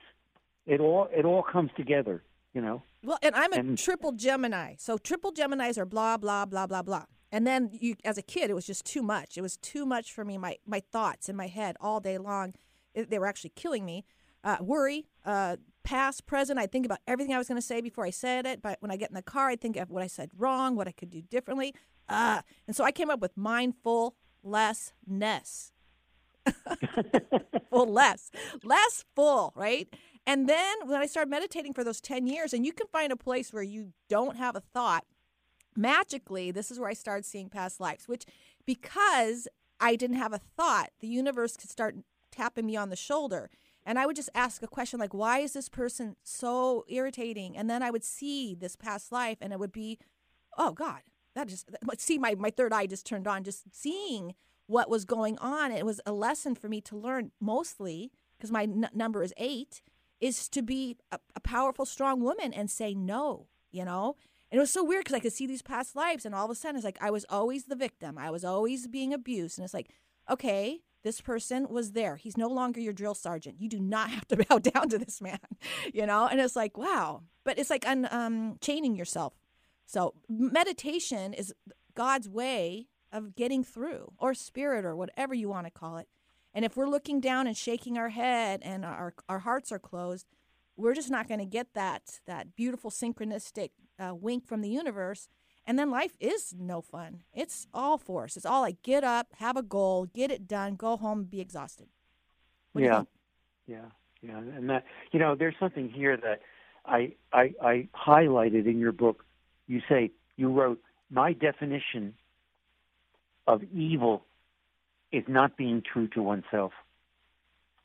it 0.65 0.79
all 0.79 1.07
it 1.15 1.25
all 1.25 1.43
comes 1.43 1.71
together, 1.77 2.23
you 2.53 2.61
know. 2.61 2.81
Well, 3.03 3.19
and 3.21 3.35
I'm 3.35 3.53
a 3.53 3.57
and, 3.57 3.77
triple 3.77 4.11
Gemini. 4.11 4.75
So 4.77 4.97
triple 4.97 5.31
Geminis 5.33 5.77
are 5.77 5.85
blah 5.85 6.17
blah 6.17 6.45
blah 6.45 6.65
blah 6.65 6.81
blah. 6.81 7.05
And 7.31 7.45
then 7.45 7.69
you, 7.71 7.95
as 8.03 8.17
a 8.17 8.21
kid, 8.21 8.49
it 8.49 8.53
was 8.53 8.65
just 8.65 8.85
too 8.85 9.03
much. 9.03 9.37
It 9.37 9.41
was 9.41 9.57
too 9.57 9.85
much 9.85 10.11
for 10.13 10.25
me. 10.25 10.37
My 10.37 10.57
my 10.65 10.79
thoughts 10.79 11.29
in 11.29 11.35
my 11.35 11.47
head 11.47 11.75
all 11.79 11.99
day 11.99 12.17
long, 12.17 12.53
it, 12.93 13.09
they 13.09 13.19
were 13.19 13.27
actually 13.27 13.51
killing 13.55 13.85
me. 13.85 14.05
Uh, 14.43 14.57
worry, 14.61 15.07
uh, 15.25 15.57
past, 15.83 16.25
present. 16.25 16.57
I 16.57 16.65
think 16.65 16.85
about 16.85 16.99
everything 17.07 17.35
I 17.35 17.37
was 17.37 17.47
going 17.47 17.59
to 17.59 17.65
say 17.65 17.81
before 17.81 18.05
I 18.05 18.09
said 18.09 18.45
it. 18.45 18.61
But 18.61 18.77
when 18.79 18.91
I 18.91 18.95
get 18.95 19.09
in 19.09 19.15
the 19.15 19.21
car, 19.21 19.49
I 19.49 19.55
think 19.55 19.75
of 19.75 19.89
what 19.89 20.01
I 20.01 20.07
said 20.07 20.29
wrong, 20.37 20.75
what 20.75 20.87
I 20.87 20.91
could 20.91 21.09
do 21.09 21.21
differently. 21.21 21.75
Uh, 22.07 22.41
and 22.67 22.75
so 22.75 22.83
I 22.83 22.91
came 22.91 23.09
up 23.09 23.19
with 23.19 23.35
mindful 23.37 24.15
lessness. 24.43 25.71
full 27.69 27.91
less, 27.91 28.31
less 28.63 29.05
full, 29.15 29.53
right? 29.55 29.87
And 30.25 30.47
then 30.47 30.75
when 30.85 31.01
I 31.01 31.05
started 31.05 31.29
meditating 31.29 31.73
for 31.73 31.83
those 31.83 32.01
10 32.01 32.27
years, 32.27 32.53
and 32.53 32.65
you 32.65 32.71
can 32.71 32.87
find 32.87 33.11
a 33.11 33.15
place 33.15 33.53
where 33.53 33.63
you 33.63 33.93
don't 34.09 34.37
have 34.37 34.55
a 34.55 34.61
thought, 34.61 35.05
magically, 35.79 36.51
this 36.51 36.71
is 36.71 36.79
where 36.79 36.89
I 36.89 36.93
started 36.93 37.25
seeing 37.25 37.49
past 37.49 37.79
lives, 37.79 38.07
which 38.07 38.25
because 38.65 39.47
I 39.79 39.95
didn't 39.95 40.17
have 40.17 40.33
a 40.33 40.41
thought, 40.57 40.89
the 40.99 41.07
universe 41.07 41.55
could 41.55 41.69
start 41.69 41.95
tapping 42.31 42.65
me 42.65 42.75
on 42.75 42.89
the 42.89 42.95
shoulder. 42.95 43.49
And 43.85 43.97
I 43.97 44.05
would 44.05 44.15
just 44.15 44.29
ask 44.35 44.61
a 44.61 44.67
question 44.67 44.99
like, 44.99 45.13
why 45.13 45.39
is 45.39 45.53
this 45.53 45.69
person 45.69 46.15
so 46.23 46.83
irritating? 46.87 47.57
And 47.57 47.69
then 47.69 47.81
I 47.81 47.91
would 47.91 48.03
see 48.03 48.53
this 48.53 48.75
past 48.75 49.11
life, 49.11 49.37
and 49.41 49.53
it 49.53 49.59
would 49.59 49.71
be, 49.71 49.97
oh 50.57 50.73
God, 50.73 51.01
that 51.35 51.47
just 51.47 51.69
see 51.97 52.17
my 52.17 52.35
my 52.35 52.49
third 52.49 52.73
eye 52.73 52.85
just 52.85 53.05
turned 53.05 53.27
on 53.27 53.43
just 53.43 53.63
seeing 53.73 54.35
what 54.67 54.89
was 54.89 55.05
going 55.05 55.37
on 55.39 55.71
it 55.71 55.85
was 55.85 56.01
a 56.05 56.11
lesson 56.11 56.53
for 56.53 56.69
me 56.69 56.81
to 56.81 56.95
learn 56.95 57.31
mostly 57.39 58.11
because 58.37 58.51
my 58.51 58.63
n- 58.63 58.89
number 58.93 59.23
is 59.23 59.33
8 59.37 59.81
is 60.19 60.49
to 60.49 60.61
be 60.61 60.97
a, 61.11 61.19
a, 61.35 61.39
powerful 61.39 61.85
strong 61.85 62.21
woman 62.21 62.53
and 62.53 62.69
say 62.69 62.93
no 62.93 63.47
you 63.71 63.85
know 63.85 64.15
and 64.51 64.57
it 64.57 64.61
was 64.61 64.71
so 64.71 64.83
weird 64.83 65.03
because 65.03 65.15
i 65.15 65.19
could 65.19 65.33
see 65.33 65.47
these 65.47 65.61
past 65.61 65.95
lives 65.95 66.25
and 66.25 66.33
all 66.33 66.45
of 66.45 66.51
a 66.51 66.55
sudden 66.55 66.75
it's 66.75 66.85
like 66.85 66.97
i 67.01 67.11
was 67.11 67.25
always 67.29 67.65
the 67.65 67.75
victim. 67.75 68.17
I 68.17 68.31
was 68.31 68.43
always 68.43 68.87
being 68.87 69.13
abused. 69.13 69.57
And 69.57 69.65
it's 69.65 69.73
like 69.73 69.89
okay 70.29 70.81
this 71.01 71.21
person 71.21 71.65
was 71.69 71.93
there. 71.93 72.17
He's 72.17 72.35
no 72.35 72.49
longer 72.49 72.81
your 72.81 72.91
drill 72.91 73.15
sergeant. 73.15 73.61
You 73.61 73.69
do 73.69 73.79
not 73.79 74.09
have 74.09 74.27
to 74.27 74.37
bow 74.49 74.59
down 74.59 74.89
to 74.89 74.97
this 74.97 75.21
man 75.21 75.39
you 75.93 76.05
know? 76.05 76.27
And 76.27 76.39
it's 76.39 76.55
like 76.55 76.77
wow. 76.77 77.23
But 77.45 77.57
it's 77.57 77.69
like 77.69 77.87
un, 77.87 78.07
um, 78.11 78.57
chaining 78.61 78.95
yourself. 78.95 79.33
So 79.85 80.13
meditation 80.27 81.33
is 81.33 81.53
God's 81.95 82.29
way 82.29 82.87
of 83.11 83.35
getting 83.35 83.63
through, 83.63 84.13
or 84.19 84.35
spirit, 84.35 84.85
or 84.85 84.95
whatever 84.95 85.33
you 85.33 85.49
want 85.49 85.65
to 85.65 85.71
call 85.71 85.97
it. 85.97 86.07
And 86.53 86.63
if 86.63 86.77
we're 86.77 86.87
looking 86.87 87.19
down 87.19 87.47
and 87.47 87.57
shaking 87.57 87.97
our 87.97 88.09
head 88.09 88.61
and 88.63 88.85
our, 88.85 89.13
our 89.27 89.39
hearts 89.39 89.71
are 89.71 89.79
closed, 89.79 90.27
we're 90.75 90.93
just 90.93 91.09
not 91.09 91.27
going 91.27 91.39
to 91.39 91.45
get 91.45 91.73
that 91.73 92.19
that 92.27 92.55
beautiful 92.55 92.91
synchronistic 92.91 93.71
uh, 93.99 94.15
wink 94.15 94.47
from 94.47 94.61
the 94.61 94.69
universe. 94.69 95.27
And 95.65 95.77
then 95.77 95.91
life 95.91 96.13
is 96.19 96.55
no 96.57 96.81
fun. 96.81 97.23
It's 97.33 97.67
all 97.73 97.97
force. 97.97 98.35
It's 98.37 98.45
all 98.45 98.61
like 98.61 98.81
get 98.81 99.03
up, 99.03 99.27
have 99.37 99.55
a 99.55 99.61
goal, 99.61 100.05
get 100.05 100.31
it 100.31 100.47
done, 100.47 100.75
go 100.75 100.97
home, 100.97 101.25
be 101.25 101.41
exhausted. 101.41 101.87
What 102.73 102.83
yeah, 102.83 103.03
yeah, 103.67 103.85
yeah. 104.21 104.37
And 104.37 104.69
that 104.69 104.85
you 105.11 105.19
know, 105.19 105.35
there's 105.35 105.55
something 105.59 105.89
here 105.89 106.17
that 106.17 106.41
I 106.85 107.13
I, 107.31 107.53
I 107.61 107.87
highlighted 107.93 108.65
in 108.65 108.79
your 108.79 108.91
book 108.91 109.25
you 109.69 109.81
say, 109.87 110.11
you 110.35 110.51
wrote, 110.51 110.81
my 111.09 111.31
definition 111.31 112.15
of 113.47 113.61
evil 113.73 114.25
is 115.11 115.23
not 115.27 115.55
being 115.55 115.81
true 115.81 116.07
to 116.09 116.21
oneself. 116.21 116.73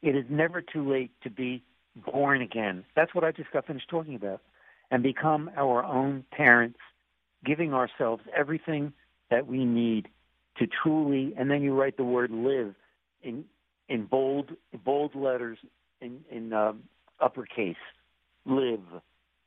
It 0.02 0.16
is 0.16 0.24
never 0.28 0.62
too 0.62 0.90
late 0.90 1.12
to 1.22 1.30
be 1.30 1.62
born 1.94 2.42
again. 2.42 2.84
That's 2.96 3.14
what 3.14 3.22
I 3.22 3.32
just 3.32 3.50
got 3.52 3.66
finished 3.66 3.88
talking 3.88 4.14
about. 4.14 4.40
And 4.91 5.03
become 5.03 5.51
our 5.57 5.82
own 5.82 6.24
parents, 6.30 6.78
giving 7.45 7.74
ourselves 7.74 8.22
everything 8.37 8.93
that 9.30 9.47
we 9.47 9.64
need 9.64 10.09
to 10.59 10.66
truly, 10.66 11.35
and 11.37 11.51
then 11.51 11.62
you 11.62 11.74
write 11.74 11.97
the 11.97 12.05
word 12.05 12.30
live 12.30 12.74
in, 13.22 13.45
in 13.89 14.05
bold, 14.05 14.53
bold 14.85 15.14
letters 15.16 15.59
in, 16.01 16.20
in 16.30 16.53
um, 16.53 16.85
uppercase. 17.20 17.76
Live 18.47 18.80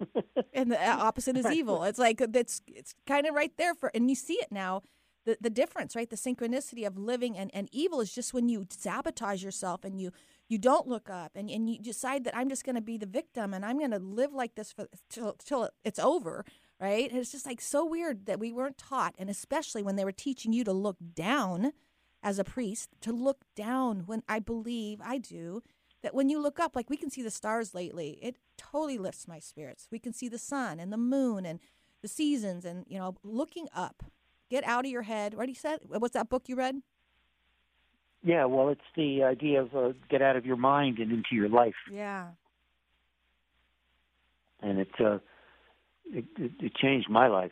and 0.53 0.71
the 0.71 0.89
opposite 0.89 1.37
is 1.37 1.45
evil. 1.47 1.83
It's 1.83 1.99
like 1.99 2.21
it's 2.21 2.61
it's 2.67 2.93
kind 3.05 3.25
of 3.25 3.35
right 3.35 3.51
there 3.57 3.73
for, 3.73 3.91
and 3.93 4.09
you 4.09 4.15
see 4.15 4.35
it 4.35 4.51
now. 4.51 4.83
The, 5.25 5.37
the 5.41 5.49
difference, 5.49 5.93
right? 5.93 6.09
The 6.09 6.15
synchronicity 6.15 6.87
of 6.87 6.97
living 6.97 7.37
and, 7.37 7.51
and 7.53 7.67
evil 7.73 7.99
is 7.99 8.13
just 8.13 8.33
when 8.33 8.47
you 8.47 8.65
sabotage 8.69 9.43
yourself 9.43 9.83
and 9.83 9.99
you 9.99 10.11
you 10.49 10.57
don't 10.57 10.87
look 10.87 11.09
up 11.09 11.31
and, 11.35 11.49
and 11.49 11.69
you 11.69 11.79
decide 11.79 12.23
that 12.23 12.35
I'm 12.35 12.49
just 12.49 12.63
going 12.63 12.75
to 12.75 12.81
be 12.81 12.97
the 12.97 13.05
victim 13.05 13.53
and 13.53 13.65
I'm 13.65 13.77
going 13.77 13.91
to 13.91 13.99
live 13.99 14.33
like 14.33 14.55
this 14.55 14.71
for 14.71 14.87
till, 15.09 15.33
till 15.33 15.69
it's 15.83 15.99
over, 15.99 16.45
right? 16.79 17.09
And 17.09 17.19
it's 17.19 17.31
just 17.31 17.45
like 17.45 17.61
so 17.61 17.85
weird 17.85 18.25
that 18.25 18.39
we 18.39 18.51
weren't 18.51 18.77
taught, 18.77 19.15
and 19.17 19.29
especially 19.29 19.83
when 19.83 19.95
they 19.95 20.05
were 20.05 20.11
teaching 20.11 20.53
you 20.53 20.63
to 20.63 20.73
look 20.73 20.97
down 21.13 21.73
as 22.23 22.39
a 22.39 22.43
priest, 22.43 22.89
to 23.01 23.11
look 23.11 23.43
down 23.55 24.03
when 24.05 24.23
I 24.27 24.39
believe 24.39 24.99
I 25.03 25.17
do 25.17 25.61
that 26.03 26.13
when 26.13 26.29
you 26.29 26.39
look 26.39 26.59
up, 26.59 26.75
like 26.75 26.89
we 26.89 26.97
can 26.97 27.09
see 27.09 27.21
the 27.21 27.31
stars 27.31 27.73
lately, 27.73 28.19
it 28.21 28.37
totally 28.57 28.97
lifts 28.97 29.27
my 29.27 29.39
spirits. 29.39 29.87
We 29.91 29.99
can 29.99 30.13
see 30.13 30.29
the 30.29 30.37
sun 30.37 30.79
and 30.79 30.93
the 30.93 30.97
moon 30.97 31.45
and 31.45 31.59
the 32.01 32.07
seasons 32.07 32.65
and, 32.65 32.85
you 32.87 32.97
know, 32.97 33.15
looking 33.23 33.67
up. 33.75 34.03
Get 34.49 34.63
out 34.63 34.85
of 34.85 34.91
your 34.91 35.01
head. 35.01 35.33
What 35.33 35.49
he 35.49 35.55
said? 35.55 35.79
What's 35.87 36.13
that 36.13 36.29
book 36.29 36.47
you 36.47 36.55
read? 36.55 36.77
Yeah, 38.23 38.45
well, 38.45 38.69
it's 38.69 38.81
the 38.95 39.23
idea 39.23 39.61
of 39.61 39.75
uh, 39.75 39.93
get 40.09 40.21
out 40.21 40.35
of 40.35 40.45
your 40.45 40.57
mind 40.57 40.97
and 40.99 41.11
into 41.11 41.29
your 41.33 41.49
life, 41.49 41.75
Yeah. 41.91 42.27
and 44.61 44.79
it 44.79 44.89
uh, 44.99 45.19
it, 46.05 46.25
it, 46.37 46.51
it 46.59 46.75
changed 46.75 47.09
my 47.09 47.27
life. 47.27 47.51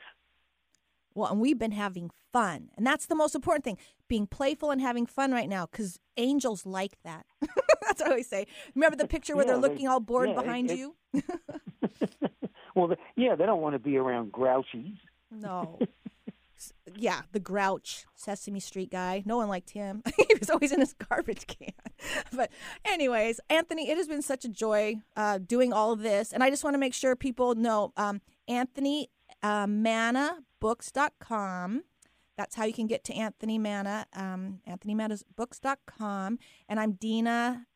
Well, 1.13 1.31
and 1.31 1.39
we've 1.39 1.57
been 1.59 1.71
having 1.71 2.09
fun. 2.33 2.69
And 2.75 2.85
that's 2.85 3.05
the 3.05 3.15
most 3.15 3.35
important 3.35 3.63
thing 3.63 3.77
being 4.09 4.27
playful 4.27 4.71
and 4.71 4.81
having 4.81 5.05
fun 5.05 5.31
right 5.31 5.47
now 5.47 5.65
because 5.71 5.97
angels 6.17 6.65
like 6.65 6.97
that. 7.03 7.25
that's 7.81 8.01
what 8.01 8.07
I 8.07 8.09
always 8.09 8.27
say. 8.27 8.47
Remember 8.75 8.97
the 8.97 9.07
picture 9.07 9.35
where 9.35 9.45
Yeah, 9.45 9.53
they're 9.53 9.61
they- 9.61 9.67
looking 9.69 9.87
all 9.87 9.99
bored 10.01 10.29
yeah, 10.29 10.41
behind 10.41 10.71
it- 10.71 10.77
you? 10.79 10.95
Well, 12.75 12.93
yeah, 13.15 13.35
they 13.35 13.45
don't 13.45 13.61
want 13.61 13.73
to 13.75 13.79
be 13.79 13.95
around 13.95 14.33
grouchies. 14.33 14.97
No. 15.31 15.79
Yeah, 16.95 17.21
the 17.31 17.39
grouch 17.39 18.05
Sesame 18.15 18.59
Street 18.59 18.91
guy. 18.91 19.23
No 19.25 19.37
one 19.37 19.47
liked 19.47 19.71
him. 19.71 20.03
he 20.17 20.27
was 20.39 20.49
always 20.49 20.71
in 20.71 20.79
his 20.79 20.93
garbage 20.93 21.47
can. 21.47 21.73
but, 22.35 22.51
anyways, 22.83 23.39
Anthony, 23.49 23.89
it 23.89 23.97
has 23.97 24.07
been 24.07 24.21
such 24.21 24.45
a 24.45 24.49
joy 24.49 24.95
uh, 25.15 25.39
doing 25.39 25.73
all 25.73 25.91
of 25.91 25.99
this. 25.99 26.31
And 26.31 26.43
I 26.43 26.49
just 26.49 26.63
want 26.63 26.75
to 26.75 26.79
make 26.79 26.93
sure 26.93 27.15
people 27.15 27.55
know 27.55 27.91
um, 27.97 28.21
Anthony 28.47 29.09
uh, 29.43 29.65
MannaBooks.com. 29.65 31.83
That's 32.37 32.55
how 32.55 32.65
you 32.65 32.73
can 32.73 32.87
get 32.87 33.05
to 33.05 33.13
Anthony 33.13 33.57
Manna, 33.57 34.07
um, 34.13 34.59
AnthonyManasBooks.com. 34.67 36.39
And 36.67 36.79
I'm 36.79 36.93
Dena 36.93 37.67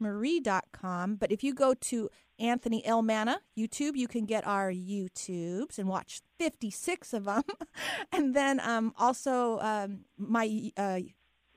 marie.com. 0.00 1.16
But 1.16 1.30
if 1.30 1.44
you 1.44 1.54
go 1.54 1.74
to 1.74 2.10
Anthony 2.38 2.84
L. 2.84 3.02
Manna 3.02 3.40
YouTube, 3.56 3.96
you 3.96 4.08
can 4.08 4.26
get 4.26 4.46
our 4.46 4.70
YouTubes 4.70 5.78
and 5.78 5.88
watch 5.88 6.22
56 6.38 7.12
of 7.12 7.24
them. 7.24 7.42
and 8.12 8.34
then 8.34 8.60
um, 8.60 8.92
also 8.98 9.58
um, 9.60 10.00
my 10.18 10.70
uh, 10.76 11.00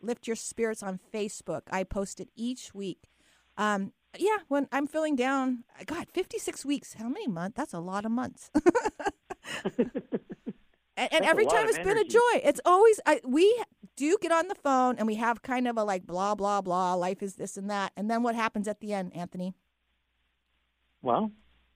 Lift 0.02 0.28
Your 0.28 0.36
Spirits 0.36 0.84
on 0.84 1.00
Facebook. 1.14 1.64
I 1.72 1.84
post 1.84 2.20
it 2.20 2.30
each 2.36 2.74
week. 2.74 3.10
Um, 3.58 3.94
yeah, 4.18 4.38
when 4.48 4.68
I'm 4.72 4.88
feeling 4.88 5.16
down, 5.16 5.64
God, 5.86 6.08
56 6.12 6.66
weeks. 6.66 6.94
How 6.94 7.10
many 7.10 7.28
months? 7.28 7.58
That's 7.58 7.74
a 7.74 7.80
lot 7.80 8.06
of 8.06 8.12
months. 8.12 8.50
and, 9.78 9.92
and 10.98 11.26
every 11.26 11.46
time 11.46 11.68
it's 11.68 11.78
been 11.78 11.98
a 11.98 12.04
joy. 12.04 12.42
It's 12.44 12.62
always 12.66 13.00
I, 13.06 13.22
we 13.24 13.64
do 13.96 14.18
get 14.22 14.32
on 14.32 14.48
the 14.48 14.56
phone 14.56 14.98
and 14.98 15.06
we 15.06 15.16
have 15.16 15.42
kind 15.42 15.68
of 15.68 15.78
a 15.78 15.84
like 15.84 16.08
blah 16.08 16.34
blah 16.34 16.62
blah. 16.62 16.96
Life 16.96 17.22
is 17.22 17.36
this 17.36 17.58
and 17.58 17.70
that, 17.70 17.92
and 17.96 18.10
then 18.10 18.24
what 18.24 18.36
happens 18.36 18.68
at 18.68 18.80
the 18.80 18.94
end, 18.94 19.16
Anthony? 19.16 19.54
Well, 21.02 21.32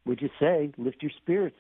we 0.06 0.16
just 0.16 0.34
say 0.40 0.72
lift 0.78 1.02
your 1.02 1.12
spirits. 1.22 1.58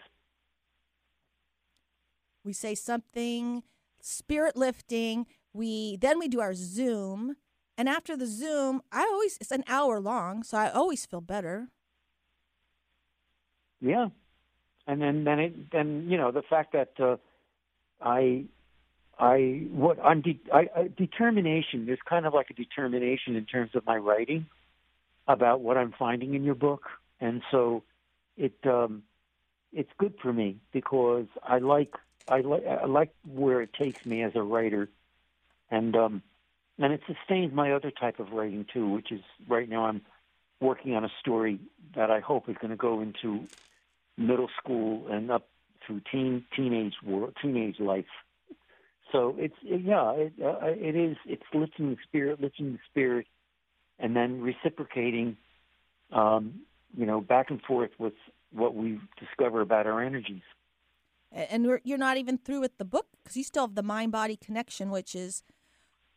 We 2.44 2.54
say 2.54 2.76
something 2.76 3.64
spirit 4.02 4.56
lifting. 4.56 5.26
We 5.54 5.98
then 5.98 6.20
we 6.20 6.28
do 6.28 6.42
our 6.42 6.54
Zoom, 6.54 7.36
and 7.78 7.88
after 7.88 8.18
the 8.18 8.26
Zoom, 8.26 8.82
I 8.92 9.04
always 9.04 9.38
it's 9.40 9.52
an 9.52 9.64
hour 9.68 10.00
long, 10.00 10.44
so 10.44 10.58
I 10.58 10.70
always 10.70 11.06
feel 11.06 11.22
better. 11.22 11.70
Yeah, 13.80 14.08
and 14.88 15.02
then 15.02 15.24
then 15.24 15.40
it 15.40 15.72
then 15.72 16.08
you 16.10 16.18
know 16.18 16.32
the 16.32 16.42
fact 16.42 16.74
that 16.74 16.94
uh, 17.00 17.18
I 18.02 18.46
I 19.18 19.68
what 19.72 20.00
I'm 20.04 20.22
de- 20.22 20.42
I, 20.52 20.68
I, 20.76 20.90
determination. 20.98 21.86
There's 21.86 22.00
kind 22.08 22.26
of 22.26 22.34
like 22.34 22.48
a 22.50 22.54
determination 22.54 23.36
in 23.36 23.46
terms 23.46 23.72
of 23.76 23.86
my 23.86 23.98
writing 23.98 24.48
about 25.28 25.62
what 25.62 25.78
I'm 25.78 25.94
finding 25.98 26.34
in 26.34 26.44
your 26.44 26.56
book, 26.56 26.84
and 27.24 27.42
so 27.52 27.84
it 28.38 28.54
um, 28.66 29.04
it's 29.72 29.90
good 29.98 30.14
for 30.22 30.34
me 30.34 30.58
because 30.74 31.26
I 31.42 31.60
like 31.60 31.94
I 32.28 32.42
like 32.42 32.64
I 32.66 32.86
like 32.86 33.12
where 33.26 33.62
it 33.62 33.72
takes 33.80 34.06
me 34.06 34.24
as 34.24 34.34
a 34.36 34.44
writer, 34.44 34.90
and 35.72 35.96
um, 35.96 36.22
and 36.78 36.94
it 36.94 37.02
sustains 37.08 37.54
my 37.54 37.72
other 37.72 37.92
type 37.92 38.20
of 38.20 38.32
writing 38.32 38.66
too, 38.74 38.90
which 38.90 39.12
is 39.12 39.22
right 39.48 39.70
now 39.70 39.86
I'm 39.86 40.02
working 40.60 40.96
on 40.96 41.06
a 41.06 41.12
story 41.22 41.60
that 41.96 42.12
I 42.12 42.20
hope 42.20 42.50
is 42.50 42.56
going 42.62 42.72
to 42.72 42.78
go 42.78 43.02
into 43.02 43.48
middle 44.18 44.50
school 44.62 45.08
and 45.10 45.32
up 45.32 45.48
through 45.86 46.02
teen 46.12 46.44
teenage 46.56 46.94
world 47.06 47.34
teenage 47.42 47.80
life. 47.80 48.06
So 49.14 49.36
it's 49.38 49.56
yeah, 49.64 50.12
it, 50.12 50.34
uh, 50.44 50.58
it 50.62 50.96
is 50.96 51.16
it's 51.26 51.44
lifting 51.54 51.92
the 51.92 51.98
spirit, 52.08 52.42
lifting 52.42 52.74
the 52.74 52.80
spirit, 52.90 53.28
and 54.00 54.14
then 54.14 54.42
reciprocating, 54.42 55.38
um, 56.12 56.62
you 56.96 57.06
know, 57.06 57.22
back 57.22 57.50
and 57.50 57.62
forth 57.62 57.92
with 57.98 58.14
what 58.52 58.76
we 58.76 59.00
discover 59.20 59.62
about 59.62 59.88
our 59.88 60.02
energies. 60.02 60.44
And 61.32 61.66
you're 61.84 61.98
not 61.98 62.18
even 62.18 62.38
through 62.38 62.60
with 62.60 62.78
the 62.78 62.86
book 62.86 63.08
because 63.24 63.36
you 63.36 63.44
still 63.44 63.64
have 63.64 63.76
the 63.76 63.82
mind 63.82 64.12
body 64.12 64.36
connection, 64.36 64.92
which 64.92 65.16
is, 65.16 65.44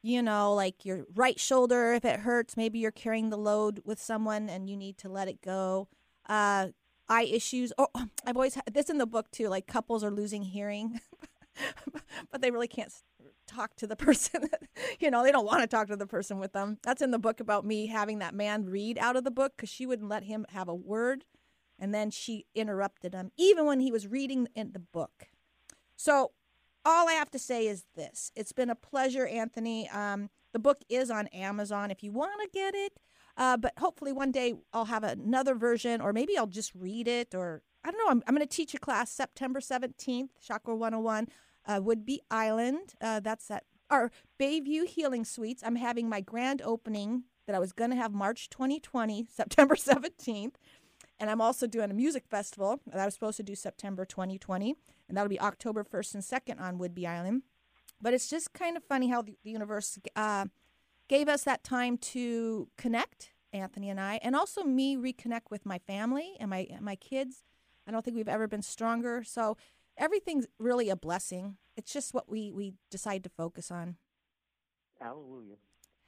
you 0.03 0.21
know, 0.21 0.53
like 0.53 0.85
your 0.85 1.07
right 1.15 1.41
shoulder, 1.41 1.95
if 1.95 2.05
it 2.05 2.21
hurts, 2.21 2.57
maybe 2.57 2.79
you're 2.79 2.91
carrying 2.91 3.31
the 3.31 3.39
load 3.39 3.81
with 3.87 3.99
someone 4.01 4.51
and 4.51 4.69
you 4.69 4.77
need 4.77 4.99
to 4.99 5.09
let 5.09 5.27
it 5.27 5.41
go. 5.41 5.89
Uh, 6.29 6.69
eye 7.09 7.25
issues. 7.25 7.73
Oh, 7.79 7.89
I've 8.27 8.37
always 8.37 8.57
had 8.57 8.75
this 8.75 8.91
in 8.91 8.99
the 8.99 9.07
book 9.07 9.31
too. 9.31 9.49
Like 9.49 9.67
couples 9.67 10.05
are 10.05 10.11
losing 10.11 10.43
hearing, 10.43 11.01
but 12.31 12.43
they 12.43 12.51
really 12.51 12.69
can't 12.69 12.93
talk 13.57 13.75
to 13.77 13.87
the 13.87 13.97
person. 14.07 14.43
that, 14.43 14.63
you 15.01 15.11
know, 15.11 15.23
they 15.23 15.33
don't 15.33 15.47
want 15.47 15.63
to 15.63 15.67
talk 15.67 15.89
to 15.89 15.97
the 15.97 16.07
person 16.07 16.39
with 16.39 16.53
them. 16.53 16.79
That's 16.83 17.03
in 17.03 17.11
the 17.11 17.19
book 17.19 17.41
about 17.41 17.65
me 17.65 17.87
having 17.87 18.19
that 18.21 18.35
man 18.35 18.67
read 18.67 18.99
out 18.99 19.17
of 19.17 19.25
the 19.25 19.31
book 19.31 19.55
because 19.57 19.71
she 19.71 19.87
wouldn't 19.87 20.09
let 20.09 20.25
him 20.25 20.47
have 20.51 20.69
a 20.69 20.75
word. 20.75 21.25
And 21.79 21.95
then 21.95 22.11
she 22.11 22.47
interrupted 22.55 23.13
him, 23.13 23.33
even 23.37 23.67
when 23.67 23.81
he 23.81 23.93
was 23.93 24.07
reading 24.07 24.49
in 24.55 24.73
the 24.73 24.79
book. 24.79 25.29
So, 25.97 26.33
all 26.87 27.09
I 27.09 27.15
have 27.15 27.31
to 27.33 27.39
say 27.39 27.67
is 27.67 27.85
this 27.97 28.31
it's 28.37 28.53
been 28.53 28.71
a 28.71 28.75
pleasure, 28.77 29.27
Anthony. 29.27 29.89
Um, 29.91 30.31
the 30.53 30.59
book 30.59 30.79
is 30.89 31.11
on 31.11 31.27
Amazon 31.29 31.91
if 31.91 32.03
you 32.03 32.13
want 32.13 32.41
to 32.41 32.49
get 32.53 32.75
it. 32.75 32.93
Uh, 33.37 33.57
but 33.57 33.75
hopefully, 33.79 34.13
one 34.13 34.31
day 34.31 34.55
I'll 34.73 34.87
have 34.87 35.05
another 35.05 35.55
version, 35.55 36.01
or 36.01 36.13
maybe 36.13 36.39
I'll 36.39 36.47
just 36.47 36.75
read 36.75 37.09
it, 37.09 37.35
or 37.35 37.63
I 37.85 37.91
don't 37.91 37.99
know. 37.99 38.11
I'm, 38.11 38.23
I'm 38.27 38.35
going 38.35 38.47
to 38.47 38.57
teach 38.57 38.73
a 38.73 38.79
class 38.79 39.11
September 39.11 39.61
17th, 39.61 40.31
Chakra 40.41 40.75
101, 40.75 41.29
uh, 41.67 41.81
Whidbey 41.81 42.19
Island. 42.31 42.95
Uh, 43.01 43.21
that's 43.21 43.51
at 43.51 43.65
our 43.91 44.11
Bayview 44.41 44.87
Healing 44.87 45.25
Suites. 45.25 45.63
I'm 45.65 45.77
having 45.77 46.09
my 46.09 46.21
grand 46.21 46.63
opening 46.63 47.25
that 47.47 47.55
I 47.55 47.59
was 47.59 47.73
going 47.73 47.91
to 47.91 47.97
have 47.97 48.13
March 48.13 48.49
2020, 48.51 49.27
September 49.33 49.75
17th. 49.75 50.55
And 51.19 51.31
I'm 51.31 51.41
also 51.41 51.67
doing 51.67 51.91
a 51.91 51.95
music 51.95 52.25
festival 52.29 52.81
that 52.87 53.01
I 53.01 53.05
was 53.05 53.15
supposed 53.15 53.39
to 53.39 53.43
do 53.43 53.55
September 53.55 54.05
2020, 54.05 54.75
and 55.09 55.17
that'll 55.17 55.31
be 55.31 55.41
October 55.41 55.83
1st 55.83 56.15
and 56.15 56.23
2nd 56.23 56.61
on 56.61 56.79
Whidbey 56.79 57.07
Island. 57.07 57.43
But 58.03 58.13
it's 58.13 58.29
just 58.29 58.53
kind 58.53 58.77
of 58.77 58.85
funny 58.85 59.09
how 59.09 59.23
the, 59.23 59.39
the 59.43 59.51
universe 59.51 59.99
uh, 60.15 60.47
gave 61.09 61.29
us 61.29 61.45
that 61.45 61.65
time 61.65 61.97
to 61.99 62.69
connect, 62.77 63.31
Anthony 63.53 63.89
and 63.89 63.99
I, 63.99 64.21
and 64.23 64.37
also 64.37 64.63
me 64.65 64.97
reconnect 64.97 65.51
with 65.51 65.65
my 65.65 65.79
family 65.79 66.35
and 66.39 66.51
my 66.51 66.67
and 66.71 66.83
my 66.83 66.97
kids. 66.97 67.43
I 67.87 67.93
don't 67.93 68.05
think 68.05 68.17
we've 68.17 68.29
ever 68.29 68.49
been 68.49 68.63
stronger. 68.63 69.23
So 69.25 69.57
everything's 69.99 70.47
really 70.59 70.89
a 70.91 70.97
blessing. 70.97 71.57
It's 71.77 71.93
just 71.93 72.15
what 72.15 72.29
we 72.29 72.53
we 72.53 72.75
decide 72.91 73.25
to 73.25 73.31
focus 73.31 73.71
on. 73.71 73.97
Hallelujah. 75.01 75.57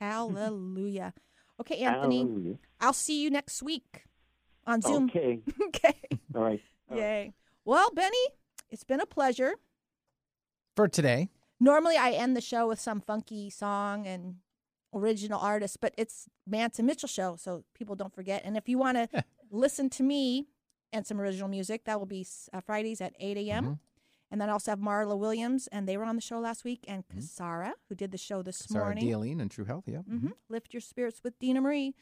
Hallelujah. 0.01 1.15
Okay, 1.61 1.79
Anthony. 1.85 2.19
Hallelujah. 2.19 2.59
I'll 2.81 2.93
see 2.93 3.23
you 3.23 3.31
next 3.31 3.63
week 3.63 4.05
on 4.67 4.81
Zoom. 4.81 5.05
Okay. 5.07 5.41
okay. 5.69 5.97
All 6.35 6.43
right. 6.43 6.61
Yay. 6.95 7.35
Well, 7.65 7.91
Benny, 7.93 8.17
it's 8.71 8.85
been 8.85 9.01
a 9.01 9.07
pleasure. 9.07 9.55
For 10.75 10.89
today, 10.89 11.29
Normally, 11.61 11.97
I 11.97 12.13
end 12.13 12.37
the 12.37 12.41
show 12.41 12.69
with 12.69 12.81
some 12.81 13.01
funky 13.01 13.51
song 13.51 14.07
and 14.07 14.37
original 14.95 15.41
artist, 15.41 15.79
but 15.81 15.93
it's 15.99 16.29
Mance 16.47 16.79
and 16.79 16.87
Mitchell 16.87 17.09
show, 17.09 17.37
so 17.37 17.65
people 17.75 17.97
don't 17.97 18.15
forget. 18.15 18.43
And 18.45 18.57
if 18.57 18.69
you 18.69 18.79
want 18.79 18.97
to 18.97 19.25
listen 19.51 19.91
to 19.91 20.03
me 20.03 20.47
and 20.93 21.07
some 21.07 21.21
original 21.21 21.49
music, 21.49 21.85
that 21.85 21.99
will 21.99 22.07
be 22.07 22.27
uh, 22.53 22.61
Fridays 22.61 23.01
at 23.01 23.15
8 23.19 23.37
a.m. 23.37 23.65
Mhm. 23.65 23.79
And 24.31 24.41
then 24.41 24.51
I 24.51 24.53
also 24.53 24.73
have 24.73 24.79
Marla 24.79 25.19
Williams, 25.19 25.69
and 25.69 25.89
they 25.89 25.97
were 25.97 26.05
on 26.05 26.15
the 26.15 26.21
show 26.21 26.39
last 26.39 26.63
week, 26.63 26.85
and 26.87 27.03
Kasara, 27.09 27.73
who 27.89 27.95
did 27.95 28.11
the 28.11 28.19
show 28.19 28.43
this 28.43 28.59
Sarah 28.59 28.85
morning. 28.85 29.07
Dealine 29.07 29.41
and 29.41 29.51
True 29.51 29.65
Health. 29.65 29.85
Yeah. 29.87 30.01
hmm 30.01 30.29
Lift 30.51 30.75
Your 30.75 30.83
Spirits 30.83 31.23
with 31.25 31.39
Dena 31.39 31.61
Marie. 31.63 31.95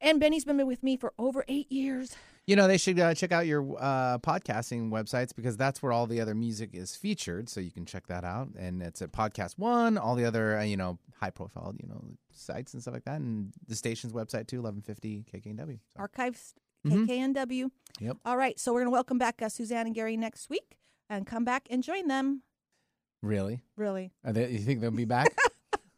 And 0.00 0.18
Benny's 0.20 0.44
been 0.44 0.66
with 0.66 0.82
me 0.82 0.96
for 0.96 1.12
over 1.18 1.44
eight 1.48 1.70
years. 1.70 2.16
You 2.46 2.56
know, 2.56 2.66
they 2.66 2.76
should 2.76 2.98
uh, 2.98 3.14
check 3.14 3.32
out 3.32 3.46
your 3.46 3.62
uh, 3.78 4.18
podcasting 4.18 4.90
websites 4.90 5.34
because 5.34 5.56
that's 5.56 5.82
where 5.82 5.92
all 5.92 6.06
the 6.06 6.20
other 6.20 6.34
music 6.34 6.70
is 6.74 6.94
featured. 6.94 7.48
So 7.48 7.60
you 7.60 7.70
can 7.70 7.86
check 7.86 8.06
that 8.08 8.22
out. 8.24 8.48
And 8.58 8.82
it's 8.82 9.00
at 9.00 9.12
Podcast 9.12 9.58
One, 9.58 9.96
all 9.96 10.14
the 10.14 10.26
other, 10.26 10.58
uh, 10.58 10.62
you 10.62 10.76
know, 10.76 10.98
high 11.20 11.30
profile, 11.30 11.74
you 11.80 11.88
know, 11.88 12.02
sites 12.32 12.74
and 12.74 12.82
stuff 12.82 12.92
like 12.92 13.04
that. 13.04 13.20
And 13.20 13.52
the 13.66 13.74
station's 13.74 14.12
website 14.12 14.46
too, 14.46 14.60
1150 14.60 15.24
KKNW. 15.32 15.78
Archives, 15.96 16.54
Mhm. 16.86 17.06
KKNW. 17.06 17.70
Yep. 18.00 18.16
All 18.24 18.36
right, 18.36 18.58
so 18.58 18.72
we're 18.72 18.80
going 18.80 18.86
to 18.88 18.90
welcome 18.92 19.18
back 19.18 19.40
uh, 19.40 19.48
Suzanne 19.48 19.86
and 19.86 19.94
Gary 19.94 20.16
next 20.16 20.50
week 20.50 20.76
and 21.08 21.26
come 21.26 21.44
back 21.44 21.66
and 21.70 21.82
join 21.82 22.08
them. 22.08 22.42
Really? 23.22 23.62
Really. 23.76 24.12
Are 24.24 24.32
they, 24.32 24.50
you 24.50 24.58
think 24.58 24.80
they'll 24.80 24.90
be 24.90 25.04
back? 25.18 25.34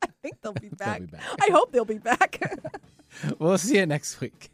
I 0.03 0.09
think 0.23 0.41
they'll 0.43 0.53
be 0.53 0.69
back. 0.77 1.01
be 1.01 1.07
back. 1.07 1.23
I 1.41 1.51
hope 1.51 1.73
they'll 1.73 1.85
be 1.85 1.99
back. 1.99 2.41
we'll 3.39 3.59
see 3.59 3.79
you 3.79 3.87
next 3.87 4.21
week. 4.21 4.51